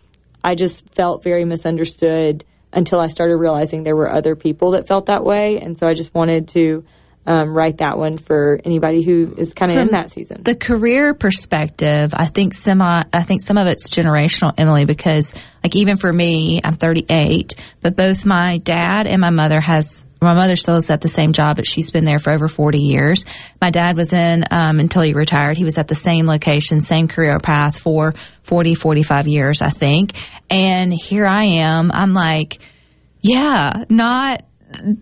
I 0.44 0.54
just 0.54 0.88
felt 0.94 1.22
very 1.22 1.44
misunderstood 1.44 2.44
until 2.72 3.00
I 3.00 3.08
started 3.08 3.36
realizing 3.36 3.82
there 3.82 3.96
were 3.96 4.12
other 4.12 4.34
people 4.34 4.72
that 4.72 4.86
felt 4.86 5.06
that 5.06 5.24
way. 5.24 5.60
And 5.60 5.76
so 5.76 5.86
I 5.86 5.94
just 5.94 6.14
wanted 6.14 6.48
to 6.48 6.84
um, 7.26 7.54
write 7.54 7.78
that 7.78 7.98
one 7.98 8.18
for 8.18 8.60
anybody 8.64 9.02
who 9.02 9.34
is 9.36 9.54
kind 9.54 9.70
of 9.70 9.78
in 9.78 9.88
that 9.88 10.10
season. 10.10 10.42
The 10.42 10.56
career 10.56 11.14
perspective, 11.14 12.12
I 12.14 12.26
think 12.26 12.52
some, 12.54 12.82
I 12.82 13.04
think 13.22 13.42
some 13.42 13.58
of 13.58 13.68
it's 13.68 13.88
generational, 13.88 14.52
Emily, 14.58 14.84
because 14.86 15.32
like 15.62 15.76
even 15.76 15.96
for 15.96 16.12
me, 16.12 16.60
I'm 16.64 16.76
38, 16.76 17.54
but 17.80 17.94
both 17.94 18.24
my 18.24 18.58
dad 18.58 19.06
and 19.06 19.20
my 19.20 19.30
mother 19.30 19.60
has, 19.60 20.04
my 20.20 20.34
mother 20.34 20.56
still 20.56 20.76
is 20.76 20.90
at 20.90 21.00
the 21.00 21.08
same 21.08 21.32
job, 21.32 21.56
but 21.56 21.66
she's 21.66 21.92
been 21.92 22.04
there 22.04 22.18
for 22.18 22.30
over 22.30 22.48
40 22.48 22.78
years. 22.78 23.24
My 23.60 23.70
dad 23.70 23.96
was 23.96 24.12
in, 24.12 24.44
um, 24.50 24.80
until 24.80 25.02
he 25.02 25.14
retired, 25.14 25.56
he 25.56 25.64
was 25.64 25.78
at 25.78 25.86
the 25.86 25.94
same 25.94 26.26
location, 26.26 26.80
same 26.80 27.06
career 27.06 27.38
path 27.38 27.78
for 27.78 28.14
40, 28.42 28.74
45 28.74 29.28
years, 29.28 29.62
I 29.62 29.70
think. 29.70 30.14
And 30.50 30.92
here 30.92 31.26
I 31.26 31.44
am, 31.44 31.92
I'm 31.92 32.14
like, 32.14 32.58
yeah, 33.20 33.84
not, 33.88 34.42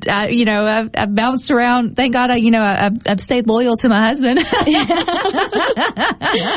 I, 0.09 0.29
you 0.29 0.45
know, 0.45 0.67
I've, 0.67 0.91
I've 0.97 1.15
bounced 1.15 1.51
around. 1.51 1.97
Thank 1.97 2.13
God, 2.13 2.31
I, 2.31 2.37
you 2.37 2.51
know, 2.51 2.63
I've, 2.63 2.97
I've 3.07 3.21
stayed 3.21 3.47
loyal 3.49 3.77
to 3.79 3.89
my 3.89 3.99
husband. 3.99 4.39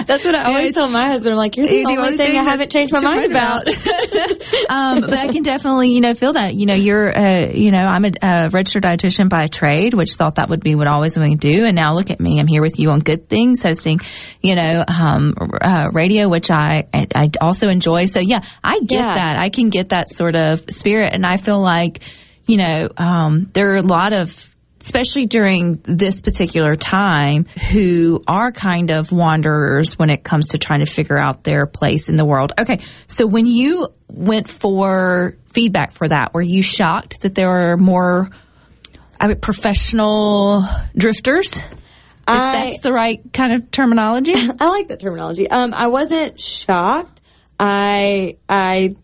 That's 0.07 0.26
what 0.26 0.36
I 0.36 0.43
always 0.45 0.74
tell 0.74 0.88
my 0.89 1.07
husband. 1.07 1.34
I'm 1.34 1.38
like, 1.38 1.57
you're 1.57 1.68
the 1.68 1.86
only 1.86 2.18
thing 2.18 2.38
I 2.38 2.43
haven't 2.43 2.72
changed 2.72 2.93
my 2.93 3.01
mind 3.01 3.32
about. 3.32 3.68
um, 4.70 5.01
but 5.01 5.14
I 5.14 5.28
can 5.30 5.43
definitely, 5.43 5.89
you 5.89 6.01
know, 6.01 6.14
feel 6.14 6.34
that. 6.34 6.53
You 6.55 6.66
know, 6.66 6.76
you're, 6.76 7.16
uh, 7.16 7.49
you 7.49 7.72
know, 7.72 7.86
I'm 7.86 8.05
a, 8.05 8.11
a 8.22 8.49
registered 8.49 8.84
dietitian 8.84 9.30
by 9.30 9.47
trade, 9.47 9.93
which 9.93 10.14
thought 10.14 10.36
that 10.36 10.49
would 10.49 10.64
be 10.64 10.76
what 10.76 10.88
I 10.88 10.91
always 10.93 11.16
going 11.18 11.38
to 11.38 11.53
do, 11.53 11.66
and 11.66 11.76
now 11.76 11.93
look 11.93 12.09
at 12.09 12.20
me. 12.20 12.39
I'm 12.39 12.47
here 12.47 12.61
with 12.61 12.80
you 12.80 12.91
on 12.91 12.99
Good 12.99 13.30
Things, 13.30 13.64
hosting, 13.64 13.99
you 14.41 14.55
know, 14.55 14.84
um, 14.88 15.34
uh, 15.61 15.89
radio, 15.93 16.30
which 16.30 16.51
I 16.51 16.88
I 16.93 17.30
also 17.41 17.70
enjoy. 17.70 18.05
So 18.05 18.20
yeah, 18.20 18.41
I 18.64 18.80
get 18.80 18.99
Yeah. 18.99 19.16
that. 19.16 19.38
I 19.38 19.49
can 19.49 19.70
get 19.70 19.89
that 19.89 20.09
sort 20.09 20.36
of 20.36 20.66
spirit, 20.70 21.14
and 21.14 21.26
I 21.26 21.38
feel 21.38 21.59
like, 21.59 22.01
you 22.46 22.58
know, 22.58 22.89
um, 22.98 23.50
there 23.54 23.74
are 23.74 23.78
a 23.78 23.82
lot 23.82 24.14
of 24.14 24.54
especially 24.84 25.26
during 25.26 25.76
this 25.86 26.20
particular 26.20 26.76
time, 26.76 27.46
who 27.72 28.22
are 28.28 28.52
kind 28.52 28.91
of 28.91 29.14
wanderers 29.14 29.98
when 29.98 30.10
it 30.10 30.26
comes 30.26 30.50
to 30.50 30.58
trying 30.58 30.82
to 30.82 30.86
figure 30.86 31.18
out 31.18 31.46
their 31.46 31.66
place 31.66 32.10
in 32.10 32.18
the 32.18 32.26
world. 32.26 32.52
Okay, 32.60 32.80
so 33.08 33.26
when 33.26 33.46
you 33.46 33.88
went 34.10 34.50
for 34.50 35.38
feedback 35.54 35.94
for 35.94 36.08
that, 36.10 36.34
were 36.34 36.41
you 36.41 36.62
shocked 36.62 37.22
that 37.22 37.34
there 37.34 37.50
were 37.50 37.78
more 37.78 38.30
I 39.22 39.28
mean, 39.28 39.39
professional 39.39 40.66
drifters? 40.98 41.62
I- 42.28 42.64
that's 42.64 42.82
the 42.82 42.91
right 42.91 43.22
kind 43.32 43.54
of 43.54 43.72
terminology. 43.72 44.34
I 44.60 44.68
like 44.68 44.89
that 44.89 45.00
terminology. 45.00 45.50
Um, 45.50 45.74
I 45.74 45.88
wasn't 45.88 46.39
shocked. 46.39 47.22
I 47.58 48.38
I 48.50 48.96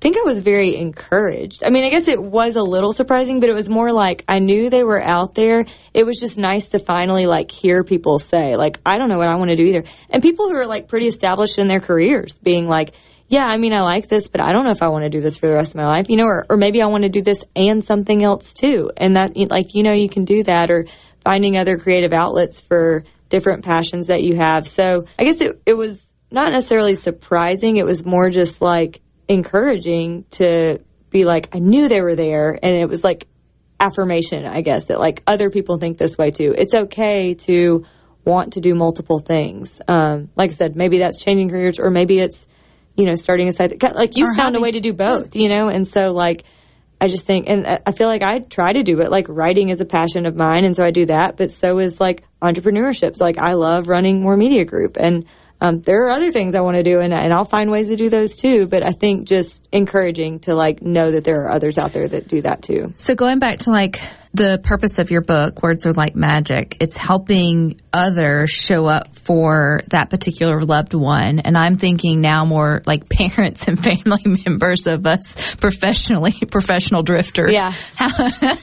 think 0.00 0.16
I 0.16 0.22
was 0.22 0.40
very 0.40 0.76
encouraged. 0.76 1.62
I 1.64 1.70
mean, 1.70 1.84
I 1.84 1.90
guess 1.90 2.08
it 2.08 2.22
was 2.22 2.56
a 2.56 2.62
little 2.62 2.92
surprising, 2.92 3.40
but 3.40 3.50
it 3.50 3.54
was 3.54 3.68
more 3.68 3.92
like 3.92 4.24
I 4.26 4.38
knew 4.38 4.70
they 4.70 4.84
were 4.84 5.02
out 5.02 5.34
there. 5.34 5.66
It 5.92 6.04
was 6.04 6.18
just 6.18 6.38
nice 6.38 6.70
to 6.70 6.78
finally 6.78 7.26
like 7.26 7.50
hear 7.50 7.84
people 7.84 8.18
say, 8.18 8.56
like, 8.56 8.80
I 8.86 8.96
don't 8.96 9.08
know 9.08 9.18
what 9.18 9.28
I 9.28 9.36
want 9.36 9.50
to 9.50 9.56
do 9.56 9.64
either. 9.64 9.84
And 10.08 10.22
people 10.22 10.48
who 10.48 10.56
are 10.56 10.66
like 10.66 10.88
pretty 10.88 11.06
established 11.06 11.58
in 11.58 11.68
their 11.68 11.80
careers 11.80 12.38
being 12.38 12.66
like, 12.66 12.94
yeah, 13.28 13.44
I 13.44 13.58
mean, 13.58 13.72
I 13.72 13.82
like 13.82 14.08
this, 14.08 14.26
but 14.26 14.40
I 14.40 14.52
don't 14.52 14.64
know 14.64 14.72
if 14.72 14.82
I 14.82 14.88
want 14.88 15.04
to 15.04 15.10
do 15.10 15.20
this 15.20 15.38
for 15.38 15.46
the 15.46 15.54
rest 15.54 15.70
of 15.70 15.76
my 15.76 15.86
life, 15.86 16.08
you 16.08 16.16
know, 16.16 16.24
or, 16.24 16.46
or 16.50 16.56
maybe 16.56 16.82
I 16.82 16.86
want 16.86 17.04
to 17.04 17.08
do 17.08 17.22
this 17.22 17.44
and 17.54 17.84
something 17.84 18.24
else 18.24 18.52
too. 18.52 18.90
And 18.96 19.16
that, 19.16 19.36
like, 19.36 19.74
you 19.74 19.84
know, 19.84 19.92
you 19.92 20.08
can 20.08 20.24
do 20.24 20.42
that 20.44 20.70
or 20.70 20.86
finding 21.22 21.56
other 21.56 21.78
creative 21.78 22.12
outlets 22.12 22.60
for 22.60 23.04
different 23.28 23.64
passions 23.64 24.08
that 24.08 24.24
you 24.24 24.34
have. 24.36 24.66
So 24.66 25.04
I 25.18 25.24
guess 25.24 25.40
it, 25.40 25.62
it 25.64 25.74
was 25.74 26.12
not 26.32 26.52
necessarily 26.52 26.96
surprising. 26.96 27.76
It 27.76 27.84
was 27.84 28.04
more 28.04 28.30
just 28.30 28.60
like 28.60 29.00
encouraging 29.30 30.24
to 30.32 30.80
be 31.08 31.24
like, 31.24 31.48
I 31.54 31.60
knew 31.60 31.88
they 31.88 32.00
were 32.00 32.16
there. 32.16 32.58
And 32.60 32.74
it 32.74 32.88
was 32.88 33.04
like 33.04 33.28
affirmation, 33.78 34.44
I 34.44 34.60
guess, 34.60 34.86
that 34.86 34.98
like 34.98 35.22
other 35.26 35.50
people 35.50 35.78
think 35.78 35.98
this 35.98 36.18
way 36.18 36.32
too. 36.32 36.52
It's 36.58 36.74
okay 36.74 37.34
to 37.46 37.86
want 38.24 38.54
to 38.54 38.60
do 38.60 38.74
multiple 38.74 39.20
things. 39.20 39.80
Um, 39.86 40.30
like 40.34 40.50
I 40.50 40.54
said, 40.54 40.76
maybe 40.76 40.98
that's 40.98 41.22
changing 41.22 41.48
careers 41.48 41.78
or 41.78 41.90
maybe 41.90 42.18
it's, 42.18 42.46
you 42.96 43.06
know, 43.06 43.14
starting 43.14 43.48
a 43.48 43.52
side, 43.52 43.80
like 43.94 44.16
you 44.16 44.26
Or 44.26 44.34
found 44.34 44.56
a 44.56 44.60
way 44.60 44.72
to 44.72 44.80
do 44.80 44.92
both, 44.92 45.36
you 45.36 45.48
know? 45.48 45.68
And 45.68 45.86
so 45.86 46.12
like, 46.12 46.44
I 47.00 47.06
just 47.06 47.24
think, 47.24 47.48
and 47.48 47.66
I 47.66 47.78
I 47.86 47.92
feel 47.92 48.08
like 48.08 48.22
I 48.22 48.40
try 48.40 48.72
to 48.72 48.82
do 48.82 49.00
it. 49.00 49.10
Like 49.10 49.26
writing 49.28 49.70
is 49.70 49.80
a 49.80 49.86
passion 49.86 50.26
of 50.26 50.36
mine, 50.36 50.66
and 50.66 50.76
so 50.76 50.84
I 50.84 50.90
do 50.90 51.06
that. 51.06 51.38
But 51.38 51.50
so 51.50 51.78
is 51.78 51.98
like 51.98 52.24
entrepreneurship. 52.42 53.16
So, 53.16 53.24
like 53.24 53.38
I 53.38 53.54
love 53.54 53.88
running 53.88 54.20
Moore 54.20 54.36
Media 54.36 54.66
Group, 54.66 54.98
and 55.00 55.24
um, 55.60 55.80
there 55.80 56.06
are 56.06 56.10
other 56.10 56.32
things 56.32 56.54
I 56.54 56.60
want 56.60 56.76
to 56.76 56.82
do, 56.82 57.00
and, 57.00 57.12
and 57.12 57.32
I'll 57.32 57.44
find 57.44 57.70
ways 57.70 57.88
to 57.88 57.96
do 57.96 58.08
those 58.08 58.36
too. 58.36 58.66
But 58.66 58.84
I 58.84 58.92
think 58.92 59.28
just 59.28 59.66
encouraging 59.72 60.40
to 60.40 60.54
like 60.54 60.82
know 60.82 61.10
that 61.12 61.24
there 61.24 61.42
are 61.44 61.52
others 61.52 61.78
out 61.78 61.92
there 61.92 62.08
that 62.08 62.28
do 62.28 62.42
that 62.42 62.62
too. 62.62 62.92
So 62.96 63.14
going 63.14 63.38
back 63.38 63.58
to 63.60 63.70
like 63.70 64.00
the 64.32 64.60
purpose 64.62 64.98
of 64.98 65.10
your 65.10 65.22
book, 65.22 65.62
Words 65.62 65.86
Are 65.86 65.92
Like 65.92 66.14
Magic, 66.14 66.76
it's 66.80 66.96
helping 66.96 67.80
others 67.92 68.50
show 68.50 68.86
up 68.86 69.16
for 69.16 69.80
that 69.88 70.08
particular 70.08 70.62
loved 70.62 70.94
one. 70.94 71.40
And 71.40 71.58
I'm 71.58 71.76
thinking 71.76 72.20
now 72.20 72.44
more 72.44 72.82
like 72.86 73.08
parents 73.10 73.66
and 73.66 73.82
family 73.82 74.22
members 74.46 74.86
of 74.86 75.06
us 75.06 75.54
professionally, 75.56 76.32
professional 76.50 77.02
drifters. 77.02 77.54
Yeah. 77.54 77.72
How, 77.96 78.54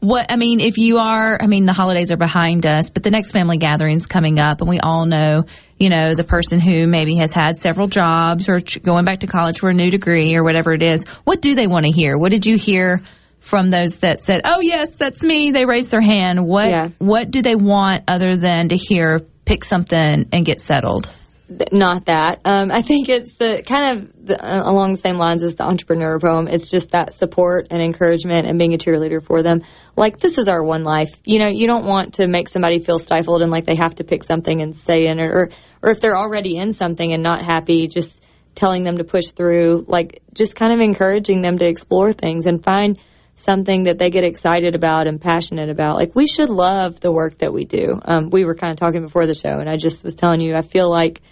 what, 0.00 0.30
I 0.30 0.36
mean, 0.36 0.60
if 0.60 0.78
you 0.78 0.98
are, 0.98 1.38
I 1.40 1.46
mean, 1.48 1.66
the 1.66 1.72
holidays 1.72 2.12
are 2.12 2.16
behind 2.16 2.64
us, 2.64 2.90
but 2.90 3.02
the 3.02 3.10
next 3.10 3.32
family 3.32 3.56
gathering's 3.56 4.06
coming 4.06 4.38
up 4.38 4.60
and 4.60 4.70
we 4.70 4.78
all 4.78 5.06
know, 5.06 5.44
you 5.78 5.90
know, 5.90 6.14
the 6.14 6.24
person 6.24 6.58
who 6.60 6.86
maybe 6.86 7.16
has 7.16 7.32
had 7.32 7.58
several 7.58 7.86
jobs 7.86 8.48
or 8.48 8.60
going 8.82 9.04
back 9.04 9.20
to 9.20 9.26
college 9.26 9.60
for 9.60 9.68
a 9.68 9.74
new 9.74 9.90
degree 9.90 10.34
or 10.34 10.42
whatever 10.42 10.72
it 10.72 10.82
is. 10.82 11.04
What 11.24 11.42
do 11.42 11.54
they 11.54 11.66
want 11.66 11.84
to 11.86 11.92
hear? 11.92 12.16
What 12.16 12.30
did 12.30 12.46
you 12.46 12.56
hear 12.56 13.00
from 13.40 13.70
those 13.70 13.96
that 13.96 14.18
said, 14.18 14.40
"Oh 14.44 14.60
yes, 14.60 14.92
that's 14.92 15.22
me." 15.22 15.50
They 15.52 15.64
raised 15.66 15.90
their 15.92 16.00
hand. 16.00 16.46
What 16.46 16.70
Yeah. 16.70 16.88
what 16.98 17.30
do 17.30 17.42
they 17.42 17.54
want 17.54 18.04
other 18.08 18.36
than 18.36 18.70
to 18.70 18.76
hear 18.76 19.20
pick 19.44 19.64
something 19.64 20.26
and 20.32 20.44
get 20.44 20.60
settled? 20.60 21.08
Not 21.48 22.06
that. 22.06 22.40
Um, 22.44 22.72
I 22.72 22.82
think 22.82 23.08
it's 23.08 23.34
the 23.34 23.62
kind 23.66 23.98
of 23.98 24.26
the, 24.26 24.44
uh, 24.44 24.70
along 24.70 24.92
the 24.92 25.00
same 25.00 25.16
lines 25.16 25.42
as 25.42 25.54
the 25.54 25.64
entrepreneur 25.64 26.18
poem. 26.18 26.48
It's 26.48 26.70
just 26.70 26.90
that 26.90 27.14
support 27.14 27.68
and 27.70 27.80
encouragement 27.80 28.48
and 28.48 28.58
being 28.58 28.74
a 28.74 28.78
cheerleader 28.78 29.22
for 29.22 29.42
them. 29.42 29.62
Like 29.96 30.18
this 30.18 30.38
is 30.38 30.48
our 30.48 30.62
one 30.62 30.82
life. 30.82 31.10
You 31.24 31.38
know, 31.38 31.48
you 31.48 31.66
don't 31.66 31.86
want 31.86 32.14
to 32.14 32.26
make 32.26 32.48
somebody 32.48 32.80
feel 32.80 32.98
stifled 32.98 33.42
and 33.42 33.52
like 33.52 33.64
they 33.64 33.76
have 33.76 33.94
to 33.96 34.04
pick 34.04 34.24
something 34.24 34.60
and 34.60 34.74
stay 34.74 35.06
in 35.06 35.18
it, 35.20 35.26
or 35.26 35.50
or 35.82 35.90
if 35.90 36.00
they're 36.00 36.18
already 36.18 36.56
in 36.56 36.72
something 36.72 37.12
and 37.12 37.22
not 37.22 37.44
happy, 37.44 37.86
just 37.86 38.22
telling 38.54 38.84
them 38.84 38.98
to 38.98 39.04
push 39.04 39.28
through. 39.28 39.84
Like 39.86 40.22
just 40.34 40.56
kind 40.56 40.72
of 40.72 40.80
encouraging 40.80 41.42
them 41.42 41.58
to 41.58 41.66
explore 41.66 42.12
things 42.12 42.46
and 42.46 42.62
find 42.62 42.98
something 43.36 43.84
that 43.84 43.98
they 43.98 44.10
get 44.10 44.24
excited 44.24 44.74
about 44.74 45.06
and 45.06 45.20
passionate 45.20 45.68
about. 45.70 45.96
Like 45.96 46.16
we 46.16 46.26
should 46.26 46.50
love 46.50 47.00
the 47.00 47.12
work 47.12 47.38
that 47.38 47.52
we 47.52 47.64
do. 47.64 48.00
Um, 48.04 48.30
we 48.30 48.44
were 48.44 48.54
kind 48.54 48.72
of 48.72 48.78
talking 48.78 49.02
before 49.02 49.26
the 49.26 49.34
show, 49.34 49.60
and 49.60 49.68
I 49.68 49.76
just 49.76 50.02
was 50.02 50.14
telling 50.14 50.40
you, 50.40 50.56
I 50.56 50.62
feel 50.62 50.90
like, 50.90 51.22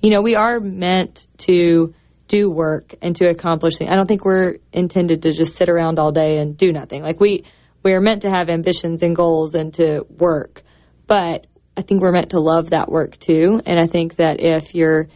you 0.00 0.10
know, 0.10 0.22
we 0.22 0.36
are 0.36 0.60
meant 0.60 1.26
to 1.38 1.94
do 2.28 2.50
work 2.50 2.94
and 3.02 3.14
to 3.16 3.26
accomplish 3.26 3.76
things. 3.76 3.90
I 3.90 3.96
don't 3.96 4.06
think 4.06 4.24
we're 4.24 4.56
intended 4.72 5.22
to 5.22 5.32
just 5.32 5.56
sit 5.56 5.68
around 5.68 5.98
all 5.98 6.12
day 6.12 6.38
and 6.38 6.56
do 6.56 6.72
nothing. 6.72 7.02
Like 7.02 7.20
we 7.20 7.44
we 7.82 7.92
are 7.92 8.00
meant 8.00 8.22
to 8.22 8.30
have 8.30 8.48
ambitions 8.48 9.02
and 9.02 9.14
goals 9.14 9.54
and 9.54 9.74
to 9.74 10.06
work, 10.08 10.62
but 11.06 11.46
I 11.76 11.82
think 11.82 12.00
we're 12.00 12.12
meant 12.12 12.30
to 12.30 12.40
love 12.40 12.70
that 12.70 12.90
work 12.90 13.18
too. 13.18 13.60
And 13.66 13.78
I 13.78 13.86
think 13.86 14.16
that 14.16 14.40
if 14.40 14.74
you're 14.74 15.08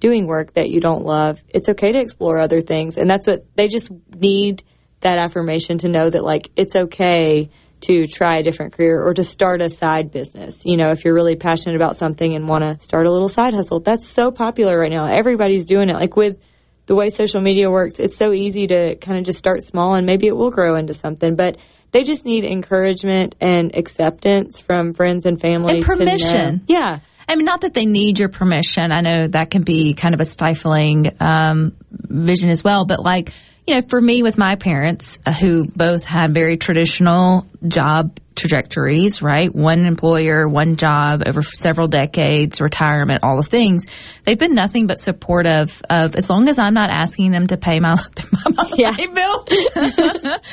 doing 0.00 0.26
work 0.26 0.54
that 0.54 0.70
you 0.70 0.80
don't 0.80 1.04
love, 1.04 1.42
it's 1.48 1.68
okay 1.68 1.92
to 1.92 1.98
explore 1.98 2.38
other 2.38 2.60
things. 2.60 2.96
And 2.96 3.08
that's 3.08 3.26
what 3.26 3.44
they 3.56 3.68
just 3.68 3.90
need 4.14 4.62
that 5.00 5.18
affirmation 5.18 5.78
to 5.78 5.88
know 5.88 6.08
that 6.08 6.24
like 6.24 6.50
it's 6.56 6.74
okay 6.74 7.50
to 7.86 8.06
try 8.06 8.38
a 8.38 8.42
different 8.42 8.72
career 8.72 9.02
or 9.02 9.14
to 9.14 9.24
start 9.24 9.60
a 9.60 9.70
side 9.70 10.10
business. 10.10 10.62
You 10.64 10.76
know, 10.76 10.90
if 10.90 11.04
you're 11.04 11.14
really 11.14 11.36
passionate 11.36 11.76
about 11.76 11.96
something 11.96 12.34
and 12.34 12.48
want 12.48 12.64
to 12.64 12.84
start 12.84 13.06
a 13.06 13.12
little 13.12 13.28
side 13.28 13.54
hustle, 13.54 13.80
that's 13.80 14.08
so 14.08 14.30
popular 14.30 14.78
right 14.78 14.90
now. 14.90 15.06
Everybody's 15.06 15.64
doing 15.64 15.90
it. 15.90 15.94
Like 15.94 16.16
with 16.16 16.38
the 16.86 16.94
way 16.94 17.08
social 17.08 17.40
media 17.40 17.70
works, 17.70 17.98
it's 17.98 18.16
so 18.16 18.32
easy 18.32 18.66
to 18.66 18.96
kind 18.96 19.18
of 19.18 19.24
just 19.24 19.38
start 19.38 19.62
small 19.62 19.94
and 19.94 20.06
maybe 20.06 20.26
it 20.26 20.36
will 20.36 20.50
grow 20.50 20.76
into 20.76 20.94
something. 20.94 21.36
But 21.36 21.58
they 21.92 22.02
just 22.02 22.24
need 22.24 22.44
encouragement 22.44 23.36
and 23.40 23.74
acceptance 23.76 24.60
from 24.60 24.94
friends 24.94 25.26
and 25.26 25.40
family. 25.40 25.76
And 25.76 25.84
permission. 25.84 26.62
Yeah. 26.66 26.98
I 27.28 27.36
mean, 27.36 27.46
not 27.46 27.62
that 27.62 27.72
they 27.72 27.86
need 27.86 28.18
your 28.18 28.28
permission. 28.28 28.92
I 28.92 29.00
know 29.00 29.26
that 29.28 29.50
can 29.50 29.62
be 29.62 29.94
kind 29.94 30.14
of 30.14 30.20
a 30.20 30.24
stifling 30.24 31.16
um, 31.20 31.76
vision 31.90 32.50
as 32.50 32.62
well, 32.62 32.84
but 32.84 33.00
like, 33.00 33.32
you 33.66 33.74
know, 33.74 33.80
for 33.82 34.00
me 34.00 34.22
with 34.22 34.36
my 34.36 34.56
parents 34.56 35.18
uh, 35.24 35.32
who 35.32 35.66
both 35.66 36.04
had 36.04 36.34
very 36.34 36.56
traditional 36.56 37.46
job 37.66 38.18
trajectories, 38.34 39.22
right? 39.22 39.54
One 39.54 39.86
employer, 39.86 40.48
one 40.48 40.76
job 40.76 41.22
over 41.24 41.42
several 41.42 41.88
decades, 41.88 42.60
retirement, 42.60 43.22
all 43.22 43.36
the 43.36 43.42
things. 43.42 43.86
They've 44.24 44.38
been 44.38 44.54
nothing 44.54 44.86
but 44.86 44.98
supportive 44.98 45.80
of 45.88 46.16
as 46.16 46.28
long 46.28 46.48
as 46.48 46.58
I'm 46.58 46.74
not 46.74 46.90
asking 46.90 47.30
them 47.30 47.46
to 47.46 47.56
pay 47.56 47.80
my, 47.80 47.94
my 48.50 48.70
yeah. 48.74 48.94
bill 49.14 49.46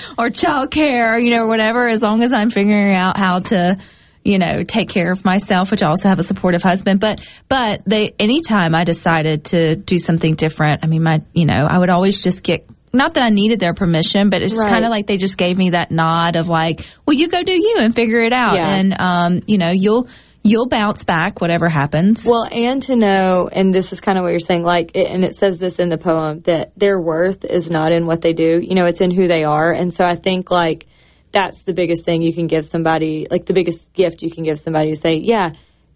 or 0.18 0.30
child 0.30 0.72
care, 0.72 1.18
you 1.18 1.32
know, 1.32 1.43
or 1.43 1.47
whatever, 1.47 1.88
as 1.88 2.01
long 2.01 2.24
as 2.24 2.34
I'm 2.34 2.49
figuring 2.49 2.93
out 2.93 3.18
how 3.18 3.39
to 3.39 3.78
you 4.24 4.38
know, 4.38 4.62
take 4.62 4.88
care 4.88 5.12
of 5.12 5.26
myself, 5.26 5.72
which 5.72 5.82
I 5.82 5.88
also 5.88 6.07
have 6.07 6.20
a 6.20 6.24
supportive 6.24 6.62
husband. 6.62 6.99
But, 6.99 7.28
but 7.49 7.82
they, 7.88 8.14
anytime 8.20 8.76
I 8.76 8.84
decided 8.84 9.45
to 9.45 9.76
do 9.76 9.97
something 9.97 10.36
different, 10.36 10.84
I 10.84 10.88
mean, 10.88 11.01
my, 11.01 11.24
you 11.34 11.47
know, 11.47 11.66
I 11.68 11.80
would 11.80 11.89
always 11.89 12.24
just 12.24 12.43
get 12.43 12.68
not 12.94 13.14
that 13.14 13.24
I 13.24 13.30
needed 13.30 13.60
their 13.60 13.74
permission, 13.74 14.30
but 14.30 14.42
it's 14.42 14.58
right. 14.58 14.70
kind 14.70 14.86
of 14.86 14.92
like 14.92 15.08
they 15.08 15.18
just 15.18 15.38
gave 15.38 15.58
me 15.58 15.72
that 15.72 15.92
nod 15.92 16.36
of 16.36 16.48
like, 16.48 16.86
well, 17.06 17.16
you 17.16 17.28
go 17.28 17.44
do 17.44 17.54
you 17.54 17.78
and 17.80 17.96
figure 17.96 18.20
it 18.20 18.34
out. 18.34 18.56
Yeah. 18.56 18.68
And, 18.68 19.00
um, 19.00 19.42
you 19.48 19.58
know, 19.58 19.72
you'll, 19.72 20.08
you'll 20.44 20.68
bounce 20.68 21.04
back 21.04 21.39
whatever 21.39 21.70
happens. 21.70 22.26
Well, 22.26 22.48
and 22.52 22.82
to 22.84 22.96
know, 22.96 23.50
and 23.52 23.74
this 23.74 23.94
is 23.94 24.02
kind 24.02 24.18
of 24.18 24.24
what 24.24 24.32
you're 24.32 24.39
saying, 24.39 24.64
like, 24.64 24.92
and 24.96 25.24
it 25.24 25.36
says 25.36 25.58
this 25.58 25.80
in 25.80 25.89
the 25.89 25.98
poem 25.98 26.42
that 26.42 26.74
their 26.78 27.00
worth 27.00 27.46
is 27.46 27.70
not 27.70 27.92
in 27.92 28.06
what 28.06 28.22
they 28.22 28.34
do. 28.34 28.60
You 28.62 28.76
know, 28.76 28.86
it's 28.86 29.02
in 29.02 29.12
who 29.12 29.28
they 29.28 29.44
are. 29.44 29.72
And 29.72 29.94
so 29.94 30.04
I 30.04 30.16
think 30.16 30.52
like 30.52 30.88
that's 31.32 31.62
the 31.62 31.74
biggest 31.74 32.04
thing 32.04 32.22
you 32.22 32.34
can 32.34 32.48
give 32.48 32.66
somebody, 32.66 33.26
like 33.30 33.46
the 33.46 33.54
biggest 33.54 33.94
gift 33.94 34.22
you 34.22 34.32
can 34.32 34.44
give 34.44 34.60
somebody 34.60 34.94
to 34.94 35.00
say, 35.00 35.16
yeah, 35.16 35.50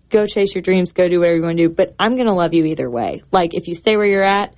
go 0.09 0.25
chase 0.25 0.55
your 0.55 0.61
dreams, 0.61 0.93
go 0.93 1.09
do 1.09 1.19
whatever 1.19 1.35
you 1.35 1.41
want 1.41 1.57
to 1.57 1.67
do, 1.67 1.73
but 1.73 1.93
I'm 1.99 2.15
going 2.15 2.27
to 2.27 2.33
love 2.33 2.53
you 2.53 2.65
either 2.65 2.89
way. 2.89 3.21
Like 3.31 3.53
if 3.53 3.67
you 3.67 3.73
stay 3.73 3.97
where 3.97 4.05
you're 4.05 4.23
at, 4.23 4.53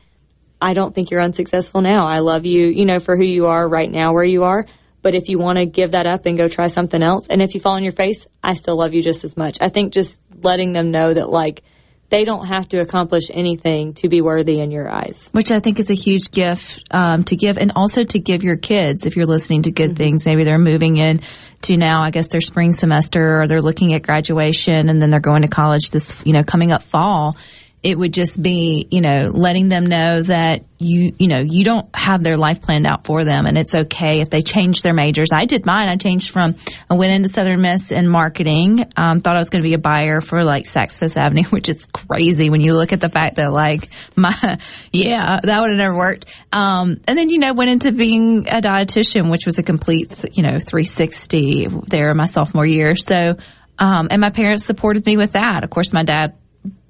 I 0.61 0.73
don't 0.73 0.93
think 0.93 1.11
you're 1.11 1.21
unsuccessful 1.21 1.81
now. 1.81 2.07
I 2.07 2.19
love 2.19 2.45
you, 2.45 2.67
you 2.67 2.85
know, 2.85 2.99
for 2.99 3.15
who 3.15 3.25
you 3.25 3.47
are 3.47 3.67
right 3.67 3.91
now 3.91 4.13
where 4.13 4.23
you 4.23 4.43
are. 4.43 4.65
But 5.01 5.15
if 5.15 5.29
you 5.29 5.37
want 5.37 5.59
to 5.59 5.65
give 5.65 5.91
that 5.91 6.07
up 6.07 6.25
and 6.25 6.37
go 6.37 6.47
try 6.47 6.67
something 6.67 7.01
else, 7.01 7.27
and 7.27 7.41
if 7.41 7.53
you 7.53 7.61
fall 7.61 7.75
on 7.75 7.83
your 7.83 7.93
face, 7.93 8.25
I 8.43 8.55
still 8.55 8.77
love 8.77 8.93
you 8.93 9.01
just 9.01 9.23
as 9.23 9.37
much. 9.37 9.57
I 9.61 9.69
think 9.69 9.93
just 9.93 10.19
letting 10.41 10.73
them 10.73 10.91
know 10.91 11.13
that, 11.13 11.29
like, 11.29 11.63
they 12.09 12.25
don't 12.25 12.47
have 12.47 12.67
to 12.69 12.79
accomplish 12.79 13.25
anything 13.31 13.93
to 13.95 14.09
be 14.09 14.21
worthy 14.21 14.59
in 14.59 14.71
your 14.71 14.89
eyes. 14.89 15.29
Which 15.33 15.51
I 15.51 15.59
think 15.59 15.79
is 15.79 15.91
a 15.91 15.93
huge 15.93 16.31
gift 16.31 16.83
um, 16.89 17.23
to 17.25 17.35
give, 17.35 17.57
and 17.57 17.73
also 17.75 18.03
to 18.03 18.19
give 18.19 18.43
your 18.43 18.57
kids. 18.57 19.05
If 19.05 19.15
you're 19.15 19.25
listening 19.25 19.63
to 19.63 19.71
good 19.71 19.91
mm-hmm. 19.91 19.95
things, 19.97 20.25
maybe 20.25 20.43
they're 20.43 20.57
moving 20.57 20.97
in 20.97 21.21
to 21.63 21.77
now, 21.77 22.01
I 22.01 22.11
guess 22.11 22.29
their 22.29 22.41
spring 22.41 22.73
semester, 22.73 23.41
or 23.41 23.47
they're 23.47 23.61
looking 23.61 23.93
at 23.93 24.01
graduation, 24.01 24.89
and 24.89 25.01
then 25.01 25.09
they're 25.09 25.19
going 25.19 25.43
to 25.43 25.47
college 25.47 25.91
this, 25.91 26.21
you 26.25 26.33
know, 26.33 26.43
coming 26.43 26.71
up 26.71 26.83
fall 26.83 27.37
it 27.83 27.97
would 27.97 28.11
just 28.11 28.41
be, 28.41 28.87
you 28.89 29.01
know, 29.01 29.29
letting 29.31 29.69
them 29.69 29.85
know 29.85 30.23
that 30.23 30.65
you, 30.79 31.13
you 31.19 31.27
know, 31.27 31.39
you 31.39 31.63
don't 31.63 31.87
have 31.95 32.23
their 32.23 32.35
life 32.35 32.61
planned 32.61 32.87
out 32.87 33.05
for 33.05 33.23
them 33.23 33.45
and 33.45 33.55
it's 33.55 33.73
okay 33.73 34.19
if 34.21 34.31
they 34.31 34.41
change 34.41 34.81
their 34.81 34.95
majors. 34.95 35.29
I 35.31 35.45
did 35.45 35.65
mine. 35.65 35.87
I 35.87 35.95
changed 35.95 36.31
from, 36.31 36.55
I 36.89 36.95
went 36.95 37.11
into 37.11 37.29
Southern 37.29 37.61
Miss 37.61 37.91
in 37.91 38.07
marketing, 38.07 38.91
um, 38.97 39.21
thought 39.21 39.35
I 39.35 39.39
was 39.39 39.51
going 39.51 39.61
to 39.61 39.67
be 39.67 39.75
a 39.75 39.79
buyer 39.79 40.21
for 40.21 40.43
like 40.43 40.65
Saks 40.65 40.97
Fifth 40.97 41.17
Avenue, 41.17 41.43
which 41.49 41.69
is 41.69 41.85
crazy 41.93 42.49
when 42.49 42.61
you 42.61 42.73
look 42.73 42.93
at 42.93 42.99
the 42.99 43.09
fact 43.09 43.35
that 43.35 43.51
like 43.51 43.89
my, 44.15 44.33
yeah, 44.91 45.39
that 45.41 45.61
would 45.61 45.69
have 45.69 45.77
never 45.77 45.95
worked. 45.95 46.25
Um, 46.51 46.99
and 47.07 47.17
then, 47.17 47.29
you 47.29 47.37
know, 47.37 47.53
went 47.53 47.69
into 47.69 47.91
being 47.91 48.47
a 48.47 48.59
dietitian, 48.59 49.29
which 49.29 49.45
was 49.45 49.59
a 49.59 49.63
complete, 49.63 50.25
you 50.33 50.41
know, 50.41 50.57
360 50.59 51.67
there 51.87 52.13
my 52.15 52.25
sophomore 52.25 52.65
year. 52.65 52.95
So, 52.95 53.37
um, 53.77 54.07
and 54.09 54.19
my 54.19 54.31
parents 54.31 54.65
supported 54.65 55.05
me 55.05 55.15
with 55.15 55.33
that. 55.33 55.63
Of 55.63 55.69
course, 55.69 55.93
my 55.93 56.03
dad 56.03 56.33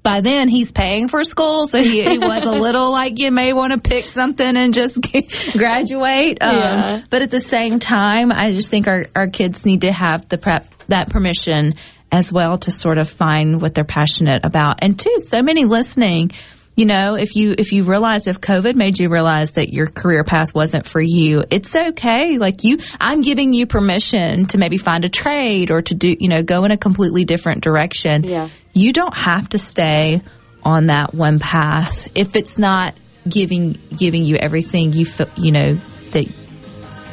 by 0.08 0.22
then 0.22 0.48
he's 0.48 0.72
paying 0.72 1.06
for 1.06 1.22
school, 1.22 1.66
so 1.66 1.82
he, 1.82 2.02
he 2.02 2.16
was 2.16 2.42
a 2.42 2.50
little 2.50 2.90
like 2.92 3.18
you 3.18 3.30
may 3.30 3.52
want 3.52 3.74
to 3.74 3.78
pick 3.78 4.06
something 4.06 4.56
and 4.56 4.72
just 4.72 4.98
graduate. 5.52 6.38
Um, 6.40 6.56
yeah. 6.56 7.02
But 7.10 7.20
at 7.20 7.30
the 7.30 7.42
same 7.42 7.78
time, 7.78 8.32
I 8.32 8.52
just 8.52 8.70
think 8.70 8.88
our, 8.88 9.04
our 9.14 9.26
kids 9.26 9.66
need 9.66 9.82
to 9.82 9.92
have 9.92 10.26
the 10.26 10.38
prep 10.38 10.66
that 10.88 11.10
permission 11.10 11.74
as 12.10 12.32
well 12.32 12.56
to 12.56 12.70
sort 12.70 12.96
of 12.96 13.10
find 13.10 13.60
what 13.60 13.74
they're 13.74 13.84
passionate 13.84 14.46
about. 14.46 14.78
And 14.80 14.98
two, 14.98 15.18
so 15.18 15.42
many 15.42 15.66
listening 15.66 16.30
you 16.78 16.86
know, 16.86 17.16
if 17.16 17.34
you, 17.34 17.56
if 17.58 17.72
you 17.72 17.82
realize 17.82 18.28
if 18.28 18.40
COVID 18.40 18.76
made 18.76 19.00
you 19.00 19.08
realize 19.08 19.50
that 19.52 19.72
your 19.72 19.88
career 19.88 20.22
path 20.22 20.54
wasn't 20.54 20.86
for 20.86 21.00
you, 21.00 21.42
it's 21.50 21.74
okay. 21.74 22.38
Like 22.38 22.62
you, 22.62 22.78
I'm 23.00 23.20
giving 23.20 23.52
you 23.52 23.66
permission 23.66 24.46
to 24.46 24.58
maybe 24.58 24.78
find 24.78 25.04
a 25.04 25.08
trade 25.08 25.72
or 25.72 25.82
to 25.82 25.94
do, 25.96 26.14
you 26.16 26.28
know, 26.28 26.44
go 26.44 26.64
in 26.64 26.70
a 26.70 26.76
completely 26.76 27.24
different 27.24 27.64
direction. 27.64 28.22
Yeah. 28.22 28.48
You 28.78 28.92
don't 28.92 29.16
have 29.16 29.48
to 29.50 29.58
stay 29.58 30.22
on 30.62 30.86
that 30.86 31.12
one 31.12 31.40
path 31.40 32.06
if 32.14 32.36
it's 32.36 32.58
not 32.58 32.94
giving, 33.28 33.76
giving 33.96 34.24
you 34.24 34.36
everything 34.36 34.92
you 34.92 35.04
feel, 35.04 35.28
you 35.36 35.50
know, 35.50 35.80
that 36.12 36.28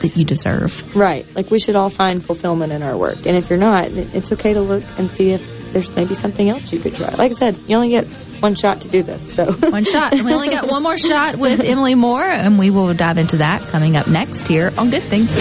that 0.01 0.15
you 0.15 0.25
deserve. 0.25 0.95
Right. 0.95 1.25
Like 1.35 1.49
we 1.49 1.57
should 1.57 1.75
all 1.75 1.89
find 1.89 2.23
fulfillment 2.23 2.71
in 2.71 2.83
our 2.83 2.95
work. 2.95 3.25
And 3.25 3.35
if 3.35 3.49
you're 3.49 3.57
not, 3.57 3.87
it's 3.87 4.31
okay 4.33 4.53
to 4.53 4.61
look 4.61 4.83
and 4.99 5.09
see 5.09 5.31
if 5.31 5.73
there's 5.73 5.95
maybe 5.95 6.13
something 6.13 6.47
else 6.49 6.71
you 6.71 6.79
could 6.79 6.93
try. 6.93 7.09
Like 7.15 7.31
I 7.31 7.35
said, 7.35 7.57
you 7.67 7.75
only 7.75 7.89
get 7.89 8.05
one 8.41 8.53
shot 8.53 8.81
to 8.81 8.87
do 8.87 9.01
this. 9.01 9.33
So 9.33 9.51
one 9.71 9.85
shot. 9.85 10.13
We 10.13 10.33
only 10.33 10.49
got 10.49 10.69
one 10.69 10.83
more 10.83 10.97
shot 10.97 11.37
with 11.37 11.61
Emily 11.61 11.95
Moore, 11.95 12.23
and 12.23 12.59
we 12.59 12.69
will 12.69 12.93
dive 12.93 13.17
into 13.17 13.37
that 13.37 13.61
coming 13.63 13.95
up 13.95 14.07
next 14.07 14.47
here 14.47 14.71
on 14.77 14.91
Good 14.91 15.03
Things. 15.03 15.31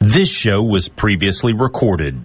This 0.00 0.28
show 0.28 0.62
was 0.62 0.88
previously 0.88 1.52
recorded. 1.52 2.24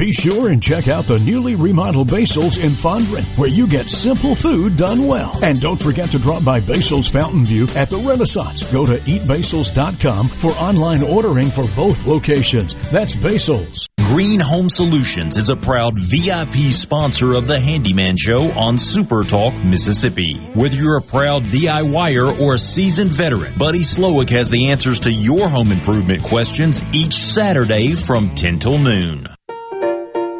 Be 0.00 0.12
sure 0.12 0.50
and 0.50 0.62
check 0.62 0.86
out 0.86 1.04
the 1.06 1.18
newly 1.18 1.56
remodeled 1.56 2.10
Basil's 2.10 2.56
in 2.56 2.70
Fondren, 2.70 3.24
where 3.36 3.48
you 3.48 3.66
get 3.66 3.90
simple 3.90 4.36
food 4.36 4.76
done 4.76 5.04
well. 5.04 5.36
And 5.42 5.60
don't 5.60 5.82
forget 5.82 6.10
to 6.12 6.18
drop 6.18 6.44
by 6.44 6.60
Basil's 6.60 7.08
Fountain 7.08 7.44
View 7.44 7.66
at 7.74 7.90
the 7.90 7.98
Renaissance. 7.98 8.62
Go 8.72 8.86
to 8.86 8.98
eatbasils.com 8.98 10.28
for 10.28 10.52
online 10.52 11.02
ordering 11.02 11.50
for 11.50 11.66
both 11.74 12.06
locations. 12.06 12.74
That's 12.92 13.16
Basil's. 13.16 13.88
Green 13.98 14.38
Home 14.38 14.70
Solutions 14.70 15.36
is 15.36 15.50
a 15.50 15.56
proud 15.56 15.98
VIP 15.98 16.72
sponsor 16.72 17.34
of 17.34 17.48
the 17.48 17.58
Handyman 17.58 18.16
Show 18.16 18.52
on 18.52 18.78
Super 18.78 19.24
Talk, 19.24 19.62
Mississippi. 19.64 20.36
Whether 20.54 20.76
you're 20.76 20.98
a 20.98 21.02
proud 21.02 21.42
DIYer 21.44 22.40
or 22.40 22.54
a 22.54 22.58
seasoned 22.58 23.10
veteran, 23.10 23.54
Buddy 23.58 23.80
Slowick 23.80 24.30
has 24.30 24.48
the 24.50 24.70
answers 24.70 25.00
to 25.00 25.12
your 25.12 25.48
home 25.48 25.72
improvement 25.72 26.22
questions 26.22 26.80
each 26.92 27.14
Saturday 27.14 27.92
from 27.92 28.34
10 28.36 28.60
till 28.60 28.78
noon. 28.78 29.26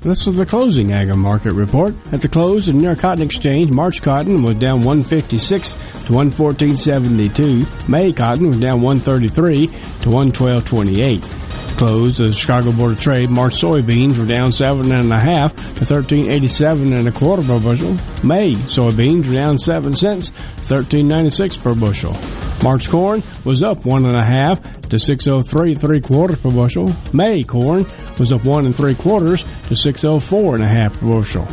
This 0.00 0.28
is 0.28 0.36
the 0.36 0.46
closing 0.46 0.92
agri 0.92 1.16
market 1.16 1.54
report. 1.54 1.92
At 2.12 2.20
the 2.20 2.28
close 2.28 2.68
of 2.68 2.76
New 2.76 2.84
York 2.84 3.00
Cotton 3.00 3.24
Exchange, 3.24 3.68
March 3.72 4.00
cotton 4.00 4.42
was 4.42 4.56
down 4.56 4.84
156 4.84 5.72
to 5.72 5.78
114.72. 6.12 7.88
May 7.88 8.12
cotton 8.12 8.48
was 8.48 8.60
down 8.60 8.80
133 8.80 9.66
to 9.66 9.72
112.28. 10.08 11.47
Close 11.78 12.18
the 12.18 12.32
Chicago 12.32 12.72
Board 12.72 12.90
of 12.94 13.00
Trade, 13.00 13.30
March 13.30 13.54
soybeans 13.54 14.18
were 14.18 14.26
down 14.26 14.50
seven 14.50 14.90
and 14.90 15.12
a 15.12 15.20
half 15.20 15.54
to 15.54 15.84
13.87 15.84 16.98
and 16.98 17.06
a 17.06 17.12
quarter 17.12 17.44
per 17.44 17.60
bushel. 17.60 17.92
May 18.24 18.54
soybeans 18.54 19.28
were 19.28 19.34
down 19.34 19.58
seven 19.58 19.92
cents, 19.92 20.32
13.96 20.62 21.62
per 21.62 21.76
bushel. 21.76 22.16
March 22.64 22.88
corn 22.88 23.22
was 23.44 23.62
up 23.62 23.84
one 23.84 24.04
and 24.06 24.16
a 24.16 24.24
half 24.24 24.60
to 24.88 24.98
603 24.98 25.76
three 25.76 26.00
quarters 26.00 26.40
per 26.40 26.50
bushel. 26.50 26.92
May 27.12 27.44
corn 27.44 27.86
was 28.18 28.32
up 28.32 28.44
one 28.44 28.66
and 28.66 28.74
three 28.74 28.96
quarters 28.96 29.44
to 29.68 29.76
604 29.76 30.56
and 30.56 30.64
a 30.64 30.68
half 30.68 30.98
per 30.98 31.06
bushel. 31.06 31.46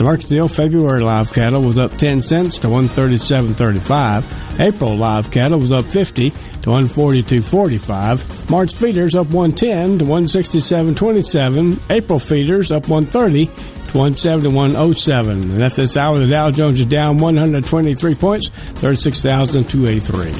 The 0.00 0.16
deal 0.16 0.48
February 0.48 1.02
live 1.02 1.30
cattle 1.30 1.60
was 1.60 1.76
up 1.76 1.94
10 1.98 2.22
cents 2.22 2.58
to 2.60 2.68
137.35. 2.68 4.58
April 4.58 4.96
live 4.96 5.30
cattle 5.30 5.58
was 5.60 5.72
up 5.72 5.84
50 5.84 6.30
to 6.30 6.36
142.45. 6.70 8.48
March 8.48 8.74
feeders 8.74 9.14
up 9.14 9.26
110 9.26 9.98
to 9.98 10.06
167.27. 10.06 11.82
April 11.90 12.18
feeders 12.18 12.72
up 12.72 12.88
130 12.88 13.44
to 13.44 13.52
171.07. 13.92 15.30
And 15.30 15.60
that's 15.60 15.76
this 15.76 15.98
hour. 15.98 16.18
The 16.18 16.28
Dow 16.28 16.48
Jones 16.48 16.80
is 16.80 16.86
down 16.86 17.18
123 17.18 18.14
points, 18.14 18.48
36,283. 18.48 20.32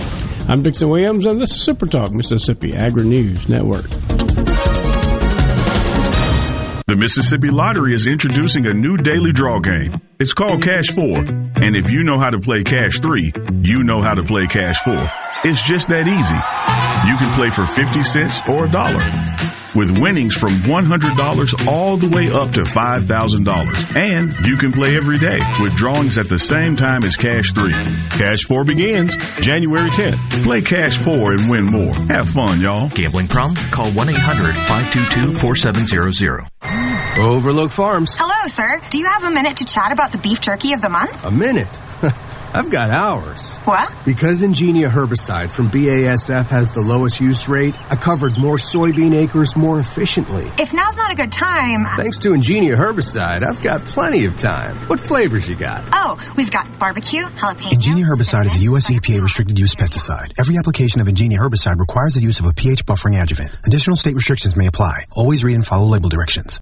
I'm 0.48 0.62
Dixon 0.62 0.88
Williams, 0.88 1.26
and 1.26 1.38
this 1.38 1.50
is 1.50 1.60
Super 1.60 1.84
Talk 1.84 2.12
Mississippi 2.12 2.74
Agri 2.74 3.04
News 3.04 3.46
Network. 3.46 3.90
The 6.90 6.96
Mississippi 6.96 7.50
Lottery 7.50 7.94
is 7.94 8.08
introducing 8.08 8.66
a 8.66 8.74
new 8.74 8.96
daily 8.96 9.30
draw 9.30 9.60
game. 9.60 10.00
It's 10.18 10.34
called 10.34 10.60
Cash 10.60 10.90
4. 10.90 11.18
And 11.18 11.76
if 11.76 11.88
you 11.88 12.02
know 12.02 12.18
how 12.18 12.30
to 12.30 12.40
play 12.40 12.64
Cash 12.64 12.98
3, 12.98 13.32
you 13.62 13.84
know 13.84 14.02
how 14.02 14.14
to 14.14 14.24
play 14.24 14.48
Cash 14.48 14.82
4. 14.82 14.96
It's 15.44 15.62
just 15.62 15.90
that 15.90 16.08
easy. 16.08 16.34
You 17.08 17.16
can 17.16 17.32
play 17.36 17.50
for 17.50 17.64
50 17.64 18.02
cents 18.02 18.40
or 18.48 18.66
a 18.66 18.68
dollar. 18.68 19.04
With 19.72 20.02
winnings 20.02 20.34
from 20.34 20.50
$100 20.66 21.68
all 21.68 21.96
the 21.96 22.08
way 22.08 22.28
up 22.28 22.50
to 22.54 22.62
$5,000. 22.62 23.96
And 23.96 24.32
you 24.44 24.56
can 24.56 24.72
play 24.72 24.96
every 24.96 25.20
day 25.20 25.38
with 25.60 25.76
drawings 25.76 26.18
at 26.18 26.28
the 26.28 26.40
same 26.40 26.74
time 26.74 27.04
as 27.04 27.14
Cash 27.14 27.52
3. 27.52 27.72
Cash 27.72 28.46
4 28.46 28.64
begins 28.64 29.16
January 29.38 29.90
10th. 29.90 30.42
Play 30.42 30.62
Cash 30.62 30.96
4 30.96 31.34
and 31.34 31.48
win 31.48 31.66
more. 31.66 31.94
Have 32.08 32.28
fun, 32.28 32.60
y'all. 32.60 32.88
Gambling 32.88 33.28
problem? 33.28 33.54
Call 33.70 33.86
1-800-522-4700. 33.86 36.48
Overlook 37.18 37.70
Farms. 37.72 38.14
Hello, 38.18 38.46
sir. 38.46 38.80
Do 38.90 38.98
you 38.98 39.06
have 39.06 39.24
a 39.24 39.30
minute 39.30 39.58
to 39.58 39.64
chat 39.64 39.92
about 39.92 40.12
the 40.12 40.18
beef 40.18 40.40
jerky 40.40 40.72
of 40.72 40.80
the 40.80 40.88
month? 40.88 41.24
A 41.24 41.30
minute? 41.30 41.68
I've 42.52 42.70
got 42.70 42.90
hours. 42.90 43.58
What? 43.58 43.94
Because 44.04 44.42
Engenia 44.42 44.88
herbicide 44.90 45.50
from 45.52 45.70
BASF 45.70 46.46
has 46.46 46.70
the 46.70 46.80
lowest 46.80 47.20
use 47.20 47.48
rate, 47.48 47.74
I 47.90 47.96
covered 47.96 48.38
more 48.38 48.56
soybean 48.56 49.14
acres 49.14 49.54
more 49.56 49.78
efficiently. 49.78 50.50
If 50.58 50.72
now's 50.72 50.96
not 50.96 51.12
a 51.12 51.14
good 51.16 51.30
time. 51.30 51.84
Thanks 51.96 52.18
to 52.20 52.30
Engenia 52.30 52.74
herbicide, 52.74 53.44
I've 53.44 53.62
got 53.62 53.84
plenty 53.84 54.24
of 54.24 54.36
time. 54.36 54.88
What 54.88 54.98
flavors 54.98 55.48
you 55.48 55.56
got? 55.56 55.88
Oh, 55.92 56.16
we've 56.36 56.50
got 56.50 56.78
barbecue, 56.78 57.22
jalapeno. 57.22 57.70
Engenia 57.70 58.04
herbicide 58.04 58.46
is 58.46 58.56
a 58.56 58.60
U.S. 58.70 58.90
EPA 58.90 59.20
restricted 59.22 59.58
use 59.58 59.74
pesticide. 59.74 60.32
Every 60.38 60.56
application 60.58 61.00
of 61.00 61.06
Engenia 61.06 61.38
herbicide 61.38 61.78
requires 61.78 62.14
the 62.14 62.20
use 62.20 62.40
of 62.40 62.46
a 62.46 62.52
pH 62.52 62.86
buffering 62.86 63.20
adjuvant. 63.22 63.50
Additional 63.64 63.96
state 63.96 64.14
restrictions 64.14 64.56
may 64.56 64.66
apply. 64.66 65.04
Always 65.12 65.44
read 65.44 65.54
and 65.54 65.66
follow 65.66 65.86
label 65.86 66.08
directions. 66.08 66.60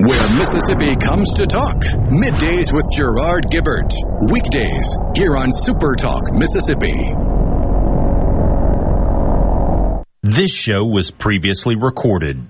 Where 0.00 0.32
Mississippi 0.34 0.96
comes 0.96 1.34
to 1.34 1.46
talk. 1.46 1.76
Middays 2.08 2.72
with 2.72 2.86
Gerard 2.90 3.50
Gibert. 3.50 3.92
Weekdays 4.32 4.96
here 5.14 5.36
on 5.36 5.52
Super 5.52 5.94
Talk 5.94 6.22
Mississippi. 6.32 6.96
This 10.22 10.54
show 10.54 10.86
was 10.86 11.10
previously 11.10 11.76
recorded. 11.76 12.48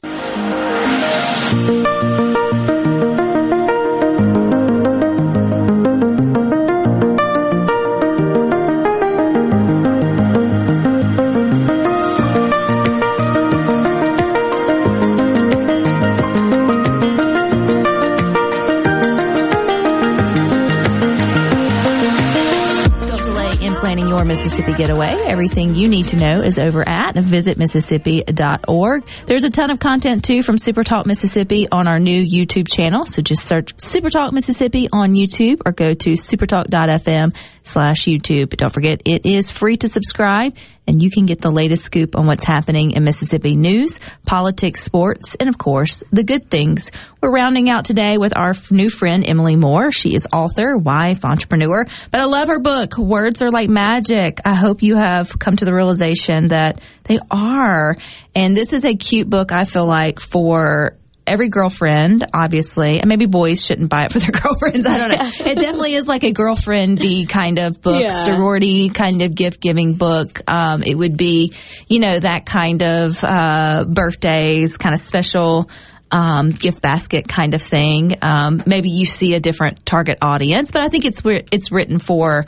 Mississippi 24.60 24.76
getaway. 24.76 25.12
Everything 25.26 25.74
you 25.74 25.88
need 25.88 26.08
to 26.08 26.16
know 26.16 26.42
is 26.42 26.58
over 26.58 26.86
at 26.86 27.14
visitmississippi.org. 27.14 29.04
There's 29.26 29.44
a 29.44 29.50
ton 29.50 29.70
of 29.70 29.78
content 29.78 30.22
too 30.22 30.42
from 30.42 30.58
Super 30.58 30.84
Talk 30.84 31.06
Mississippi 31.06 31.66
on 31.72 31.88
our 31.88 31.98
new 31.98 32.22
YouTube 32.22 32.68
channel. 32.68 33.06
So 33.06 33.22
just 33.22 33.44
search 33.44 33.72
Super 33.80 34.10
Talk 34.10 34.34
Mississippi 34.34 34.88
on 34.92 35.12
YouTube 35.12 35.62
or 35.64 35.72
go 35.72 35.94
to 35.94 36.12
supertalk.fm 36.12 37.34
slash 37.70 38.04
YouTube. 38.04 38.56
Don't 38.56 38.72
forget, 38.72 39.02
it 39.04 39.26
is 39.26 39.50
free 39.50 39.76
to 39.78 39.88
subscribe 39.88 40.56
and 40.90 41.00
you 41.00 41.10
can 41.10 41.24
get 41.24 41.40
the 41.40 41.52
latest 41.52 41.84
scoop 41.84 42.16
on 42.16 42.26
what's 42.26 42.44
happening 42.44 42.90
in 42.90 43.04
Mississippi 43.04 43.54
news, 43.54 44.00
politics, 44.26 44.82
sports, 44.82 45.36
and 45.38 45.48
of 45.48 45.56
course, 45.56 46.02
the 46.10 46.24
good 46.24 46.50
things. 46.50 46.90
We're 47.22 47.30
rounding 47.30 47.70
out 47.70 47.84
today 47.84 48.18
with 48.18 48.36
our 48.36 48.54
new 48.72 48.90
friend, 48.90 49.24
Emily 49.24 49.54
Moore. 49.54 49.92
She 49.92 50.16
is 50.16 50.26
author, 50.32 50.76
wife, 50.76 51.24
entrepreneur, 51.24 51.86
but 52.10 52.20
I 52.20 52.24
love 52.24 52.48
her 52.48 52.58
book, 52.58 52.98
Words 52.98 53.40
Are 53.40 53.52
Like 53.52 53.70
Magic. 53.70 54.40
I 54.44 54.54
hope 54.54 54.82
you 54.82 54.96
have 54.96 55.38
come 55.38 55.56
to 55.56 55.64
the 55.64 55.72
realization 55.72 56.48
that 56.48 56.80
they 57.04 57.20
are. 57.30 57.96
And 58.34 58.56
this 58.56 58.72
is 58.72 58.84
a 58.84 58.96
cute 58.96 59.30
book, 59.30 59.52
I 59.52 59.64
feel 59.66 59.86
like, 59.86 60.18
for 60.18 60.96
every 61.30 61.48
girlfriend, 61.48 62.26
obviously, 62.34 62.98
and 63.00 63.08
maybe 63.08 63.26
boys 63.26 63.64
shouldn't 63.64 63.88
buy 63.88 64.04
it 64.04 64.12
for 64.12 64.18
their 64.18 64.30
girlfriends. 64.42 64.84
I 64.84 64.98
don't 64.98 65.10
know. 65.10 65.30
it 65.50 65.58
definitely 65.58 65.94
is 65.94 66.08
like 66.08 66.24
a 66.24 66.32
girlfriendy 66.32 67.28
kind 67.28 67.58
of 67.58 67.80
book, 67.80 68.02
Yeah. 68.02 68.10
sorority 68.12 68.88
kind 68.90 69.22
of 69.22 69.34
gift 69.34 69.60
giving 69.60 69.94
book. 69.94 70.40
Um, 70.46 70.82
it 70.82 70.94
would 70.94 71.16
be, 71.16 71.54
you 71.88 72.00
know, 72.00 72.18
that 72.18 72.44
kind 72.46 72.82
of 72.82 73.22
uh, 73.24 73.84
birthdays, 73.88 74.76
kind 74.76 74.94
of 74.94 75.00
special. 75.00 75.70
Um, 76.12 76.50
gift 76.50 76.82
basket 76.82 77.28
kind 77.28 77.54
of 77.54 77.62
thing. 77.62 78.16
Um, 78.20 78.60
maybe 78.66 78.90
you 78.90 79.06
see 79.06 79.34
a 79.34 79.38
different 79.38 79.86
target 79.86 80.18
audience, 80.20 80.72
but 80.72 80.82
I 80.82 80.88
think 80.88 81.04
it's 81.04 81.22
it's 81.24 81.70
written 81.70 82.00
for 82.00 82.46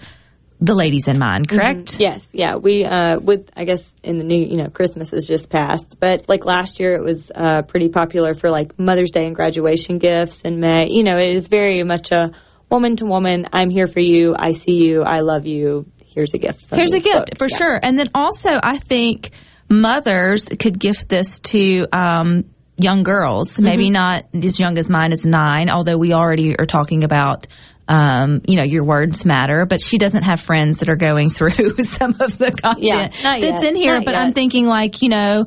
the 0.65 0.75
ladies 0.75 1.09
in 1.09 1.19
mind, 1.19 1.49
correct? 1.49 1.95
Mhm. 1.99 2.01
Yes, 2.01 2.27
yeah. 2.33 2.57
We 2.57 2.85
uh, 2.85 3.19
with 3.21 3.51
I 3.57 3.65
guess 3.65 3.89
in 4.03 4.19
the 4.19 4.25
new 4.25 4.43
you 4.43 4.57
know 4.57 4.69
Christmas 4.69 5.11
has 5.11 5.27
just 5.27 5.51
passed, 5.51 5.97
but 5.99 6.27
like 6.29 6.45
last 6.45 6.79
year 6.81 6.95
it 6.95 7.03
was 7.05 7.31
uh, 7.35 7.63
pretty 7.63 7.89
popular 7.89 8.35
for 8.35 8.49
like 8.51 8.79
Mother's 8.79 9.11
Day 9.11 9.27
and 9.27 9.35
graduation 9.35 9.99
gifts 9.99 10.41
in 10.43 10.61
May. 10.61 10.89
You 10.89 11.03
know, 11.03 11.17
it 11.17 11.35
is 11.35 11.49
very 11.49 11.83
much 11.83 12.13
a 12.13 12.31
woman 12.71 12.97
to 12.97 13.05
woman. 13.07 13.47
I'm 13.53 13.71
here 13.71 13.87
for 13.89 14.01
you. 14.01 14.35
I 14.39 14.53
see 14.53 14.77
you. 14.87 15.03
I 15.03 15.21
love 15.21 15.47
you. 15.47 15.87
Here's 16.07 16.33
a 16.35 16.39
gift. 16.39 16.67
Here's 16.71 16.93
me 16.93 17.01
a 17.01 17.03
gift 17.03 17.39
for 17.39 17.47
Yeah. 17.51 17.57
sure. 17.57 17.81
And 17.83 17.99
then 17.99 18.09
also, 18.15 18.51
I 18.63 18.79
think 18.79 19.31
mothers 19.69 20.49
could 20.59 20.79
gift 20.79 21.09
this 21.09 21.41
to 21.41 21.87
um, 21.93 22.45
young 22.77 23.03
girls, 23.03 23.59
maybe 23.59 23.85
Mm-hmm. 23.87 23.93
not 23.95 24.45
as 24.45 24.61
young 24.61 24.79
as 24.79 24.91
mine 24.91 25.13
is 25.13 25.25
nine, 25.27 25.69
although 25.71 25.97
we 25.99 26.13
already 26.13 26.57
are 26.59 26.67
talking 26.67 27.05
about. 27.05 27.47
Um, 27.89 28.43
you 28.47 28.57
know, 28.57 28.63
your 28.65 28.85
words 28.85 29.25
matter, 29.27 29.67
but 29.67 29.81
she 29.81 29.99
doesn't 29.99 30.23
have 30.23 30.41
friends 30.41 30.79
that 30.79 30.89
are 30.89 30.97
going 30.97 31.31
through 31.31 31.51
some 31.81 32.15
of 32.21 32.39
the 32.39 32.53
content 32.53 32.79
Yeah, 32.85 33.09
that's 33.09 33.43
yet. 33.43 33.65
in 33.65 33.77
here. 33.77 33.97
Not 33.97 34.05
but 34.05 34.15
I'm 34.15 34.33
thinking 34.33 34.67
like, 34.67 35.03
you 35.03 35.09
know, 35.09 35.47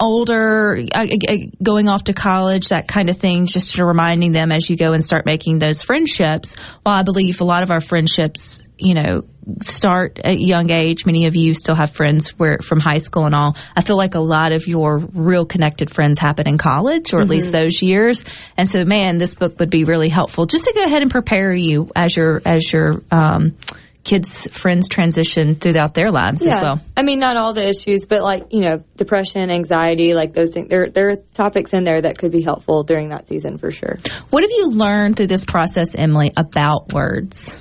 older, 0.00 0.78
uh, 0.94 1.06
uh, 1.28 1.36
going 1.62 1.88
off 1.88 2.04
to 2.04 2.12
college, 2.12 2.68
that 2.68 2.88
kind 2.88 3.08
of 3.08 3.16
thing, 3.16 3.46
just 3.46 3.70
sort 3.70 3.80
of 3.84 3.88
reminding 3.88 4.32
them 4.32 4.52
as 4.52 4.68
you 4.68 4.76
go 4.76 4.92
and 4.92 5.02
start 5.04 5.26
making 5.26 5.58
those 5.58 5.82
friendships. 5.82 6.56
While 6.82 6.96
I 6.96 7.02
believe 7.02 7.40
a 7.40 7.44
lot 7.44 7.62
of 7.62 7.70
our 7.70 7.80
friendships, 7.80 8.62
you 8.78 8.94
know, 8.94 9.22
start 9.62 10.18
at 10.18 10.32
a 10.32 10.38
young 10.38 10.70
age. 10.70 11.06
Many 11.06 11.26
of 11.26 11.36
you 11.36 11.54
still 11.54 11.74
have 11.74 11.90
friends 11.90 12.30
where 12.30 12.58
from 12.58 12.80
high 12.80 12.98
school 12.98 13.26
and 13.26 13.34
all. 13.34 13.56
I 13.76 13.82
feel 13.82 13.96
like 13.96 14.14
a 14.14 14.20
lot 14.20 14.52
of 14.52 14.66
your 14.66 14.98
real 14.98 15.46
connected 15.46 15.90
friends 15.90 16.18
happen 16.18 16.48
in 16.48 16.58
college 16.58 17.14
or 17.14 17.20
at 17.20 17.28
least 17.28 17.50
Mhm. 17.50 17.52
those 17.52 17.82
years. 17.82 18.24
And 18.56 18.68
so, 18.68 18.84
man, 18.84 19.18
this 19.18 19.34
book 19.34 19.58
would 19.60 19.70
be 19.70 19.84
really 19.84 20.08
helpful 20.08 20.46
just 20.46 20.64
to 20.64 20.72
go 20.74 20.84
ahead 20.84 21.02
and 21.02 21.10
prepare 21.10 21.52
you 21.52 21.90
as 21.94 22.16
your, 22.16 22.42
as 22.44 22.72
your, 22.72 23.02
um, 23.10 23.54
kids' 24.02 24.46
friends 24.52 24.88
transition 24.88 25.56
throughout 25.56 25.92
their 25.94 26.12
lives 26.12 26.46
as 26.46 26.60
well. 26.60 26.80
I 26.96 27.02
mean, 27.02 27.18
not 27.18 27.36
all 27.36 27.52
the 27.52 27.66
issues, 27.66 28.06
but 28.06 28.22
like 28.22 28.46
you 28.50 28.60
know, 28.60 28.84
depression, 28.96 29.50
anxiety, 29.50 30.14
like 30.14 30.32
those 30.32 30.52
things. 30.52 30.68
There, 30.68 30.86
there 30.88 31.08
are 31.10 31.16
topics 31.34 31.72
in 31.72 31.82
there 31.82 32.00
that 32.00 32.16
could 32.16 32.30
be 32.30 32.40
helpful 32.40 32.84
during 32.84 33.08
that 33.08 33.26
season 33.26 33.58
for 33.58 33.72
sure. 33.72 33.98
What 34.30 34.42
have 34.44 34.50
you 34.52 34.70
learned 34.70 35.16
through 35.16 35.26
this 35.26 35.44
process, 35.44 35.96
Emily, 35.96 36.30
about 36.36 36.92
words? 36.92 37.60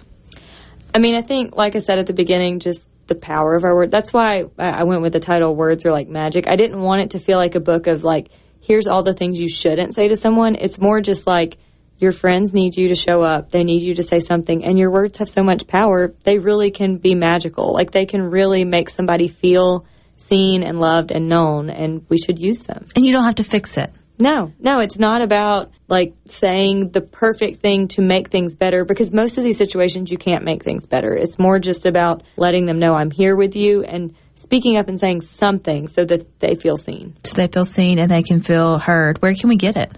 I 0.95 0.97
mean, 0.97 1.15
I 1.15 1.21
think, 1.21 1.57
like 1.57 1.75
I 1.75 1.79
said 1.79 1.99
at 1.99 2.05
the 2.05 2.13
beginning, 2.13 2.59
just 2.59 2.81
the 3.07 3.15
power 3.15 3.53
of 3.53 3.65
our 3.65 3.75
word. 3.75 3.91
That's 3.91 4.13
why 4.13 4.45
I 4.57 4.69
I 4.69 4.83
went 4.83 5.01
with 5.01 5.11
the 5.11 5.19
title 5.19 5.53
"Words 5.53 5.85
Are 5.85 5.91
Like 5.91 6.07
Magic." 6.07 6.47
I 6.47 6.55
didn't 6.55 6.81
want 6.81 7.01
it 7.01 7.09
to 7.11 7.19
feel 7.19 7.37
like 7.37 7.55
a 7.55 7.59
book 7.59 7.87
of 7.87 8.05
like, 8.05 8.29
here's 8.61 8.87
all 8.87 9.03
the 9.03 9.13
things 9.13 9.37
you 9.37 9.49
shouldn't 9.49 9.93
say 9.93 10.07
to 10.07 10.15
someone. 10.15 10.55
It's 10.55 10.79
more 10.79 11.01
just 11.01 11.27
like 11.27 11.57
your 11.97 12.13
friends 12.13 12.53
need 12.53 12.77
you 12.77 12.87
to 12.87 12.95
show 12.95 13.23
up. 13.23 13.49
They 13.49 13.65
need 13.65 13.81
you 13.81 13.95
to 13.95 14.03
say 14.03 14.19
something, 14.19 14.63
and 14.63 14.79
your 14.79 14.89
words 14.89 15.17
have 15.17 15.27
so 15.27 15.43
much 15.43 15.67
power. 15.67 16.13
They 16.23 16.37
really 16.37 16.71
can 16.71 16.97
be 16.97 17.13
magical. 17.13 17.73
Like 17.73 17.91
they 17.91 18.05
can 18.05 18.21
really 18.21 18.63
make 18.63 18.89
somebody 18.89 19.27
feel 19.27 19.85
seen 20.15 20.63
and 20.63 20.79
loved 20.79 21.11
and 21.11 21.27
known, 21.27 21.69
and 21.69 22.05
we 22.07 22.17
should 22.17 22.39
use 22.39 22.59
them. 22.59 22.85
And 22.95 23.05
you 23.05 23.11
don't 23.11 23.25
have 23.25 23.35
to 23.35 23.43
fix 23.43 23.77
it. 23.77 23.91
No, 24.17 24.53
no, 24.59 24.79
it's 24.79 24.97
not 24.97 25.21
about 25.21 25.71
like 25.87 26.13
saying 26.25 26.91
the 26.91 27.01
perfect 27.01 27.61
thing 27.61 27.89
to 27.89 28.01
make 28.01 28.29
things 28.29 28.55
better 28.55 28.85
because 28.85 29.11
most 29.11 29.37
of 29.37 29.43
these 29.43 29.57
situations 29.57 30.09
you 30.09 30.17
can't 30.17 30.43
make 30.43 30.63
things 30.63 30.85
better. 30.85 31.13
It's 31.13 31.37
more 31.37 31.59
just 31.59 31.85
about 31.85 32.23
letting 32.37 32.65
them 32.65 32.79
know 32.79 32.95
I'm 32.95 33.11
here 33.11 33.35
with 33.35 33.55
you 33.55 33.83
and 33.83 34.15
speaking 34.35 34.77
up 34.77 34.87
and 34.87 34.99
saying 34.99 35.21
something 35.21 35.87
so 35.87 36.05
that 36.05 36.39
they 36.39 36.55
feel 36.55 36.77
seen. 36.77 37.17
So 37.23 37.35
they 37.35 37.47
feel 37.47 37.65
seen 37.65 37.99
and 37.99 38.09
they 38.09 38.23
can 38.23 38.41
feel 38.41 38.79
heard. 38.79 39.21
Where 39.21 39.33
can 39.35 39.49
we 39.49 39.57
get 39.57 39.75
it? 39.75 39.97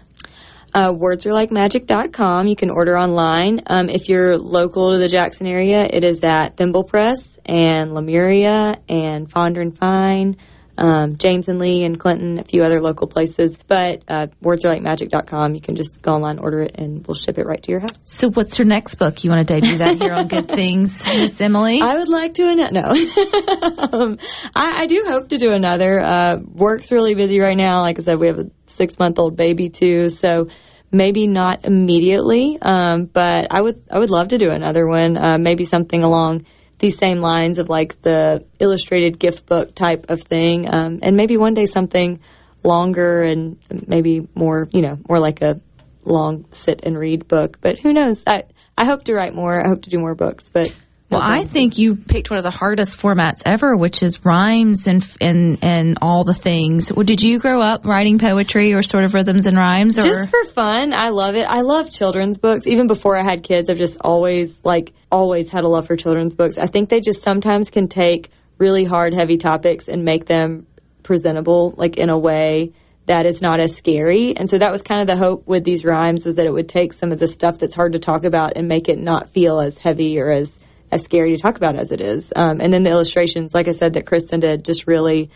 Uh, 0.73 0.91
wordsarelikeMagic.com. 0.91 2.47
You 2.47 2.55
can 2.55 2.69
order 2.69 2.97
online. 2.97 3.61
Um, 3.67 3.89
if 3.89 4.09
you're 4.09 4.37
local 4.37 4.91
to 4.91 4.97
the 4.97 5.07
Jackson 5.07 5.47
area, 5.47 5.87
it 5.89 6.03
is 6.03 6.23
at 6.23 6.57
Thimble 6.57 6.83
Press 6.83 7.39
and 7.45 7.93
Lemuria 7.93 8.79
and 8.89 9.27
Fondren 9.27 9.61
and 9.61 9.77
Fine, 9.77 10.37
um, 10.77 11.17
James 11.17 11.47
and 11.47 11.59
Lee 11.59 11.83
and 11.83 11.99
Clinton, 11.99 12.39
a 12.39 12.43
few 12.43 12.63
other 12.63 12.81
local 12.81 13.07
places. 13.07 13.57
But 13.67 14.03
uh, 14.07 14.27
wordsarelikeMagic.com, 14.43 15.55
you 15.55 15.61
can 15.61 15.75
just 15.75 16.01
go 16.01 16.13
online, 16.13 16.39
order 16.39 16.61
it, 16.61 16.75
and 16.75 17.05
we'll 17.05 17.15
ship 17.15 17.37
it 17.37 17.45
right 17.45 17.61
to 17.63 17.71
your 17.71 17.79
house. 17.81 17.91
So 18.05 18.29
what's 18.29 18.57
your 18.59 18.67
next 18.67 18.95
book? 18.95 19.23
You 19.23 19.31
want 19.31 19.47
to 19.47 19.53
debut 19.55 19.77
that 19.79 19.97
here 19.97 20.13
on 20.13 20.27
Good 20.27 20.47
Things, 20.55 21.05
Miss 21.05 21.39
Emily? 21.41 21.81
I 21.81 21.95
would 21.95 22.09
like 22.09 22.35
to 22.35 22.47
announce. 22.47 22.71
No, 22.71 22.81
um, 23.91 24.17
I, 24.55 24.81
I 24.81 24.85
do 24.85 25.03
hope 25.07 25.29
to 25.29 25.37
do 25.37 25.51
another. 25.51 25.99
Uh, 25.99 26.37
work's 26.37 26.91
really 26.91 27.15
busy 27.15 27.39
right 27.39 27.57
now. 27.57 27.81
Like 27.81 27.99
I 27.99 28.03
said, 28.03 28.19
we 28.19 28.27
have 28.27 28.39
a 28.39 28.49
six 28.65 28.99
month 28.99 29.19
old 29.19 29.35
baby 29.35 29.69
too, 29.69 30.09
so 30.09 30.47
maybe 30.91 31.27
not 31.27 31.65
immediately. 31.65 32.57
Um, 32.61 33.05
but 33.05 33.47
I 33.51 33.61
would 33.61 33.83
I 33.91 33.99
would 33.99 34.09
love 34.09 34.29
to 34.29 34.37
do 34.37 34.51
another 34.51 34.87
one. 34.87 35.17
Uh, 35.17 35.37
maybe 35.37 35.65
something 35.65 36.03
along 36.03 36.45
these 36.79 36.97
same 36.97 37.19
lines 37.19 37.59
of 37.59 37.69
like 37.69 38.01
the 38.01 38.45
illustrated 38.59 39.19
gift 39.19 39.45
book 39.45 39.73
type 39.75 40.05
of 40.09 40.21
thing, 40.21 40.73
um, 40.73 40.99
and 41.01 41.15
maybe 41.15 41.37
one 41.37 41.53
day 41.53 41.65
something 41.65 42.19
longer 42.63 43.23
and 43.23 43.57
maybe 43.87 44.27
more, 44.35 44.67
you 44.71 44.81
know, 44.81 44.97
more 45.07 45.19
like 45.19 45.41
a 45.41 45.59
long 46.05 46.45
sit 46.51 46.81
and 46.83 46.97
read 46.97 47.27
book. 47.27 47.57
But 47.61 47.79
who 47.79 47.93
knows? 47.93 48.23
I 48.27 48.43
I 48.77 48.85
hope 48.85 49.03
to 49.05 49.13
write 49.13 49.33
more. 49.33 49.63
I 49.63 49.67
hope 49.67 49.83
to 49.83 49.89
do 49.89 49.99
more 49.99 50.15
books, 50.15 50.49
but. 50.51 50.71
Well, 51.09 51.21
I 51.23 51.45
think 51.45 51.77
you 51.77 51.95
picked 51.95 52.29
one 52.29 52.37
of 52.37 52.43
the 52.43 52.51
hardest 52.51 52.99
formats 52.99 53.41
ever, 53.45 53.77
which 53.77 54.03
is 54.03 54.25
rhymes 54.25 54.87
and 54.87 55.07
and 55.21 55.57
and 55.61 55.97
all 56.01 56.25
the 56.25 56.33
things. 56.33 56.91
Well, 56.91 57.05
did 57.05 57.21
you 57.21 57.39
grow 57.39 57.61
up 57.61 57.85
writing 57.85 58.19
poetry 58.19 58.73
or 58.73 58.81
sort 58.81 59.05
of 59.05 59.13
rhythms 59.13 59.45
and 59.45 59.55
rhymes? 59.55 59.97
Or? 59.97 60.01
Just 60.01 60.29
for 60.29 60.43
fun. 60.43 60.93
I 60.93 61.09
love 61.09 61.35
it. 61.35 61.47
I 61.47 61.61
love 61.61 61.89
children's 61.89 62.37
books. 62.37 62.67
Even 62.67 62.87
before 62.87 63.17
I 63.17 63.23
had 63.23 63.41
kids, 63.41 63.69
I've 63.69 63.77
just 63.77 63.97
always 64.01 64.59
like 64.65 64.93
always 65.09 65.49
had 65.49 65.63
a 65.63 65.69
love 65.69 65.87
for 65.87 65.95
children's 65.95 66.35
books. 66.35 66.57
I 66.57 66.67
think 66.67 66.89
they 66.89 66.99
just 66.99 67.21
sometimes 67.21 67.69
can 67.69 67.87
take 67.87 68.29
really 68.57 68.83
hard, 68.83 69.13
heavy 69.13 69.37
topics 69.37 69.87
and 69.87 70.03
make 70.03 70.25
them 70.25 70.67
presentable, 71.03 71.73
like 71.77 71.95
in 71.95 72.09
a 72.09 72.17
way 72.17 72.73
that 73.05 73.25
is 73.25 73.41
not 73.41 73.61
as 73.61 73.77
scary. 73.77 74.35
And 74.35 74.49
so 74.49 74.57
that 74.57 74.71
was 74.71 74.81
kind 74.81 74.99
of 74.99 75.07
the 75.07 75.15
hope 75.15 75.47
with 75.47 75.63
these 75.63 75.85
rhymes 75.85 76.25
was 76.25 76.35
that 76.35 76.45
it 76.45 76.51
would 76.51 76.67
take 76.67 76.91
some 76.91 77.13
of 77.13 77.19
the 77.19 77.29
stuff 77.29 77.57
that's 77.59 77.75
hard 77.75 77.93
to 77.93 77.99
talk 77.99 78.25
about 78.25 78.57
and 78.57 78.67
make 78.67 78.89
it 78.89 78.99
not 78.99 79.29
feel 79.29 79.61
as 79.61 79.77
heavy 79.77 80.19
or 80.19 80.29
as 80.29 80.53
as 80.91 81.03
scary 81.03 81.35
to 81.35 81.41
talk 81.41 81.57
about 81.57 81.75
as 81.75 81.91
it 81.91 82.01
is. 82.01 82.31
Um, 82.35 82.61
and 82.61 82.73
then 82.73 82.83
the 82.83 82.89
illustrations, 82.89 83.53
like 83.53 83.67
I 83.67 83.71
said, 83.71 83.93
that 83.93 84.05
Kristen 84.05 84.39
did, 84.39 84.63
just 84.63 84.87
really 84.87 85.29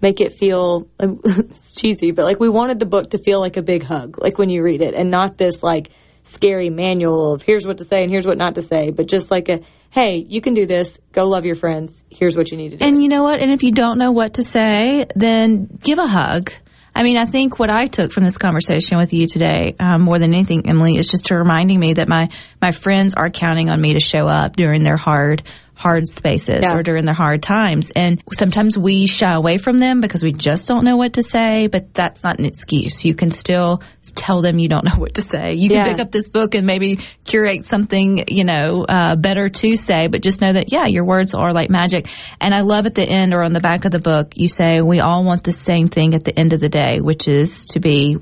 make 0.00 0.20
it 0.20 0.32
feel 0.32 0.88
it's 1.00 1.74
cheesy, 1.74 2.10
but 2.10 2.24
like 2.24 2.40
we 2.40 2.48
wanted 2.48 2.78
the 2.78 2.86
book 2.86 3.10
to 3.10 3.18
feel 3.18 3.40
like 3.40 3.56
a 3.56 3.62
big 3.62 3.82
hug, 3.82 4.20
like 4.20 4.38
when 4.38 4.50
you 4.50 4.62
read 4.62 4.82
it, 4.82 4.94
and 4.94 5.10
not 5.10 5.38
this 5.38 5.62
like 5.62 5.90
scary 6.24 6.68
manual 6.68 7.32
of 7.32 7.42
here's 7.42 7.66
what 7.66 7.78
to 7.78 7.84
say 7.84 8.02
and 8.02 8.10
here's 8.10 8.26
what 8.26 8.36
not 8.36 8.54
to 8.56 8.62
say, 8.62 8.90
but 8.90 9.06
just 9.06 9.30
like 9.30 9.48
a 9.48 9.60
hey, 9.90 10.24
you 10.28 10.40
can 10.40 10.54
do 10.54 10.66
this. 10.66 10.98
Go 11.12 11.26
love 11.26 11.46
your 11.46 11.54
friends. 11.54 12.04
Here's 12.10 12.36
what 12.36 12.50
you 12.50 12.58
need 12.58 12.70
to 12.70 12.76
do. 12.76 12.84
And 12.84 13.02
you 13.02 13.08
know 13.08 13.22
what? 13.22 13.40
And 13.40 13.50
if 13.50 13.62
you 13.62 13.72
don't 13.72 13.98
know 13.98 14.12
what 14.12 14.34
to 14.34 14.42
say, 14.42 15.06
then 15.16 15.66
give 15.82 15.98
a 15.98 16.06
hug. 16.06 16.52
I 16.98 17.04
mean, 17.04 17.16
I 17.16 17.26
think 17.26 17.60
what 17.60 17.70
I 17.70 17.86
took 17.86 18.10
from 18.10 18.24
this 18.24 18.38
conversation 18.38 18.98
with 18.98 19.12
you 19.12 19.28
today, 19.28 19.76
um, 19.78 20.02
more 20.02 20.18
than 20.18 20.34
anything, 20.34 20.68
Emily, 20.68 20.96
is 20.96 21.06
just 21.06 21.26
to 21.26 21.36
reminding 21.36 21.78
me 21.78 21.92
that 21.92 22.08
my 22.08 22.28
my 22.60 22.72
friends 22.72 23.14
are 23.14 23.30
counting 23.30 23.70
on 23.70 23.80
me 23.80 23.92
to 23.92 24.00
show 24.00 24.26
up 24.26 24.56
during 24.56 24.82
their 24.82 24.96
hard 24.96 25.44
hard 25.78 26.08
spaces 26.08 26.58
Yeah. 26.62 26.74
or 26.76 26.82
during 26.82 27.04
their 27.04 27.14
hard 27.14 27.40
times. 27.40 27.92
And 27.94 28.20
sometimes 28.32 28.76
we 28.76 29.06
shy 29.06 29.32
away 29.32 29.58
from 29.58 29.78
them 29.78 30.00
because 30.00 30.24
we 30.24 30.32
just 30.32 30.66
don't 30.66 30.84
know 30.84 30.96
what 30.96 31.12
to 31.14 31.22
say, 31.22 31.68
but 31.68 31.94
that's 31.94 32.24
not 32.24 32.40
an 32.40 32.44
excuse. 32.46 33.04
You 33.04 33.14
can 33.14 33.30
still 33.30 33.80
tell 34.16 34.42
them 34.42 34.58
you 34.58 34.68
don't 34.68 34.84
know 34.84 34.96
what 34.98 35.14
to 35.14 35.22
say. 35.22 35.54
You 35.54 35.68
can 35.68 35.78
Yeah. 35.78 35.84
pick 35.84 36.00
up 36.00 36.10
this 36.10 36.30
book 36.30 36.56
and 36.56 36.66
maybe 36.66 36.98
curate 37.24 37.64
something, 37.64 38.24
you 38.26 38.42
know, 38.42 38.84
uh, 38.88 39.14
better 39.14 39.48
to 39.48 39.76
say, 39.76 40.08
but 40.08 40.20
just 40.20 40.40
know 40.40 40.52
that, 40.52 40.72
yeah, 40.72 40.86
your 40.86 41.04
words 41.04 41.32
are 41.32 41.52
like 41.52 41.70
magic. 41.70 42.08
And 42.40 42.52
I 42.52 42.62
love 42.62 42.86
at 42.86 42.96
the 42.96 43.08
end 43.08 43.32
or 43.32 43.44
on 43.44 43.52
the 43.52 43.60
back 43.60 43.84
of 43.84 43.92
the 43.92 44.00
book, 44.00 44.32
you 44.34 44.48
say, 44.48 44.80
we 44.80 44.98
all 44.98 45.22
want 45.22 45.44
the 45.44 45.52
same 45.52 45.86
thing 45.86 46.14
at 46.14 46.24
the 46.24 46.36
end 46.36 46.52
of 46.54 46.58
the 46.60 46.68
day, 46.68 47.00
which 47.00 47.28
is 47.28 47.66
to 47.70 47.78
be, 47.78 48.16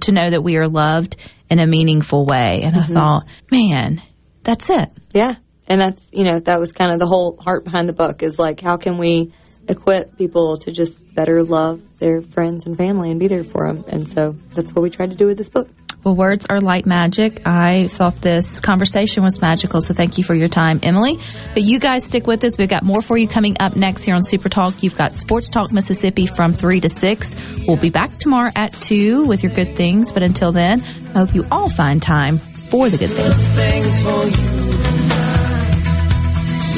to 0.00 0.12
know 0.12 0.30
that 0.30 0.40
we 0.42 0.56
are 0.56 0.66
loved 0.68 1.16
in 1.50 1.58
a 1.58 1.66
meaningful 1.66 2.24
way. 2.24 2.62
And 2.64 2.74
I 2.74 2.80
Mhm. 2.84 2.94
thought, 2.94 3.24
man, 3.50 4.00
that's 4.44 4.70
it. 4.70 4.88
Yeah. 5.12 5.34
And 5.68 5.80
that's 5.80 6.04
you 6.12 6.24
know 6.24 6.38
that 6.40 6.58
was 6.58 6.72
kind 6.72 6.92
of 6.92 6.98
the 6.98 7.06
whole 7.06 7.36
heart 7.40 7.64
behind 7.64 7.88
the 7.88 7.92
book 7.92 8.22
is 8.22 8.38
like 8.38 8.60
how 8.60 8.76
can 8.76 8.98
we 8.98 9.32
equip 9.68 10.18
people 10.18 10.56
to 10.56 10.72
just 10.72 11.14
better 11.14 11.42
love 11.44 11.80
their 11.98 12.20
friends 12.20 12.66
and 12.66 12.76
family 12.76 13.10
and 13.10 13.20
be 13.20 13.28
there 13.28 13.44
for 13.44 13.72
them 13.72 13.84
and 13.88 14.08
so 14.08 14.34
that's 14.54 14.72
what 14.74 14.82
we 14.82 14.90
tried 14.90 15.10
to 15.10 15.16
do 15.16 15.26
with 15.26 15.38
this 15.38 15.48
book 15.48 15.68
Well, 16.04 16.16
words 16.16 16.46
are 16.50 16.60
like 16.60 16.84
magic. 16.84 17.46
I 17.46 17.86
thought 17.86 18.16
this 18.16 18.58
conversation 18.58 19.22
was 19.22 19.40
magical, 19.40 19.80
so 19.80 19.94
thank 19.94 20.18
you 20.18 20.24
for 20.24 20.34
your 20.34 20.48
time, 20.48 20.80
Emily. 20.82 21.20
But 21.54 21.62
you 21.62 21.78
guys 21.78 22.04
stick 22.04 22.26
with 22.26 22.42
us. 22.42 22.58
We've 22.58 22.68
got 22.68 22.82
more 22.82 23.02
for 23.02 23.16
you 23.16 23.28
coming 23.28 23.56
up 23.60 23.76
next 23.76 24.02
here 24.02 24.16
on 24.16 24.24
Super 24.24 24.48
Talk. 24.48 24.82
You've 24.82 24.96
got 24.96 25.12
Sports 25.12 25.48
Talk 25.52 25.70
Mississippi 25.70 26.26
from 26.26 26.54
3 26.54 26.80
to 26.80 26.88
6. 26.88 27.36
We'll 27.68 27.76
be 27.76 27.90
back 27.90 28.10
tomorrow 28.10 28.50
at 28.56 28.72
2 28.72 29.26
with 29.28 29.44
your 29.44 29.54
good 29.54 29.76
things. 29.76 30.10
But 30.10 30.24
until 30.24 30.50
then, 30.50 30.82
I 31.14 31.18
hope 31.20 31.36
you 31.36 31.46
all 31.52 31.68
find 31.68 32.02
time 32.02 32.38
for 32.38 32.90
the 32.90 32.98
good 32.98 33.10
things. 33.10 34.61